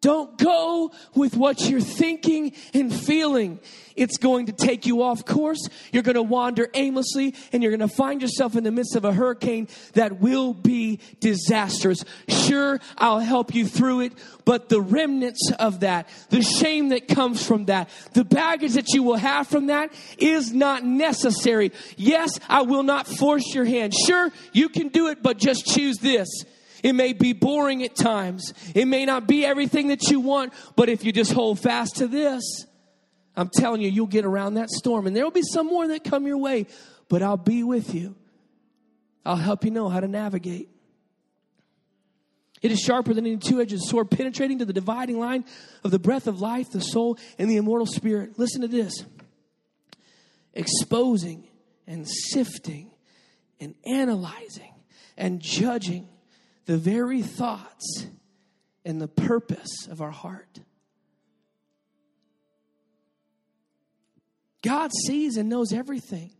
Don't 0.00 0.38
go 0.38 0.92
with 1.14 1.36
what 1.36 1.68
you're 1.68 1.80
thinking 1.80 2.52
and 2.72 2.92
feeling. 2.92 3.60
It's 3.96 4.16
going 4.16 4.46
to 4.46 4.52
take 4.52 4.86
you 4.86 5.02
off 5.02 5.26
course. 5.26 5.68
You're 5.92 6.02
going 6.02 6.14
to 6.14 6.22
wander 6.22 6.70
aimlessly 6.72 7.34
and 7.52 7.62
you're 7.62 7.76
going 7.76 7.86
to 7.86 7.94
find 7.94 8.22
yourself 8.22 8.56
in 8.56 8.64
the 8.64 8.70
midst 8.70 8.96
of 8.96 9.04
a 9.04 9.12
hurricane 9.12 9.68
that 9.92 10.18
will 10.18 10.54
be 10.54 11.00
disastrous. 11.20 12.02
Sure, 12.28 12.80
I'll 12.96 13.20
help 13.20 13.54
you 13.54 13.66
through 13.66 14.00
it, 14.00 14.12
but 14.46 14.70
the 14.70 14.80
remnants 14.80 15.52
of 15.58 15.80
that, 15.80 16.08
the 16.30 16.40
shame 16.40 16.90
that 16.90 17.06
comes 17.06 17.44
from 17.44 17.66
that, 17.66 17.90
the 18.14 18.24
baggage 18.24 18.72
that 18.72 18.94
you 18.94 19.02
will 19.02 19.16
have 19.16 19.48
from 19.48 19.66
that 19.66 19.92
is 20.16 20.50
not 20.50 20.82
necessary. 20.82 21.72
Yes, 21.98 22.40
I 22.48 22.62
will 22.62 22.84
not 22.84 23.06
force 23.06 23.54
your 23.54 23.66
hand. 23.66 23.92
Sure, 24.06 24.30
you 24.54 24.70
can 24.70 24.88
do 24.88 25.08
it, 25.08 25.22
but 25.22 25.36
just 25.36 25.66
choose 25.66 25.98
this. 25.98 26.26
It 26.82 26.94
may 26.94 27.12
be 27.12 27.32
boring 27.32 27.82
at 27.82 27.94
times. 27.94 28.54
It 28.74 28.86
may 28.86 29.04
not 29.04 29.26
be 29.26 29.44
everything 29.44 29.88
that 29.88 30.10
you 30.10 30.20
want, 30.20 30.52
but 30.76 30.88
if 30.88 31.04
you 31.04 31.12
just 31.12 31.32
hold 31.32 31.58
fast 31.58 31.96
to 31.96 32.06
this, 32.06 32.42
I'm 33.36 33.48
telling 33.48 33.80
you, 33.80 33.88
you'll 33.88 34.06
get 34.06 34.24
around 34.24 34.54
that 34.54 34.70
storm. 34.70 35.06
And 35.06 35.14
there 35.14 35.24
will 35.24 35.30
be 35.30 35.42
some 35.42 35.66
more 35.66 35.86
that 35.88 36.04
come 36.04 36.26
your 36.26 36.38
way, 36.38 36.66
but 37.08 37.22
I'll 37.22 37.36
be 37.36 37.62
with 37.62 37.94
you. 37.94 38.16
I'll 39.24 39.36
help 39.36 39.64
you 39.64 39.70
know 39.70 39.88
how 39.88 40.00
to 40.00 40.08
navigate. 40.08 40.68
It 42.62 42.70
is 42.70 42.80
sharper 42.80 43.14
than 43.14 43.26
any 43.26 43.38
two 43.38 43.60
edged 43.60 43.80
sword, 43.80 44.10
penetrating 44.10 44.58
to 44.58 44.64
the 44.64 44.72
dividing 44.72 45.18
line 45.18 45.44
of 45.82 45.90
the 45.90 45.98
breath 45.98 46.26
of 46.26 46.40
life, 46.40 46.70
the 46.70 46.80
soul, 46.80 47.18
and 47.38 47.50
the 47.50 47.56
immortal 47.56 47.86
spirit. 47.86 48.38
Listen 48.38 48.60
to 48.62 48.68
this 48.68 49.04
exposing 50.52 51.48
and 51.86 52.06
sifting 52.06 52.90
and 53.60 53.74
analyzing 53.86 54.74
and 55.16 55.40
judging 55.40 56.08
the 56.66 56.76
very 56.76 57.22
thoughts 57.22 58.06
and 58.84 59.00
the 59.00 59.08
purpose 59.08 59.86
of 59.90 60.00
our 60.00 60.10
heart. 60.10 60.60
God 64.62 64.90
sees 65.06 65.36
and 65.36 65.48
knows 65.48 65.72
everything. 65.72 66.32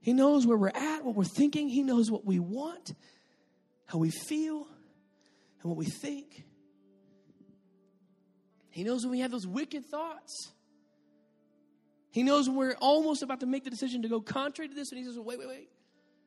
He 0.00 0.12
knows 0.12 0.46
where 0.46 0.56
we're 0.56 0.68
at, 0.68 1.04
what 1.04 1.14
we're 1.14 1.24
thinking. 1.24 1.68
He 1.68 1.82
knows 1.82 2.10
what 2.10 2.24
we 2.24 2.40
want, 2.40 2.92
how 3.86 3.98
we 3.98 4.10
feel, 4.10 4.66
and 5.62 5.70
what 5.70 5.76
we 5.76 5.86
think. 5.86 6.44
He 8.70 8.82
knows 8.82 9.02
when 9.02 9.12
we 9.12 9.20
have 9.20 9.30
those 9.30 9.46
wicked 9.46 9.84
thoughts. 9.86 10.50
He 12.10 12.22
knows 12.24 12.48
when 12.48 12.56
we're 12.56 12.76
almost 12.80 13.22
about 13.22 13.40
to 13.40 13.46
make 13.46 13.64
the 13.64 13.70
decision 13.70 14.02
to 14.02 14.08
go 14.08 14.20
contrary 14.20 14.68
to 14.68 14.74
this, 14.74 14.90
and 14.90 14.98
He 14.98 15.04
says, 15.04 15.18
Wait, 15.18 15.38
wait, 15.38 15.48
wait. 15.48 15.68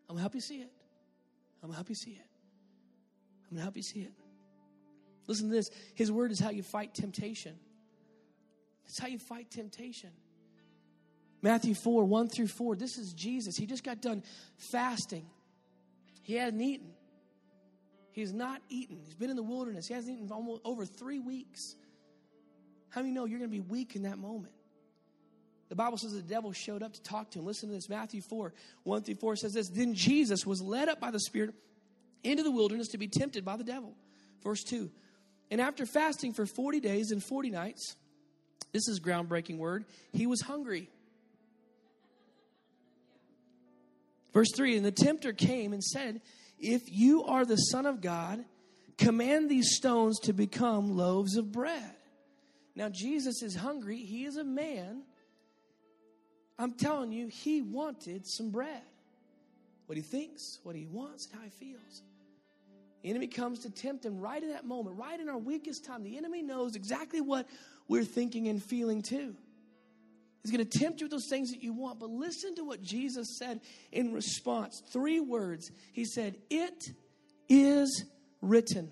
I'm 0.08 0.16
going 0.16 0.18
to 0.18 0.22
help 0.22 0.36
you 0.36 0.42
see 0.42 0.62
it. 0.62 0.72
I'm 1.62 1.70
going 1.70 1.74
to 1.74 1.78
help 1.78 1.90
you 1.90 1.96
see 1.96 2.12
it. 2.12 2.28
I'm 3.50 3.58
going 3.58 3.60
to 3.60 3.64
help 3.64 3.78
you 3.78 3.84
see 3.84 4.02
it. 4.02 4.14
Listen 5.28 5.50
to 5.50 5.56
this 5.56 5.70
His 5.94 6.12
word 6.12 6.32
is 6.32 6.40
how 6.40 6.50
you 6.50 6.64
fight 6.64 6.94
temptation. 6.94 7.56
It's 8.86 9.00
how 9.00 9.08
you 9.08 9.20
fight 9.20 9.50
temptation. 9.50 10.12
Matthew 11.42 11.76
4 11.76 12.06
1 12.06 12.30
through 12.30 12.48
4. 12.48 12.76
This 12.76 12.98
is 12.98 13.14
Jesus. 13.14 13.56
He 13.56 13.66
just 13.66 13.84
got 13.84 14.02
done 14.02 14.24
fasting. 14.58 15.26
He 16.24 16.36
hadn't 16.36 16.62
eaten. 16.62 16.92
He's 18.12 18.34
not 18.34 18.62
eaten. 18.70 19.00
He's 19.04 19.14
been 19.14 19.30
in 19.30 19.36
the 19.36 19.44
wilderness. 19.44 19.88
He 19.88 19.94
hasn't 19.94 20.16
eaten 20.16 20.28
for 20.28 20.36
almost 20.36 20.62
over 20.64 20.86
three 20.86 21.20
weeks. 21.20 21.76
How 22.90 23.02
many 23.02 23.14
know 23.14 23.26
you're 23.26 23.40
going 23.40 23.52
to 23.52 23.56
be 23.56 23.60
weak 23.60 23.96
in 23.96 24.04
that 24.04 24.18
moment? 24.18 24.54
The 25.70 25.76
Bible 25.76 25.98
says 25.98 26.14
the 26.14 26.22
devil 26.22 26.54
showed 26.54 26.82
up 26.82 26.94
to 26.94 27.02
talk 27.02 27.32
to 27.32 27.40
him. 27.40 27.46
Listen 27.46 27.70
to 27.70 27.76
this. 27.76 27.90
Matthew 27.90 28.22
4 28.22 28.54
1 28.84 29.04
through 29.04 29.16
4 29.16 29.36
says 29.36 29.54
this 29.54 29.70
Then 29.70 29.94
Jesus 29.94 30.46
was 30.46 30.62
led 30.62 30.90
up 30.90 31.00
by 31.00 31.12
the 31.12 31.20
Spirit 31.20 31.54
into 32.26 32.44
the 32.44 32.52
wilderness 32.52 32.90
to 32.90 32.98
be 32.98 33.08
tempted 33.08 33.46
by 33.46 33.58
the 33.58 33.64
devil. 33.64 33.94
Verse 34.44 34.64
2. 34.64 34.90
And 35.52 35.62
after 35.62 35.86
fasting 35.86 36.34
for 36.34 36.46
40 36.46 36.80
days 36.80 37.12
and 37.12 37.24
40 37.24 37.52
nights, 37.52 37.96
this 38.72 38.88
is 38.88 39.00
groundbreaking 39.00 39.58
word, 39.58 39.86
he 40.12 40.28
was 40.28 40.42
hungry. 40.42 40.90
Verse 44.34 44.50
3 44.56 44.78
And 44.78 44.86
the 44.86 44.92
tempter 44.92 45.34
came 45.34 45.72
and 45.72 45.84
said, 45.84 46.22
If 46.60 46.82
you 46.92 47.24
are 47.24 47.46
the 47.46 47.56
Son 47.56 47.86
of 47.86 48.02
God, 48.02 48.44
command 48.98 49.50
these 49.50 49.76
stones 49.76 50.20
to 50.22 50.34
become 50.34 50.98
loaves 50.98 51.38
of 51.38 51.52
bread. 51.52 51.96
Now, 52.76 52.90
Jesus 52.90 53.42
is 53.42 53.56
hungry. 53.56 54.00
He 54.00 54.26
is 54.26 54.36
a 54.36 54.44
man. 54.44 55.04
I'm 56.60 56.74
telling 56.74 57.12
you, 57.12 57.28
he 57.28 57.62
wanted 57.62 58.28
some 58.28 58.52
bread. 58.52 58.82
What 59.86 59.98
he 59.98 60.02
thinks, 60.02 60.60
what 60.64 60.76
he 60.76 60.86
wants, 60.86 61.28
and 61.28 61.40
how 61.40 61.46
he 61.46 61.50
feels. 61.50 62.02
The 63.06 63.12
enemy 63.12 63.28
comes 63.28 63.60
to 63.60 63.70
tempt 63.70 64.04
him 64.04 64.20
right 64.20 64.42
in 64.42 64.50
that 64.50 64.66
moment, 64.66 64.98
right 64.98 65.20
in 65.20 65.30
our 65.30 65.38
weakest 65.38 65.86
time. 65.86 66.02
The 66.02 66.18
enemy 66.18 66.42
knows 66.42 66.76
exactly 66.76 67.22
what 67.22 67.48
we're 67.88 68.04
thinking 68.04 68.48
and 68.48 68.60
feeling 68.60 69.04
too. 69.04 69.36
He's 70.42 70.52
going 70.52 70.68
to 70.68 70.80
tempt 70.80 71.02
you 71.02 71.06
with 71.06 71.12
those 71.12 71.28
things 71.30 71.52
that 71.52 71.62
you 71.62 71.72
want. 71.72 72.00
But 72.00 72.10
listen 72.10 72.56
to 72.56 72.64
what 72.64 72.82
Jesus 72.82 73.38
said 73.38 73.62
in 73.92 74.12
response. 74.12 74.82
Three 74.92 75.20
words. 75.20 75.70
He 75.94 76.04
said, 76.04 76.38
It 76.50 76.84
is 77.48 78.06
written. 78.42 78.90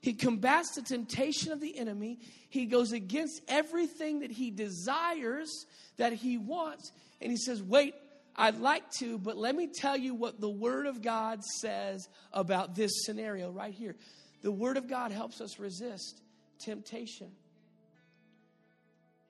He 0.00 0.14
combats 0.14 0.74
the 0.74 0.82
temptation 0.82 1.52
of 1.52 1.60
the 1.60 1.78
enemy. 1.78 2.18
He 2.48 2.66
goes 2.66 2.90
against 2.90 3.40
everything 3.46 4.18
that 4.18 4.32
he 4.32 4.50
desires, 4.50 5.66
that 5.96 6.12
he 6.12 6.38
wants. 6.38 6.90
And 7.20 7.30
he 7.30 7.36
says, 7.36 7.62
Wait, 7.62 7.94
I'd 8.36 8.58
like 8.58 8.90
to, 8.98 9.18
but 9.18 9.36
let 9.36 9.54
me 9.54 9.68
tell 9.72 9.96
you 9.96 10.14
what 10.14 10.40
the 10.40 10.50
Word 10.50 10.86
of 10.86 11.02
God 11.02 11.44
says 11.44 12.08
about 12.32 12.74
this 12.74 13.04
scenario 13.04 13.50
right 13.50 13.72
here. 13.72 13.94
The 14.42 14.52
Word 14.52 14.76
of 14.76 14.88
God 14.88 15.12
helps 15.12 15.40
us 15.40 15.58
resist 15.58 16.20
temptation. 16.58 17.30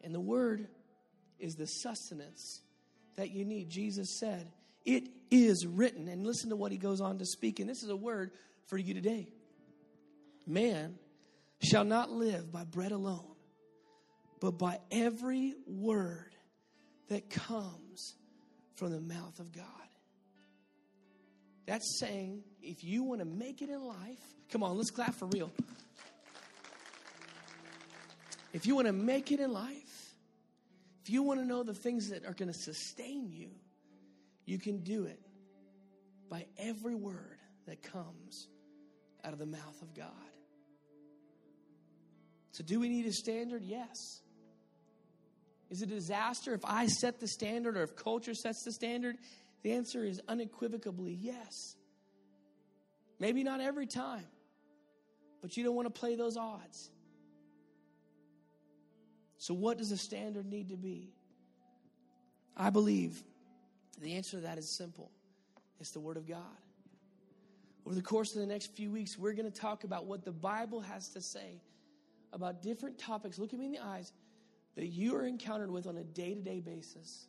And 0.03 0.15
the 0.15 0.21
Word 0.21 0.69
is 1.39 1.55
the 1.55 1.67
sustenance 1.67 2.63
that 3.17 3.31
you 3.31 3.45
need. 3.45 3.69
Jesus 3.69 4.19
said, 4.19 4.51
It 4.85 5.09
is 5.31 5.67
written. 5.67 6.09
And 6.09 6.27
listen 6.27 6.51
to 6.51 6.57
what 6.57 6.73
he 6.73 6.79
goes 6.79 7.01
on 7.01 7.19
to 7.19 7.27
speak. 7.27 7.61
And 7.61 7.69
this 7.69 7.83
is 7.83 7.91
a 7.91 7.97
word 7.97 8.31
for 8.69 8.79
you 8.79 8.95
today. 8.95 9.29
Man 10.47 10.97
shall 11.63 11.85
not 11.85 12.11
live 12.11 12.51
by 12.53 12.65
bread 12.65 12.93
alone, 12.93 13.35
but 14.41 14.53
by 14.53 14.79
every 14.91 15.55
word 15.67 16.35
that 17.09 17.31
comes 17.31 17.84
from 18.75 18.91
the 18.91 19.01
mouth 19.01 19.39
of 19.39 19.53
God. 19.53 19.65
That's 21.67 21.99
saying 21.99 22.43
if 22.63 22.85
you 22.85 23.03
want 23.03 23.21
to 23.21 23.25
make 23.25 23.63
it 23.63 23.71
in 23.71 23.83
life, 23.83 24.21
come 24.51 24.63
on, 24.63 24.77
let's 24.77 24.91
clap 24.91 25.15
for 25.15 25.27
real. 25.27 25.51
If 28.53 28.67
you 28.67 28.75
want 28.75 28.87
to 28.87 28.93
make 28.93 29.33
it 29.33 29.41
in 29.41 29.53
life, 29.53 30.15
if 31.03 31.11
you 31.11 31.23
want 31.23 31.41
to 31.41 31.47
know 31.47 31.63
the 31.63 31.75
things 31.75 32.11
that 32.11 32.25
are 32.25 32.35
going 32.35 32.53
to 32.53 32.59
sustain 32.59 33.31
you, 33.31 33.51
you 34.47 34.59
can 34.59 34.79
do 34.79 35.05
it 35.05 35.21
by 36.31 36.47
every 36.59 36.95
word 36.95 37.39
that 37.67 37.83
comes 37.83 38.49
out 39.25 39.33
of 39.33 39.39
the 39.39 39.47
mouth 39.47 39.83
of 39.83 39.95
God. 39.95 40.09
So, 42.53 42.63
do 42.63 42.79
we 42.79 42.89
need 42.89 43.07
a 43.07 43.13
standard? 43.13 43.63
Yes. 43.65 44.21
Is 45.75 45.83
it 45.83 45.91
a 45.91 45.95
disaster 45.95 46.55
if 46.55 46.65
I 46.65 46.87
set 46.87 47.19
the 47.19 47.27
standard 47.27 47.77
or 47.77 47.83
if 47.83 47.97
culture 47.97 48.33
sets 48.33 48.63
the 48.63 48.71
standard? 48.71 49.17
The 49.65 49.73
answer 49.73 50.05
is 50.05 50.21
unequivocally 50.29 51.19
yes. 51.21 51.75
Maybe 53.19 53.43
not 53.43 53.61
every 53.61 53.89
time, 53.89 54.29
but 55.43 55.57
you 55.57 55.65
don't 55.65 55.75
want 55.75 55.93
to 55.93 56.01
play 56.01 56.15
those 56.15 56.37
odds. 56.37 56.93
So, 59.39 59.53
what 59.53 59.79
does 59.79 59.91
the 59.91 59.97
standard 59.97 60.47
need 60.47 60.69
to 60.69 60.77
be? 60.77 61.13
I 62.57 62.71
believe 62.71 63.21
the 64.01 64.15
answer 64.15 64.37
to 64.37 64.45
that 64.45 64.59
is 64.59 64.71
simple 64.71 65.11
it's 65.81 65.91
the 65.91 65.99
Word 65.99 66.17
of 66.17 66.29
God. 66.29 66.39
Over 67.85 67.97
the 67.97 68.03
course 68.03 68.33
of 68.37 68.43
the 68.43 68.47
next 68.47 68.77
few 68.77 68.93
weeks, 68.93 69.19
we're 69.19 69.33
going 69.33 69.51
to 69.51 69.61
talk 69.61 69.83
about 69.83 70.07
what 70.07 70.25
the 70.25 70.31
Bible 70.31 70.83
has 70.83 71.09
to 71.15 71.21
say 71.21 71.61
about 72.33 72.63
different 72.63 72.97
topics. 72.97 73.41
Look 73.41 73.53
at 73.53 73.59
me 73.59 73.67
in 73.67 73.73
the 73.73 73.85
eyes 73.85 74.13
that 74.77 74.87
you 74.87 75.17
are 75.17 75.27
encountered 75.27 75.71
with 75.71 75.87
on 75.87 75.97
a 75.97 76.05
day 76.05 76.35
to 76.35 76.41
day 76.41 76.61
basis. 76.61 77.29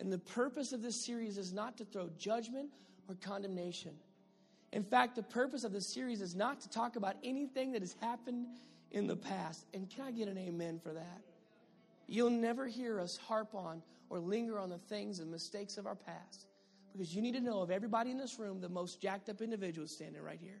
And 0.00 0.12
the 0.12 0.18
purpose 0.18 0.72
of 0.72 0.82
this 0.82 1.04
series 1.04 1.38
is 1.38 1.52
not 1.52 1.76
to 1.78 1.84
throw 1.84 2.10
judgment 2.18 2.70
or 3.08 3.14
condemnation. 3.16 3.92
In 4.72 4.82
fact, 4.82 5.14
the 5.14 5.22
purpose 5.22 5.62
of 5.62 5.72
this 5.72 5.92
series 5.92 6.20
is 6.20 6.34
not 6.34 6.60
to 6.62 6.68
talk 6.68 6.96
about 6.96 7.14
anything 7.22 7.72
that 7.72 7.82
has 7.82 7.94
happened 8.00 8.46
in 8.90 9.06
the 9.06 9.16
past. 9.16 9.66
And 9.72 9.88
can 9.88 10.04
I 10.04 10.10
get 10.10 10.28
an 10.28 10.36
amen 10.36 10.80
for 10.82 10.92
that? 10.92 11.20
You'll 12.08 12.30
never 12.30 12.66
hear 12.66 13.00
us 13.00 13.16
harp 13.16 13.54
on 13.54 13.82
or 14.10 14.18
linger 14.18 14.58
on 14.58 14.70
the 14.70 14.78
things 14.78 15.20
and 15.20 15.30
mistakes 15.30 15.78
of 15.78 15.86
our 15.86 15.94
past 15.94 16.46
because 16.92 17.14
you 17.14 17.22
need 17.22 17.34
to 17.34 17.40
know 17.40 17.60
of 17.60 17.70
everybody 17.70 18.10
in 18.10 18.18
this 18.18 18.38
room, 18.38 18.60
the 18.60 18.68
most 18.68 19.00
jacked 19.00 19.28
up 19.28 19.40
individual 19.40 19.86
standing 19.86 20.22
right 20.22 20.38
here. 20.40 20.60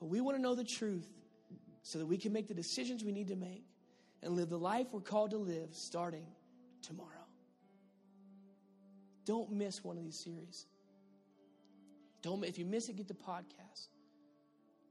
But 0.00 0.06
we 0.06 0.20
want 0.20 0.36
to 0.36 0.42
know 0.42 0.54
the 0.54 0.64
truth 0.64 1.08
so 1.82 1.98
that 1.98 2.06
we 2.06 2.16
can 2.16 2.32
make 2.32 2.48
the 2.48 2.54
decisions 2.54 3.04
we 3.04 3.12
need 3.12 3.28
to 3.28 3.36
make 3.36 3.64
and 4.22 4.36
live 4.36 4.48
the 4.48 4.58
life 4.58 4.86
we're 4.92 5.00
called 5.00 5.30
to 5.30 5.38
live 5.38 5.70
starting 5.72 6.26
tomorrow. 6.82 7.08
Don't 9.24 9.52
miss 9.52 9.84
one 9.84 9.96
of 9.96 10.04
these 10.04 10.18
series. 10.18 10.66
Don't 12.22 12.44
if 12.44 12.58
you 12.58 12.64
miss 12.64 12.88
it, 12.88 12.96
get 12.96 13.08
the 13.08 13.14
podcast. 13.14 13.88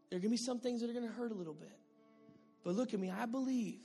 There 0.10 0.18
are 0.18 0.20
going 0.20 0.24
to 0.24 0.30
be 0.30 0.38
some 0.38 0.60
things 0.60 0.82
that 0.82 0.90
are 0.90 0.94
going 0.94 1.08
to 1.08 1.14
hurt 1.14 1.32
a 1.32 1.36
little 1.36 1.54
bit. 1.54 1.78
But 2.64 2.76
look 2.76 2.94
at 2.94 3.00
me, 3.00 3.10
I 3.10 3.26
believe 3.26 3.80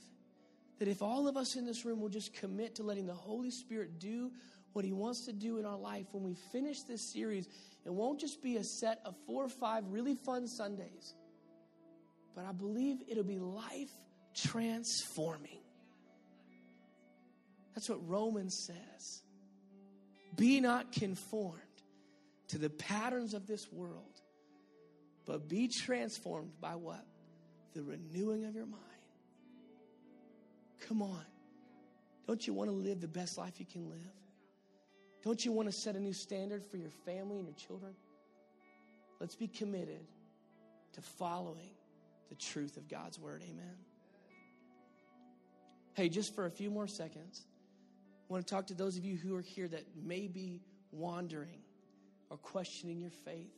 that 0.79 0.87
if 0.87 1.01
all 1.01 1.27
of 1.27 1.37
us 1.37 1.55
in 1.55 1.65
this 1.65 1.85
room 1.85 1.99
will 1.99 2.09
just 2.09 2.33
commit 2.33 2.75
to 2.75 2.83
letting 2.83 3.05
the 3.05 3.13
Holy 3.13 3.49
Spirit 3.49 3.99
do 3.99 4.31
what 4.73 4.85
He 4.85 4.93
wants 4.93 5.25
to 5.25 5.33
do 5.33 5.57
in 5.57 5.65
our 5.65 5.77
life 5.77 6.05
when 6.11 6.23
we 6.23 6.35
finish 6.51 6.81
this 6.81 7.01
series, 7.01 7.47
it 7.85 7.93
won't 7.93 8.19
just 8.19 8.43
be 8.43 8.57
a 8.57 8.63
set 8.63 8.99
of 9.05 9.15
four 9.25 9.43
or 9.43 9.49
five 9.49 9.85
really 9.87 10.13
fun 10.13 10.47
Sundays, 10.47 11.15
but 12.35 12.45
I 12.45 12.51
believe 12.51 12.97
it'll 13.07 13.23
be 13.23 13.39
life 13.39 13.91
transforming. 14.37 15.59
That's 17.75 17.89
what 17.89 18.07
Romans 18.07 18.65
says. 18.65 19.21
Be 20.35 20.61
not 20.61 20.91
conformed 20.91 21.61
to 22.49 22.57
the 22.57 22.69
patterns 22.69 23.33
of 23.33 23.47
this 23.47 23.71
world, 23.71 24.21
but 25.25 25.49
be 25.49 25.67
transformed 25.67 26.51
by 26.61 26.75
what? 26.75 27.05
The 27.73 27.83
renewing 27.83 28.45
of 28.45 28.55
your 28.55 28.65
mind. 28.65 28.83
Come 30.87 31.01
on. 31.01 31.25
Don't 32.27 32.45
you 32.45 32.53
want 32.53 32.69
to 32.69 32.75
live 32.75 33.01
the 33.01 33.07
best 33.07 33.37
life 33.37 33.59
you 33.59 33.65
can 33.65 33.89
live? 33.89 33.99
Don't 35.23 35.43
you 35.43 35.51
want 35.51 35.67
to 35.67 35.73
set 35.73 35.95
a 35.95 35.99
new 35.99 36.13
standard 36.13 36.65
for 36.65 36.77
your 36.77 36.91
family 37.05 37.37
and 37.37 37.47
your 37.47 37.55
children? 37.55 37.93
Let's 39.19 39.35
be 39.35 39.47
committed 39.47 40.05
to 40.93 41.01
following 41.01 41.71
the 42.29 42.35
truth 42.35 42.77
of 42.77 42.87
God's 42.87 43.19
word. 43.19 43.41
Amen. 43.43 43.75
Hey, 45.97 46.09
just 46.09 46.35
for 46.35 46.45
a 46.45 46.51
few 46.51 46.69
more 46.69 46.85
seconds, 46.85 47.41
I 48.29 48.31
want 48.31 48.45
to 48.45 48.53
talk 48.53 48.67
to 48.67 48.75
those 48.75 48.97
of 48.97 49.03
you 49.03 49.17
who 49.17 49.35
are 49.35 49.41
here 49.41 49.67
that 49.67 49.83
may 50.05 50.27
be 50.27 50.61
wandering 50.91 51.57
or 52.29 52.37
questioning 52.37 53.01
your 53.01 53.09
faith. 53.09 53.51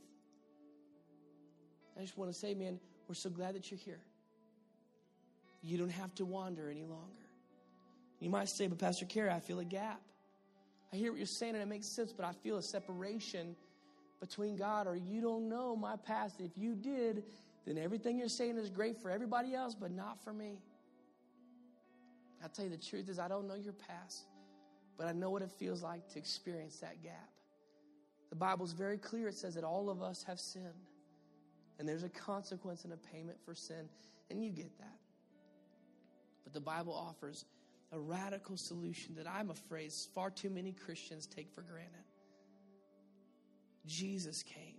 I 1.98 2.02
just 2.02 2.18
want 2.18 2.32
to 2.32 2.38
say, 2.38 2.54
man, 2.54 2.80
we're 3.10 3.16
so 3.16 3.30
glad 3.30 3.56
that 3.56 3.70
you're 3.70 3.78
here. 3.78 4.00
You 5.62 5.78
don't 5.78 5.92
have 5.92 6.16
to 6.16 6.24
wander 6.24 6.70
any 6.70 6.86
longer. 6.86 7.28
You 8.22 8.30
might 8.30 8.48
say, 8.48 8.68
but 8.68 8.78
Pastor 8.78 9.06
Carey, 9.06 9.32
I 9.32 9.42
feel 9.42 9.60
a 9.60 9.66
gap. 9.66 10.00
I 10.94 10.96
hear 10.96 11.12
what 11.12 11.18
you're 11.18 11.28
saying 11.28 11.56
and 11.56 11.62
it 11.62 11.68
makes 11.68 11.88
sense, 11.88 12.14
but 12.14 12.24
I 12.26 12.32
feel 12.32 12.56
a 12.56 12.64
separation 12.64 13.54
between 14.22 14.56
God, 14.56 14.88
or 14.88 14.96
you 14.96 15.20
don't 15.20 15.50
know 15.50 15.76
my 15.76 15.98
past. 15.98 16.40
If 16.40 16.52
you 16.56 16.76
did, 16.76 17.26
then 17.66 17.78
everything 17.78 18.18
you're 18.18 18.30
saying 18.30 18.56
is 18.56 18.70
great 18.70 18.96
for 19.02 19.12
everybody 19.12 19.54
else, 19.54 19.76
but 19.76 19.92
not 19.92 20.24
for 20.24 20.32
me. 20.32 20.60
I'll 22.42 22.50
tell 22.50 22.66
you 22.66 22.72
the 22.72 22.78
truth 22.78 23.10
is, 23.10 23.20
I 23.20 23.28
don't 23.28 23.48
know 23.48 23.56
your 23.56 23.74
past, 23.74 24.24
but 24.98 25.08
I 25.08 25.12
know 25.12 25.30
what 25.30 25.42
it 25.42 25.52
feels 25.52 25.84
like 25.84 26.08
to 26.10 26.20
experience 26.20 26.78
that 26.80 27.02
gap. 27.04 27.30
The 28.30 28.36
Bible's 28.36 28.74
very 28.74 28.98
clear. 28.98 29.28
It 29.28 29.36
says 29.36 29.56
that 29.56 29.64
all 29.64 29.90
of 29.90 30.02
us 30.02 30.24
have 30.24 30.40
sinned, 30.40 30.86
and 31.78 31.88
there's 31.88 32.04
a 32.04 32.10
consequence 32.10 32.84
and 32.84 32.94
a 32.94 32.98
payment 32.98 33.38
for 33.44 33.56
sin, 33.56 33.90
and 34.30 34.44
you 34.44 34.52
get 34.52 34.78
that. 34.78 35.00
But 36.44 36.54
the 36.54 36.62
Bible 36.62 36.94
offers 36.94 37.46
a 37.92 38.00
radical 38.00 38.56
solution 38.56 39.16
that 39.16 39.28
I'm 39.28 39.50
afraid 39.50 39.92
far 40.14 40.30
too 40.30 40.50
many 40.50 40.72
Christians 40.72 41.26
take 41.26 41.50
for 41.52 41.62
granted. 41.62 42.06
Jesus 43.86 44.44
came 44.44 44.76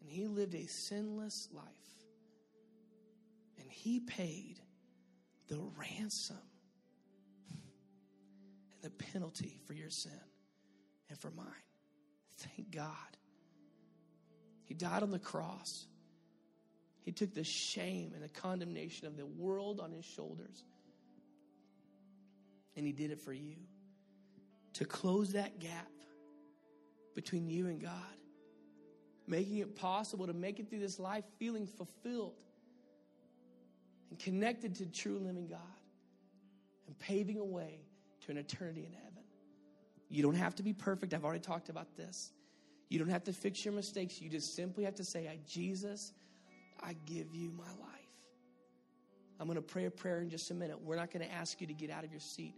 and 0.00 0.08
he 0.08 0.26
lived 0.26 0.54
a 0.54 0.66
sinless 0.66 1.48
life, 1.52 1.64
and 3.58 3.70
he 3.70 4.00
paid 4.00 4.60
the 5.50 5.60
ransom 5.76 6.38
and 8.72 8.82
the 8.82 8.90
penalty 8.90 9.58
for 9.66 9.74
your 9.74 9.90
sin 9.90 10.12
and 11.10 11.18
for 11.18 11.30
mine. 11.32 11.46
Thank 12.38 12.70
God. 12.70 12.94
He 14.64 14.74
died 14.74 15.02
on 15.02 15.10
the 15.10 15.18
cross. 15.18 15.86
He 17.02 17.10
took 17.10 17.34
the 17.34 17.44
shame 17.44 18.12
and 18.14 18.22
the 18.22 18.28
condemnation 18.28 19.08
of 19.08 19.16
the 19.16 19.26
world 19.26 19.80
on 19.80 19.90
his 19.90 20.04
shoulders. 20.04 20.64
And 22.76 22.86
he 22.86 22.92
did 22.92 23.10
it 23.10 23.20
for 23.20 23.32
you. 23.32 23.56
To 24.74 24.84
close 24.84 25.32
that 25.32 25.58
gap 25.58 25.90
between 27.16 27.50
you 27.50 27.66
and 27.66 27.80
God, 27.80 27.90
making 29.26 29.58
it 29.58 29.74
possible 29.74 30.28
to 30.28 30.32
make 30.32 30.60
it 30.60 30.70
through 30.70 30.78
this 30.78 31.00
life 31.00 31.24
feeling 31.40 31.66
fulfilled 31.66 32.36
and 34.10 34.18
connected 34.18 34.74
to 34.76 34.86
true 34.86 35.18
living 35.18 35.46
God 35.46 35.60
and 36.86 36.98
paving 36.98 37.38
a 37.38 37.44
way 37.44 37.80
to 38.22 38.32
an 38.32 38.36
eternity 38.36 38.84
in 38.84 38.92
heaven. 38.92 39.22
You 40.08 40.22
don't 40.22 40.34
have 40.34 40.54
to 40.56 40.62
be 40.62 40.72
perfect. 40.72 41.14
I've 41.14 41.24
already 41.24 41.40
talked 41.40 41.68
about 41.68 41.96
this. 41.96 42.32
You 42.88 42.98
don't 42.98 43.08
have 43.08 43.24
to 43.24 43.32
fix 43.32 43.64
your 43.64 43.72
mistakes. 43.72 44.20
You 44.20 44.28
just 44.28 44.56
simply 44.56 44.84
have 44.84 44.96
to 44.96 45.04
say, 45.04 45.28
I, 45.28 45.38
Jesus, 45.46 46.12
I 46.82 46.96
give 47.06 47.34
you 47.34 47.52
my 47.56 47.64
life. 47.64 48.00
I'm 49.38 49.46
going 49.46 49.56
to 49.56 49.62
pray 49.62 49.86
a 49.86 49.90
prayer 49.90 50.20
in 50.20 50.28
just 50.28 50.50
a 50.50 50.54
minute. 50.54 50.78
We're 50.82 50.96
not 50.96 51.12
going 51.12 51.26
to 51.26 51.32
ask 51.32 51.60
you 51.60 51.66
to 51.68 51.72
get 51.72 51.90
out 51.90 52.04
of 52.04 52.10
your 52.10 52.20
seat. 52.20 52.54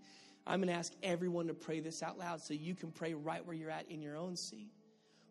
I'm 0.47 0.61
going 0.61 0.73
to 0.73 0.75
ask 0.75 0.93
everyone 1.03 1.47
to 1.47 1.55
pray 1.55 1.81
this 1.81 2.03
out 2.03 2.19
loud 2.19 2.41
so 2.41 2.55
you 2.55 2.75
can 2.75 2.91
pray 2.91 3.15
right 3.15 3.47
where 3.47 3.55
you're 3.55 3.71
at 3.71 3.89
in 3.89 4.01
your 4.01 4.17
own 4.17 4.35
seat. 4.35 4.73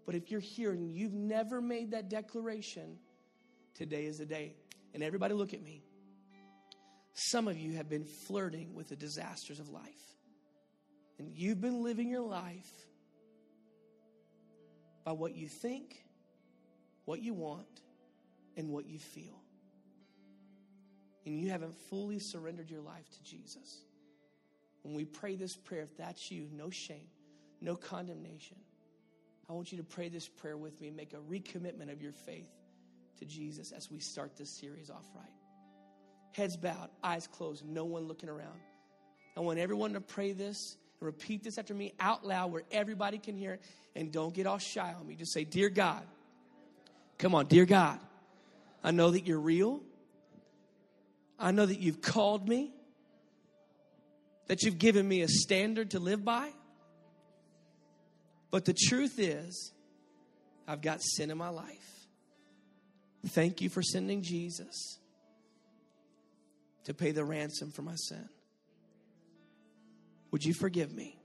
But 0.06 0.16
if 0.16 0.32
you're 0.32 0.40
here 0.40 0.72
and 0.72 0.96
you've 0.96 1.14
never 1.14 1.62
made 1.62 1.92
that 1.92 2.10
declaration, 2.10 2.98
today 3.74 4.06
is 4.06 4.20
the 4.20 4.26
day. 4.26 4.54
And 4.94 5.04
everybody, 5.04 5.34
look 5.34 5.54
at 5.54 5.62
me. 5.62 5.84
Some 7.14 7.48
of 7.48 7.58
you 7.58 7.74
have 7.74 7.90
been 7.90 8.06
flirting 8.06 8.74
with 8.74 8.90
the 8.90 8.96
disasters 8.96 9.60
of 9.60 9.70
life. 9.70 9.84
And 11.20 11.30
you've 11.30 11.62
been 11.62 11.84
living 11.84 12.10
your 12.10 12.22
life 12.22 12.72
by 15.04 15.12
what 15.12 15.36
you 15.36 15.48
think, 15.48 16.04
what 17.06 17.22
you 17.22 17.34
want, 17.34 17.82
and 18.58 18.70
what 18.70 18.86
you 18.86 18.98
feel. 19.00 19.42
And 21.26 21.40
you 21.40 21.50
haven't 21.50 21.76
fully 21.90 22.20
surrendered 22.20 22.70
your 22.70 22.82
life 22.82 23.10
to 23.12 23.24
Jesus. 23.24 23.84
when 24.84 24.96
we 24.96 25.06
pray 25.06 25.36
this 25.36 25.56
prayer, 25.56 25.84
if 25.84 25.96
that's 25.96 26.32
you, 26.32 26.48
no 26.52 26.72
shame, 26.72 27.08
no 27.62 27.76
condemnation. 27.76 28.58
I 29.48 29.54
want 29.54 29.72
you 29.72 29.78
to 29.78 29.84
pray 29.84 30.10
this 30.10 30.28
prayer 30.28 30.58
with 30.58 30.80
me 30.82 30.88
and 30.88 30.98
make 30.98 31.14
a 31.14 31.18
recommitment 31.18 31.92
of 31.92 32.02
your 32.02 32.14
faith 32.14 32.50
to 33.20 33.26
Jesus 33.26 33.72
as 33.72 33.92
we 33.92 34.00
start 34.00 34.36
this 34.38 34.50
series 34.50 34.90
off 34.90 35.06
right. 35.16 35.41
Heads 36.32 36.56
bowed, 36.56 36.90
eyes 37.04 37.28
closed, 37.28 37.66
no 37.66 37.86
one 37.86 38.08
looking 38.08 38.30
around. 38.30 38.60
I 39.36 39.42
want 39.42 39.60
everyone 39.60 39.94
to 39.94 40.02
pray 40.02 40.32
this 40.32 40.78
and 41.00 41.06
repeat 41.06 41.44
this 41.44 41.58
after 41.58 41.74
me 41.74 41.94
out 42.00 42.26
loud 42.26 42.52
where 42.52 42.64
everybody 42.72 43.18
can 43.18 43.36
hear 43.36 43.54
it. 43.54 43.62
And 43.96 44.12
don't 44.12 44.34
get 44.34 44.48
all 44.48 44.58
shy 44.58 44.94
on 44.98 45.06
me. 45.06 45.16
Just 45.16 45.34
say, 45.34 45.44
Dear 45.44 45.70
God. 45.70 46.04
Come 47.18 47.36
on, 47.36 47.48
Dear 47.48 47.66
God. 47.66 48.00
I 48.84 48.92
know 48.92 49.12
that 49.12 49.28
you're 49.28 49.40
real. 49.40 49.82
I 51.38 51.52
know 51.52 51.66
that 51.66 51.80
you've 51.80 52.02
called 52.02 52.48
me, 52.48 52.72
that 54.48 54.64
you've 54.64 54.78
given 54.78 55.08
me 55.08 55.22
a 55.22 55.28
standard 55.28 55.92
to 55.92 56.00
live 56.00 56.24
by. 56.24 56.52
But 58.52 58.66
the 58.66 58.74
truth 58.74 59.18
is, 59.18 59.72
I've 60.68 60.82
got 60.82 61.02
sin 61.02 61.32
in 61.32 61.38
my 61.38 61.50
life. 61.50 62.08
Thank 63.28 63.62
you 63.62 63.70
for 63.70 63.82
sending 63.82 64.22
Jesus 64.22 65.00
to 66.86 66.94
pay 66.94 67.12
the 67.12 67.24
ransom 67.24 67.72
for 67.72 67.82
my 67.82 67.96
sin. 67.96 68.28
Would 70.32 70.46
you 70.46 70.54
forgive 70.54 70.94
me? 70.94 71.18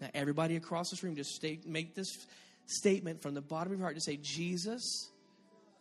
Now, 0.00 0.08
everybody 0.14 0.56
across 0.56 0.90
this 0.90 1.02
room, 1.02 1.14
just 1.14 1.34
state, 1.34 1.66
make 1.66 1.94
this 1.94 2.26
statement 2.66 3.20
from 3.20 3.34
the 3.34 3.42
bottom 3.42 3.72
of 3.72 3.78
your 3.78 3.86
heart 3.86 3.96
to 3.96 4.00
say, 4.00 4.16
Jesus, 4.16 5.10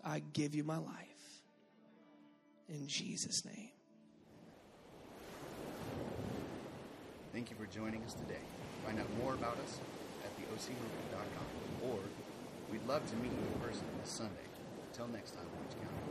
I 0.04 0.20
give 0.34 0.56
you 0.56 0.64
my 0.64 0.78
life. 0.78 1.06
In 2.68 2.88
Jesus' 2.88 3.46
name. 3.46 3.70
Thank 7.32 7.50
you 7.50 7.56
for 7.56 7.66
joining 7.74 8.04
us 8.04 8.14
today. 8.14 8.42
Find 8.86 9.00
out 9.00 9.08
more 9.24 9.34
about 9.34 9.58
us 9.64 9.80
at 10.26 10.32
theocmovement.com 10.38 11.90
or 11.90 12.00
we'd 12.72 12.86
love 12.88 13.08
to 13.10 13.16
meet 13.18 13.32
you 13.32 13.54
in 13.54 13.60
person 13.62 13.86
this 14.02 14.12
Sunday. 14.12 14.34
Until 14.92 15.08
next 15.08 15.32
time, 15.32 15.46
Orange 15.58 15.74
County. 15.76 16.09